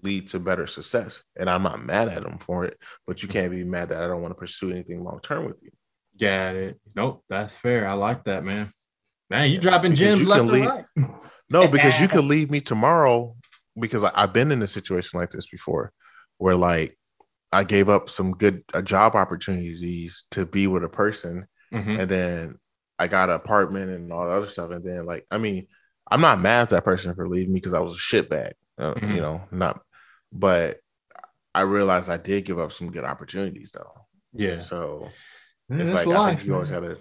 lead 0.03 0.29
to 0.29 0.39
better 0.39 0.67
success 0.67 1.21
and 1.37 1.49
i'm 1.49 1.63
not 1.63 1.83
mad 1.83 2.07
at 2.07 2.23
them 2.23 2.37
for 2.39 2.63
it 2.65 2.77
but 3.05 3.21
you 3.21 3.27
can't 3.27 3.51
be 3.51 3.63
mad 3.63 3.89
that 3.89 4.01
i 4.01 4.07
don't 4.07 4.21
want 4.21 4.31
to 4.31 4.39
pursue 4.39 4.71
anything 4.71 5.03
long 5.03 5.19
term 5.21 5.45
with 5.45 5.57
you 5.61 5.71
Got 6.19 6.55
it. 6.55 6.79
Nope, 6.95 7.23
that's 7.29 7.55
fair. 7.55 7.87
I 7.87 7.93
like 7.93 8.25
that, 8.25 8.43
man. 8.43 8.71
Man, 9.29 9.49
you 9.49 9.59
dropping 9.59 9.93
Because 9.93 9.99
gems 9.99 10.21
you 10.21 10.27
left 10.27 10.49
and 10.49 10.65
right. 10.65 10.85
No, 11.49 11.67
because 11.67 11.99
you 11.99 12.07
could 12.09 12.25
leave 12.25 12.51
me 12.51 12.61
tomorrow 12.61 13.35
because 13.79 14.03
I, 14.03 14.11
I've 14.13 14.33
been 14.33 14.51
in 14.51 14.61
a 14.61 14.67
situation 14.67 15.19
like 15.19 15.31
this 15.31 15.47
before 15.47 15.91
where 16.37 16.55
like 16.55 16.97
I 17.51 17.63
gave 17.63 17.89
up 17.89 18.09
some 18.09 18.31
good 18.31 18.63
uh, 18.73 18.81
job 18.81 19.15
opportunities 19.15 20.23
to 20.31 20.45
be 20.45 20.67
with 20.67 20.83
a 20.83 20.89
person 20.89 21.47
Mhm. 21.71 21.99
and 21.99 22.09
then 22.09 22.59
I 22.99 23.07
got 23.07 23.29
an 23.29 23.35
apartment 23.35 23.89
and 23.89 24.11
all 24.13 24.25
the 24.27 24.33
other 24.33 24.45
stuff. 24.47 24.71
And 24.71 24.83
then 24.85 25.05
like, 25.05 25.25
I 25.31 25.37
mean, 25.37 25.67
I'm 26.09 26.21
not 26.21 26.39
mad 26.39 26.63
at 26.63 26.69
that 26.69 26.85
person 26.85 27.15
for 27.15 27.27
leaving 27.27 27.53
me 27.53 27.59
because 27.59 27.73
I 27.73 27.79
was 27.79 27.93
a 27.93 27.97
shitbag, 27.97 28.51
uh, 28.77 28.95
Mhm. 28.95 29.15
you 29.15 29.21
know, 29.21 29.41
not, 29.51 29.81
but 30.31 30.79
I 31.53 31.61
realized 31.61 32.09
I 32.09 32.17
did 32.17 32.45
give 32.45 32.59
up 32.59 32.73
some 32.73 32.91
good 32.91 33.03
opportunities 33.03 33.71
though. 33.73 33.93
Yeah, 34.33 34.61
So 34.61 35.09
Man, 35.69 35.81
it's 35.81 35.93
that's 35.93 36.05
like, 36.05 36.15
I 36.15 36.19
life, 36.19 36.37
think 36.37 36.47
you 36.47 36.53
always 36.55 36.71
gotta, 36.71 36.97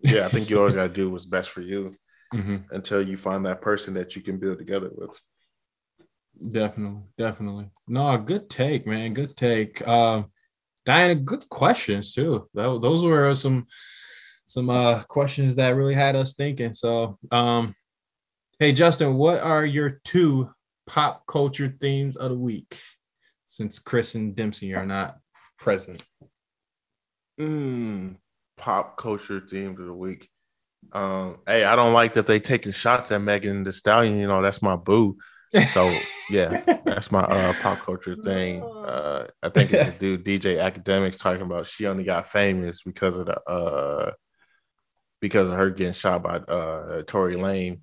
yeah, 0.00 0.26
I 0.26 0.28
think 0.28 0.50
you 0.50 0.58
always 0.58 0.74
gotta 0.74 0.92
do 0.92 1.10
what's 1.10 1.26
best 1.26 1.50
for 1.50 1.60
you 1.60 1.92
Mhm. 2.34 2.64
until 2.70 3.02
you 3.02 3.16
find 3.16 3.46
that 3.46 3.60
person 3.62 3.94
that 3.94 4.16
you 4.16 4.22
can 4.22 4.38
build 4.38 4.58
together 4.58 4.90
with. 4.92 5.18
Definitely, 6.40 7.02
definitely. 7.18 7.70
No, 7.86 8.16
good 8.16 8.48
take, 8.48 8.86
man. 8.86 9.12
Good 9.12 9.36
take. 9.36 9.86
Um, 9.86 10.26
Diana, 10.86 11.14
good 11.14 11.48
questions 11.48 12.14
too. 12.14 12.48
Tho- 12.54 12.78
those 12.78 13.04
were 13.04 13.34
some 13.34 13.66
some 14.46 14.70
uh 14.70 15.02
questions 15.04 15.54
that 15.56 15.76
really 15.76 15.94
had 15.94 16.16
us 16.16 16.34
thinking. 16.34 16.74
So, 16.74 17.18
um, 17.30 17.74
hey 18.58 18.72
Justin, 18.72 19.14
what 19.14 19.40
are 19.40 19.64
your 19.64 20.00
two 20.04 20.50
pop 20.86 21.26
culture 21.26 21.76
themes 21.80 22.16
of 22.16 22.30
the 22.30 22.36
week? 22.36 22.78
Since 23.46 23.78
Chris 23.78 24.14
and 24.14 24.34
Dempsey 24.34 24.74
are 24.74 24.86
not 24.86 25.18
present. 25.58 26.02
Mm, 27.38 28.16
pop 28.56 28.96
culture 28.96 29.40
themes 29.40 29.78
of 29.78 29.86
the 29.86 29.92
week. 29.92 30.28
Um, 30.92 31.38
hey, 31.46 31.64
I 31.64 31.76
don't 31.76 31.92
like 31.92 32.14
that 32.14 32.26
they 32.26 32.40
taking 32.40 32.72
shots 32.72 33.12
at 33.12 33.20
Megan 33.20 33.64
Thee 33.64 33.72
Stallion. 33.72 34.18
You 34.18 34.26
know, 34.26 34.40
that's 34.40 34.62
my 34.62 34.76
boo. 34.76 35.16
So 35.64 36.12
yeah, 36.28 36.58
that's 36.84 37.10
my 37.12 37.20
uh 37.22 37.52
pop 37.54 37.84
culture 37.84 38.16
thing. 38.16 38.70
Uh, 38.84 39.26
I 39.42 39.48
think 39.50 39.70
it's 39.70 39.86
a 39.86 39.92
dude 39.92 40.24
DJ 40.24 40.56
Akademiks 40.56 41.18
talking 41.18 41.42
about 41.42 41.66
she 41.66 41.86
only 41.86 42.04
got 42.04 42.28
famous 42.30 42.82
because 42.82 43.16
of 43.16 43.26
the 43.26 43.40
uh 43.50 44.12
because 45.20 45.48
of 45.50 45.56
her 45.56 45.70
getting 45.70 45.92
shot 45.92 46.22
by 46.22 46.36
uh 46.36 47.02
Tory 47.06 47.36
Lane. 47.36 47.82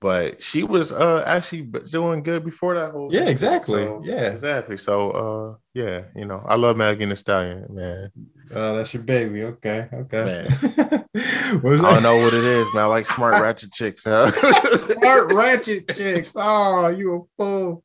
But 0.00 0.42
she 0.42 0.62
was 0.62 0.92
uh 0.92 1.24
actually 1.26 1.62
doing 1.90 2.22
good 2.22 2.44
before 2.44 2.74
that 2.76 2.92
whole 2.92 3.10
Yeah, 3.10 3.22
thing. 3.22 3.30
exactly. 3.30 3.84
So, 3.84 4.02
Yeah. 4.02 4.30
exactly. 4.34 4.76
So 4.76 5.10
uh 5.10 5.56
yeah, 5.74 6.06
you 6.14 6.26
know, 6.26 6.42
I 6.46 6.56
love 6.56 6.76
Megan 6.76 7.08
Thee 7.10 7.16
Stallion, 7.16 7.66
man. 7.70 8.10
Oh, 8.52 8.76
that's 8.76 8.94
your 8.94 9.02
baby. 9.02 9.42
Okay, 9.42 9.88
okay. 9.92 10.24
Man. 10.24 11.04
what 11.60 11.64
was 11.64 11.84
I 11.84 11.94
don't 11.94 12.02
know 12.02 12.16
what 12.16 12.34
it 12.34 12.44
is, 12.44 12.66
man. 12.74 12.84
I 12.84 12.86
like 12.86 13.06
smart 13.06 13.40
ratchet 13.42 13.72
chicks. 13.72 14.04
Huh? 14.04 14.30
Smart 14.78 15.32
ratchet 15.32 15.88
chicks. 15.94 16.32
Oh, 16.36 16.88
you 16.88 17.14
a 17.14 17.42
fool. 17.42 17.82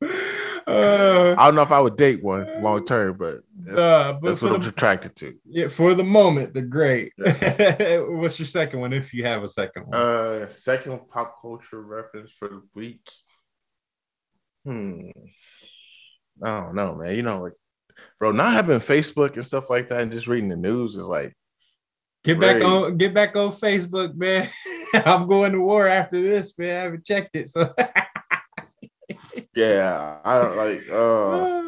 Uh, 0.66 1.34
I 1.36 1.46
don't 1.46 1.56
know 1.56 1.62
if 1.62 1.72
I 1.72 1.80
would 1.80 1.96
date 1.96 2.22
one 2.22 2.46
long 2.62 2.84
term, 2.84 3.16
but 3.18 3.38
that's, 3.56 3.76
uh, 3.76 4.12
but 4.20 4.28
that's 4.28 4.42
what 4.42 4.52
I'm 4.52 4.62
attracted 4.62 5.16
to. 5.16 5.34
yeah, 5.44 5.68
for 5.68 5.94
the 5.94 6.04
moment, 6.04 6.54
they're 6.54 6.62
great. 6.62 7.12
What's 7.16 8.38
your 8.38 8.46
second 8.46 8.80
one, 8.80 8.92
if 8.92 9.12
you 9.12 9.24
have 9.24 9.42
a 9.42 9.48
second 9.48 9.86
one? 9.88 10.00
Uh, 10.00 10.52
second 10.54 11.00
pop 11.08 11.42
culture 11.42 11.82
reference 11.82 12.30
for 12.30 12.48
the 12.48 12.62
week. 12.74 13.10
Hmm. 14.64 15.08
I 16.42 16.60
don't 16.60 16.76
know, 16.76 16.94
man. 16.94 17.16
You 17.16 17.22
know, 17.22 17.42
like, 17.42 17.54
bro, 18.18 18.32
not 18.32 18.52
having 18.52 18.80
Facebook 18.80 19.34
and 19.34 19.46
stuff 19.46 19.70
like 19.70 19.88
that, 19.88 20.00
and 20.00 20.12
just 20.12 20.26
reading 20.26 20.48
the 20.48 20.56
news 20.56 20.96
is 20.96 21.06
like, 21.06 21.34
get 22.24 22.40
back 22.40 22.62
on, 22.62 22.96
get 22.98 23.14
back 23.14 23.36
on 23.36 23.52
Facebook, 23.52 24.14
man. 24.14 24.48
I'm 24.94 25.26
going 25.26 25.52
to 25.52 25.60
war 25.60 25.88
after 25.88 26.20
this, 26.20 26.56
man. 26.58 26.76
I 26.76 26.82
haven't 26.84 27.04
checked 27.06 27.34
it, 27.34 27.48
so. 27.50 27.72
yeah, 29.54 30.18
I 30.24 30.38
don't 30.38 30.56
like. 30.56 30.82
uh 30.90 31.62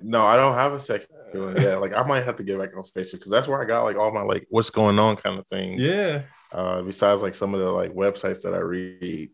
No, 0.00 0.24
I 0.24 0.36
don't 0.36 0.54
have 0.54 0.72
a 0.72 0.80
second. 0.80 1.08
Yeah, 1.34 1.76
like 1.76 1.92
I 1.92 2.02
might 2.04 2.24
have 2.24 2.36
to 2.36 2.42
get 2.42 2.58
back 2.58 2.70
on 2.76 2.84
Facebook 2.96 3.12
because 3.12 3.30
that's 3.30 3.46
where 3.48 3.60
I 3.60 3.66
got 3.66 3.82
like 3.84 3.96
all 3.96 4.12
my 4.12 4.22
like 4.22 4.46
what's 4.48 4.70
going 4.70 4.98
on 4.98 5.16
kind 5.16 5.38
of 5.38 5.46
thing. 5.48 5.78
yeah. 5.78 6.22
Uh, 6.50 6.80
besides 6.80 7.20
like 7.20 7.34
some 7.34 7.52
of 7.52 7.60
the 7.60 7.70
like 7.70 7.92
websites 7.92 8.40
that 8.42 8.54
I 8.54 8.58
read. 8.58 9.28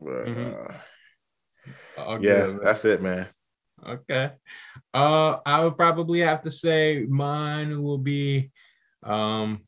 But 0.00 0.26
Mhm. 0.26 0.74
uh, 1.98 2.18
yeah, 2.20 2.46
good, 2.46 2.60
that's 2.62 2.84
it, 2.84 3.02
man. 3.02 3.26
Okay. 3.86 4.32
Uh 4.94 5.38
I 5.46 5.64
would 5.64 5.76
probably 5.76 6.20
have 6.20 6.42
to 6.42 6.50
say 6.50 7.06
mine 7.08 7.82
will 7.82 7.98
be 7.98 8.50
um 9.02 9.62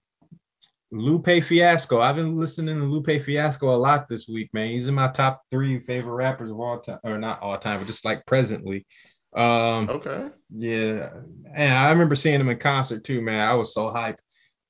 Lupe 0.91 1.43
Fiasco. 1.45 2.01
I've 2.01 2.17
been 2.17 2.37
listening 2.37 2.79
to 2.79 2.85
Lupe 2.85 3.23
Fiasco 3.25 3.75
a 3.75 3.77
lot 3.77 4.09
this 4.09 4.29
week, 4.29 4.53
man. 4.53 4.69
He's 4.69 4.89
in 4.89 4.95
my 4.95 5.09
top 5.09 5.43
three 5.51 5.81
favorite 5.81 6.15
rappers 6.15 6.51
of 6.51 6.61
all 6.61 6.81
time, 6.81 6.99
or 7.03 7.17
not 7.17 7.41
all 7.41 7.57
time, 7.59 7.79
but 7.81 7.87
just 7.87 8.05
like 8.05 8.27
presently. 8.27 8.87
Um 9.35 9.89
Okay. 9.89 10.29
yeah, 10.51 11.11
and 11.55 11.73
I 11.73 11.91
remember 11.91 12.15
seeing 12.15 12.41
him 12.41 12.51
in 12.51 12.59
concert 12.59 13.05
too, 13.05 13.23
man. 13.23 13.41
I 13.41 13.55
was 13.55 13.73
so 13.73 13.87
hyped. 13.87 14.19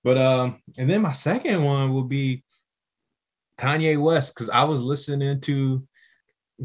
But 0.05 0.19
um, 0.19 0.61
and 0.79 0.91
then 0.91 1.03
my 1.03 1.13
second 1.13 1.63
one 1.63 1.93
will 1.93 2.05
be 2.05 2.43
Kanye 3.59 4.01
West, 4.01 4.35
because 4.35 4.51
I 4.51 4.65
was 4.65 4.81
listening 4.81 5.41
to 5.43 5.87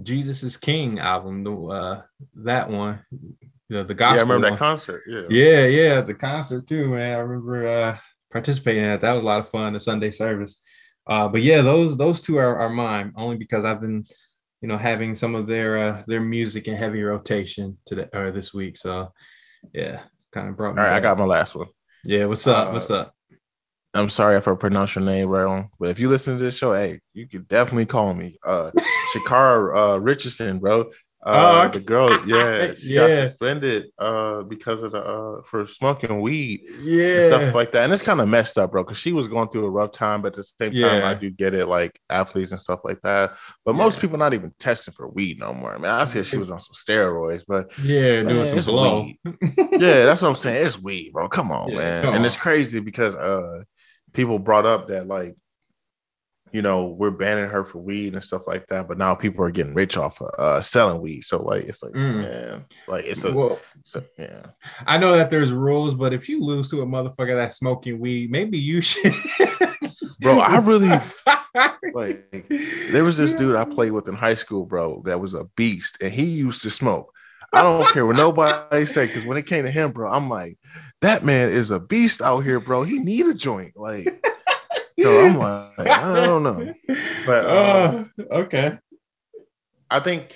Jesus 0.01 0.43
is 0.43 0.57
King 0.57 0.99
album, 0.99 1.43
the 1.43 1.55
uh 1.55 2.01
that 2.35 2.69
one, 2.69 2.99
you 3.11 3.35
know, 3.69 3.83
the 3.83 3.93
gospel. 3.93 4.15
yeah, 4.15 4.19
I 4.19 4.23
remember 4.23 4.45
one. 4.45 4.53
that 4.53 4.59
concert. 4.59 5.03
Yeah. 5.07 5.23
Yeah, 5.29 5.65
yeah, 5.65 6.01
the 6.01 6.13
concert 6.13 6.67
too, 6.67 6.89
man. 6.89 7.17
I 7.17 7.19
remember 7.19 7.67
uh 7.67 7.97
participating 8.31 8.83
in 8.83 8.89
that. 8.89 9.01
That 9.01 9.13
was 9.13 9.23
a 9.23 9.25
lot 9.25 9.39
of 9.39 9.49
fun, 9.49 9.73
the 9.73 9.79
Sunday 9.79 10.11
service. 10.11 10.61
Uh, 11.07 11.27
but 11.27 11.41
yeah, 11.41 11.61
those 11.61 11.97
those 11.97 12.21
two 12.21 12.37
are, 12.37 12.57
are 12.59 12.69
mine 12.69 13.13
only 13.15 13.37
because 13.37 13.63
I've 13.63 13.81
been, 13.81 14.03
you 14.61 14.67
know, 14.67 14.77
having 14.77 15.15
some 15.15 15.35
of 15.35 15.47
their 15.47 15.77
uh 15.77 16.03
their 16.07 16.21
music 16.21 16.67
in 16.67 16.75
heavy 16.75 17.01
rotation 17.03 17.77
today 17.85 18.07
or 18.13 18.31
this 18.31 18.53
week. 18.53 18.77
So 18.77 19.13
yeah, 19.73 20.01
kind 20.33 20.49
of 20.49 20.57
brought 20.57 20.77
All 20.77 20.83
right, 20.83 20.93
I 20.93 20.99
got 20.99 21.17
my 21.17 21.25
last 21.25 21.55
one. 21.55 21.67
Yeah, 22.03 22.25
what's 22.25 22.45
up? 22.45 22.69
Uh, 22.69 22.71
what's 22.71 22.91
up? 22.91 23.16
I'm 23.99 24.09
sorry 24.09 24.37
if 24.37 24.47
I 24.47 24.55
pronounce 24.55 24.95
your 24.95 25.03
name 25.03 25.29
wrong, 25.29 25.69
but 25.79 25.89
if 25.89 25.99
you 25.99 26.09
listen 26.09 26.37
to 26.37 26.43
this 26.43 26.57
show, 26.57 26.73
hey, 26.73 26.99
you 27.13 27.27
can 27.27 27.43
definitely 27.43 27.85
call 27.85 28.13
me. 28.13 28.37
Uh 28.43 28.71
Shakara 29.05 29.95
uh 29.95 29.99
Richardson, 29.99 30.59
bro. 30.59 30.91
Uh 31.23 31.33
Oh, 31.33 31.65
okay. 31.65 31.73
the 31.73 31.79
girl, 31.81 32.21
yeah, 32.25 32.73
she 32.75 32.93
Yeah. 32.93 33.07
got 33.07 33.11
suspended 33.13 33.85
uh 33.97 34.43
because 34.43 34.81
of 34.83 34.91
the 34.91 35.03
uh 35.03 35.41
for 35.43 35.65
smoking 35.67 36.21
weed 36.21 36.61
and 37.13 37.23
Yeah, 37.23 37.25
stuff 37.25 37.53
like 37.53 37.71
that. 37.71 37.83
And 37.83 37.93
it's 37.93 38.03
kind 38.03 38.21
of 38.21 38.27
messed 38.27 38.57
up, 38.57 38.71
bro, 38.71 38.83
because 38.83 38.97
she 38.99 39.13
was 39.13 39.27
going 39.27 39.49
through 39.49 39.65
a 39.65 39.69
rough 39.69 39.91
time, 39.93 40.21
but 40.21 40.29
at 40.29 40.35
the 40.35 40.43
same 40.43 40.75
time, 40.75 41.03
Yeah. 41.03 41.03
I 41.03 41.13
do 41.15 41.29
get 41.29 41.53
it, 41.53 41.67
like 41.67 41.99
athletes 42.09 42.51
and 42.51 42.61
stuff 42.61 42.81
like 42.83 43.01
that. 43.01 43.33
But 43.65 43.75
most 43.75 43.95
Yeah. 43.95 44.01
people 44.01 44.17
not 44.17 44.33
even 44.33 44.53
testing 44.59 44.93
for 44.93 45.07
weed 45.09 45.39
no 45.39 45.53
more. 45.53 45.73
I 45.73 45.77
mean, 45.77 45.85
I 45.91 46.05
said 46.05 46.25
she 46.27 46.37
was 46.37 46.51
on 46.51 46.59
some 46.59 46.75
steroids, 46.75 47.43
but 47.47 47.71
yeah, 47.77 48.23
doing 48.23 48.45
some 48.45 48.63
blow. 48.63 49.01
weed. 49.05 49.19
yeah, 49.75 50.05
that's 50.05 50.21
what 50.21 50.29
I'm 50.29 50.35
saying. 50.35 50.65
It's 50.65 50.77
weed, 50.81 51.13
bro. 51.13 51.29
Come 51.29 51.51
on, 51.51 51.73
Yeah, 51.73 51.75
man. 51.75 52.01
come 52.01 52.13
and 52.15 52.25
on. 52.25 52.25
it's 52.25 52.37
crazy 52.37 52.79
because 52.79 53.15
uh 53.15 53.63
people 54.17 54.39
brought 54.39 54.65
up 54.65 54.87
that 54.89 55.07
like 55.07 55.35
you 56.51 56.61
know 56.61 56.87
we're 56.87 57.11
banning 57.11 57.49
her 57.49 57.63
for 57.63 57.77
weed 57.77 58.13
and 58.13 58.23
stuff 58.23 58.41
like 58.47 58.65
that, 58.67 58.87
but 58.87 58.97
now 58.97 59.13
people 59.13 59.43
are 59.45 59.51
getting 59.51 59.73
rich 59.73 59.95
off 59.95 60.19
of 60.21 60.29
uh 60.39 60.61
selling 60.61 61.01
weed. 61.01 61.23
So 61.23 61.41
like 61.41 61.63
it's 61.65 61.83
like 61.83 61.93
Mm. 61.93 62.21
man, 62.21 62.65
like 62.87 63.05
it's 63.05 63.23
a, 63.23 63.31
Well, 63.31 63.59
it's 63.79 63.95
a- 63.95 64.05
yeah. 64.17 64.47
I 64.85 64.97
know 64.97 65.15
that 65.15 65.29
there's 65.29 65.51
rules, 65.53 65.93
but 65.93 66.13
if 66.13 66.27
you 66.27 66.41
lose 66.43 66.69
to 66.71 66.81
a 66.81 66.85
motherfucker 66.85 67.35
that's 67.35 67.57
smoking 67.57 67.99
weed, 67.99 68.31
maybe 68.31 68.57
you 68.57 68.81
should. 68.81 69.13
Bro, 70.21 70.39
I 70.39 70.57
really 70.59 70.89
like 71.93 72.49
there 72.91 73.03
was 73.03 73.17
this 73.17 73.33
dude 73.33 73.55
I 73.55 73.65
played 73.65 73.91
with 73.91 74.07
in 74.07 74.15
high 74.15 74.33
school, 74.33 74.65
bro, 74.65 75.03
that 75.05 75.19
was 75.19 75.33
a 75.35 75.45
beast, 75.55 75.97
and 76.01 76.11
he 76.11 76.23
used 76.25 76.63
to 76.63 76.69
smoke. 76.71 77.13
I 77.53 77.61
don't 77.61 77.87
care 77.93 78.05
what 78.05 78.15
nobody 78.17 78.85
say, 78.85 79.07
because 79.07 79.23
when 79.23 79.37
it 79.37 79.45
came 79.45 79.65
to 79.65 79.71
him, 79.71 79.91
bro, 79.91 80.11
I'm 80.11 80.29
like, 80.29 80.57
that 81.01 81.23
man 81.23 81.49
is 81.49 81.69
a 81.71 81.79
beast 81.79 82.21
out 82.21 82.41
here, 82.41 82.59
bro. 82.59 82.83
He 82.83 82.99
need 82.99 83.25
a 83.25 83.33
joint, 83.33 83.73
like. 83.75 84.05
So 84.99 85.25
I'm 85.25 85.37
like, 85.37 85.87
I 85.87 86.25
don't 86.25 86.43
know, 86.43 86.73
but 87.25 87.45
uh, 87.45 88.05
Uh, 88.19 88.23
okay. 88.31 88.79
I 89.89 89.99
think, 89.99 90.35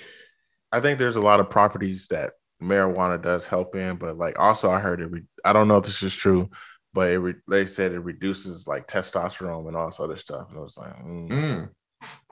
I 0.70 0.80
think 0.80 0.98
there's 0.98 1.16
a 1.16 1.20
lot 1.20 1.40
of 1.40 1.50
properties 1.50 2.06
that 2.08 2.34
marijuana 2.62 3.20
does 3.20 3.46
help 3.46 3.74
in, 3.74 3.96
but 3.96 4.16
like 4.16 4.38
also 4.38 4.70
I 4.70 4.78
heard 4.78 5.00
it. 5.00 5.10
Re- 5.10 5.26
I 5.44 5.52
don't 5.52 5.68
know 5.68 5.78
if 5.78 5.84
this 5.84 6.02
is 6.02 6.14
true, 6.14 6.48
but 6.94 7.10
it 7.10 7.18
re- 7.18 7.34
they 7.48 7.66
said 7.66 7.92
it 7.92 8.00
reduces 8.00 8.66
like 8.66 8.86
testosterone 8.86 9.66
and 9.66 9.76
all 9.76 9.86
this 9.90 10.00
other 10.00 10.16
stuff, 10.16 10.46
and 10.50 10.58
I 10.58 10.62
was 10.62 10.78
like, 10.78 10.96
mm. 11.04 11.28
Mm. 11.28 11.68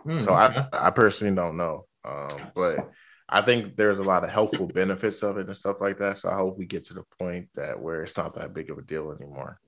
Mm, 0.07 0.25
So. 0.25 0.33
I, 0.33 0.67
I 0.73 0.91
personally 0.91 1.35
don't 1.35 1.57
know. 1.57 1.87
Um, 2.05 2.53
but 2.55 2.91
I 3.31 3.43
think 3.43 3.77
there's 3.77 3.99
a 3.99 4.03
lot 4.03 4.25
of 4.25 4.31
helpful 4.31 4.67
benefits 4.67 5.23
of 5.23 5.39
it 5.39 5.47
and 5.47 5.57
stuff 5.57 5.77
like 5.81 5.99
that. 5.99 6.19
So 6.19 6.29
I 6.29 6.37
hope 6.37 6.59
we 6.59 6.67
get 6.67 6.87
to 6.87 6.95
the 6.95 7.05
point 7.19 7.49
that 7.55 7.81
where 7.81 8.03
it's 8.03 8.17
not 8.17 8.35
that 8.35 8.53
big 8.53 8.71
of 8.71 8.79
a 8.79 8.83
deal 8.83 9.13
anymore. 9.13 9.59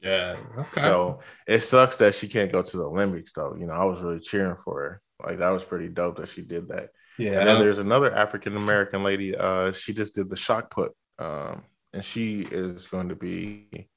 yeah. 0.00 0.36
Okay. 0.58 0.80
So 0.80 1.20
it 1.46 1.60
sucks 1.62 1.98
that 1.98 2.14
she 2.14 2.26
can't 2.28 2.52
go 2.52 2.62
to 2.62 2.76
the 2.76 2.84
Olympics 2.84 3.32
though. 3.32 3.54
You 3.58 3.66
know, 3.66 3.74
I 3.74 3.84
was 3.84 4.00
really 4.02 4.20
cheering 4.20 4.56
for 4.64 4.80
her. 4.80 5.02
Like 5.24 5.38
that 5.38 5.50
was 5.50 5.64
pretty 5.64 5.88
dope 5.88 6.16
that 6.16 6.28
she 6.28 6.42
did 6.42 6.68
that. 6.68 6.90
yeah. 7.18 7.38
And 7.38 7.46
then 7.46 7.58
there's 7.58 7.78
another 7.78 8.12
African 8.14 8.56
American 8.56 9.02
lady. 9.02 9.36
Uh, 9.36 9.72
she 9.72 9.92
just 9.92 10.14
did 10.14 10.30
the 10.30 10.36
shot 10.36 10.70
put. 10.70 10.92
Um, 11.18 11.64
and 11.92 12.04
she 12.04 12.42
is 12.50 12.88
going 12.88 13.08
to 13.08 13.14
be 13.14 13.88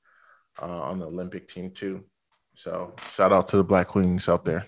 uh, 0.62 0.82
on 0.82 1.00
the 1.00 1.06
Olympic 1.06 1.47
team 1.50 1.72
too. 1.72 2.04
So 2.56 2.93
shout 3.14 3.32
out 3.32 3.47
to 3.50 3.58
the 3.58 3.64
Black 3.64 3.88
Queens 3.88 4.28
out 4.28 4.43
there. 4.45 4.68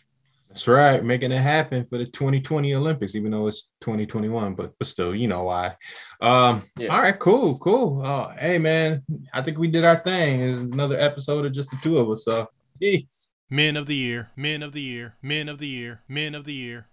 That's 0.51 0.67
right, 0.67 1.01
making 1.01 1.31
it 1.31 1.39
happen 1.41 1.85
for 1.89 1.97
the 1.97 2.05
2020 2.07 2.75
Olympics, 2.75 3.15
even 3.15 3.31
though 3.31 3.47
it's 3.47 3.69
2021, 3.79 4.53
but 4.53 4.73
but 4.77 4.85
still, 4.87 5.15
you 5.15 5.29
know 5.29 5.43
why. 5.43 5.75
Um, 6.19 6.63
Yeah. 6.77 6.89
all 6.89 7.01
right, 7.01 7.17
cool, 7.17 7.57
cool. 7.59 8.01
Uh, 8.05 8.35
hey 8.37 8.57
man, 8.57 9.01
I 9.33 9.43
think 9.43 9.57
we 9.57 9.69
did 9.69 9.85
our 9.85 10.03
thing. 10.03 10.41
It's 10.41 10.61
another 10.73 10.99
episode 10.99 11.45
of 11.45 11.53
just 11.53 11.69
the 11.71 11.77
two 11.81 11.99
of 11.99 12.09
us. 12.09 12.25
So 12.25 12.49
peace. 12.77 13.31
Men 13.49 13.77
of 13.77 13.85
the 13.85 13.95
year, 13.95 14.29
men 14.35 14.61
of 14.61 14.73
the 14.73 14.81
year, 14.81 15.15
men 15.21 15.47
of 15.47 15.59
the 15.59 15.67
year, 15.67 16.01
men 16.09 16.35
of 16.35 16.43
the 16.43 16.53
year. 16.53 16.87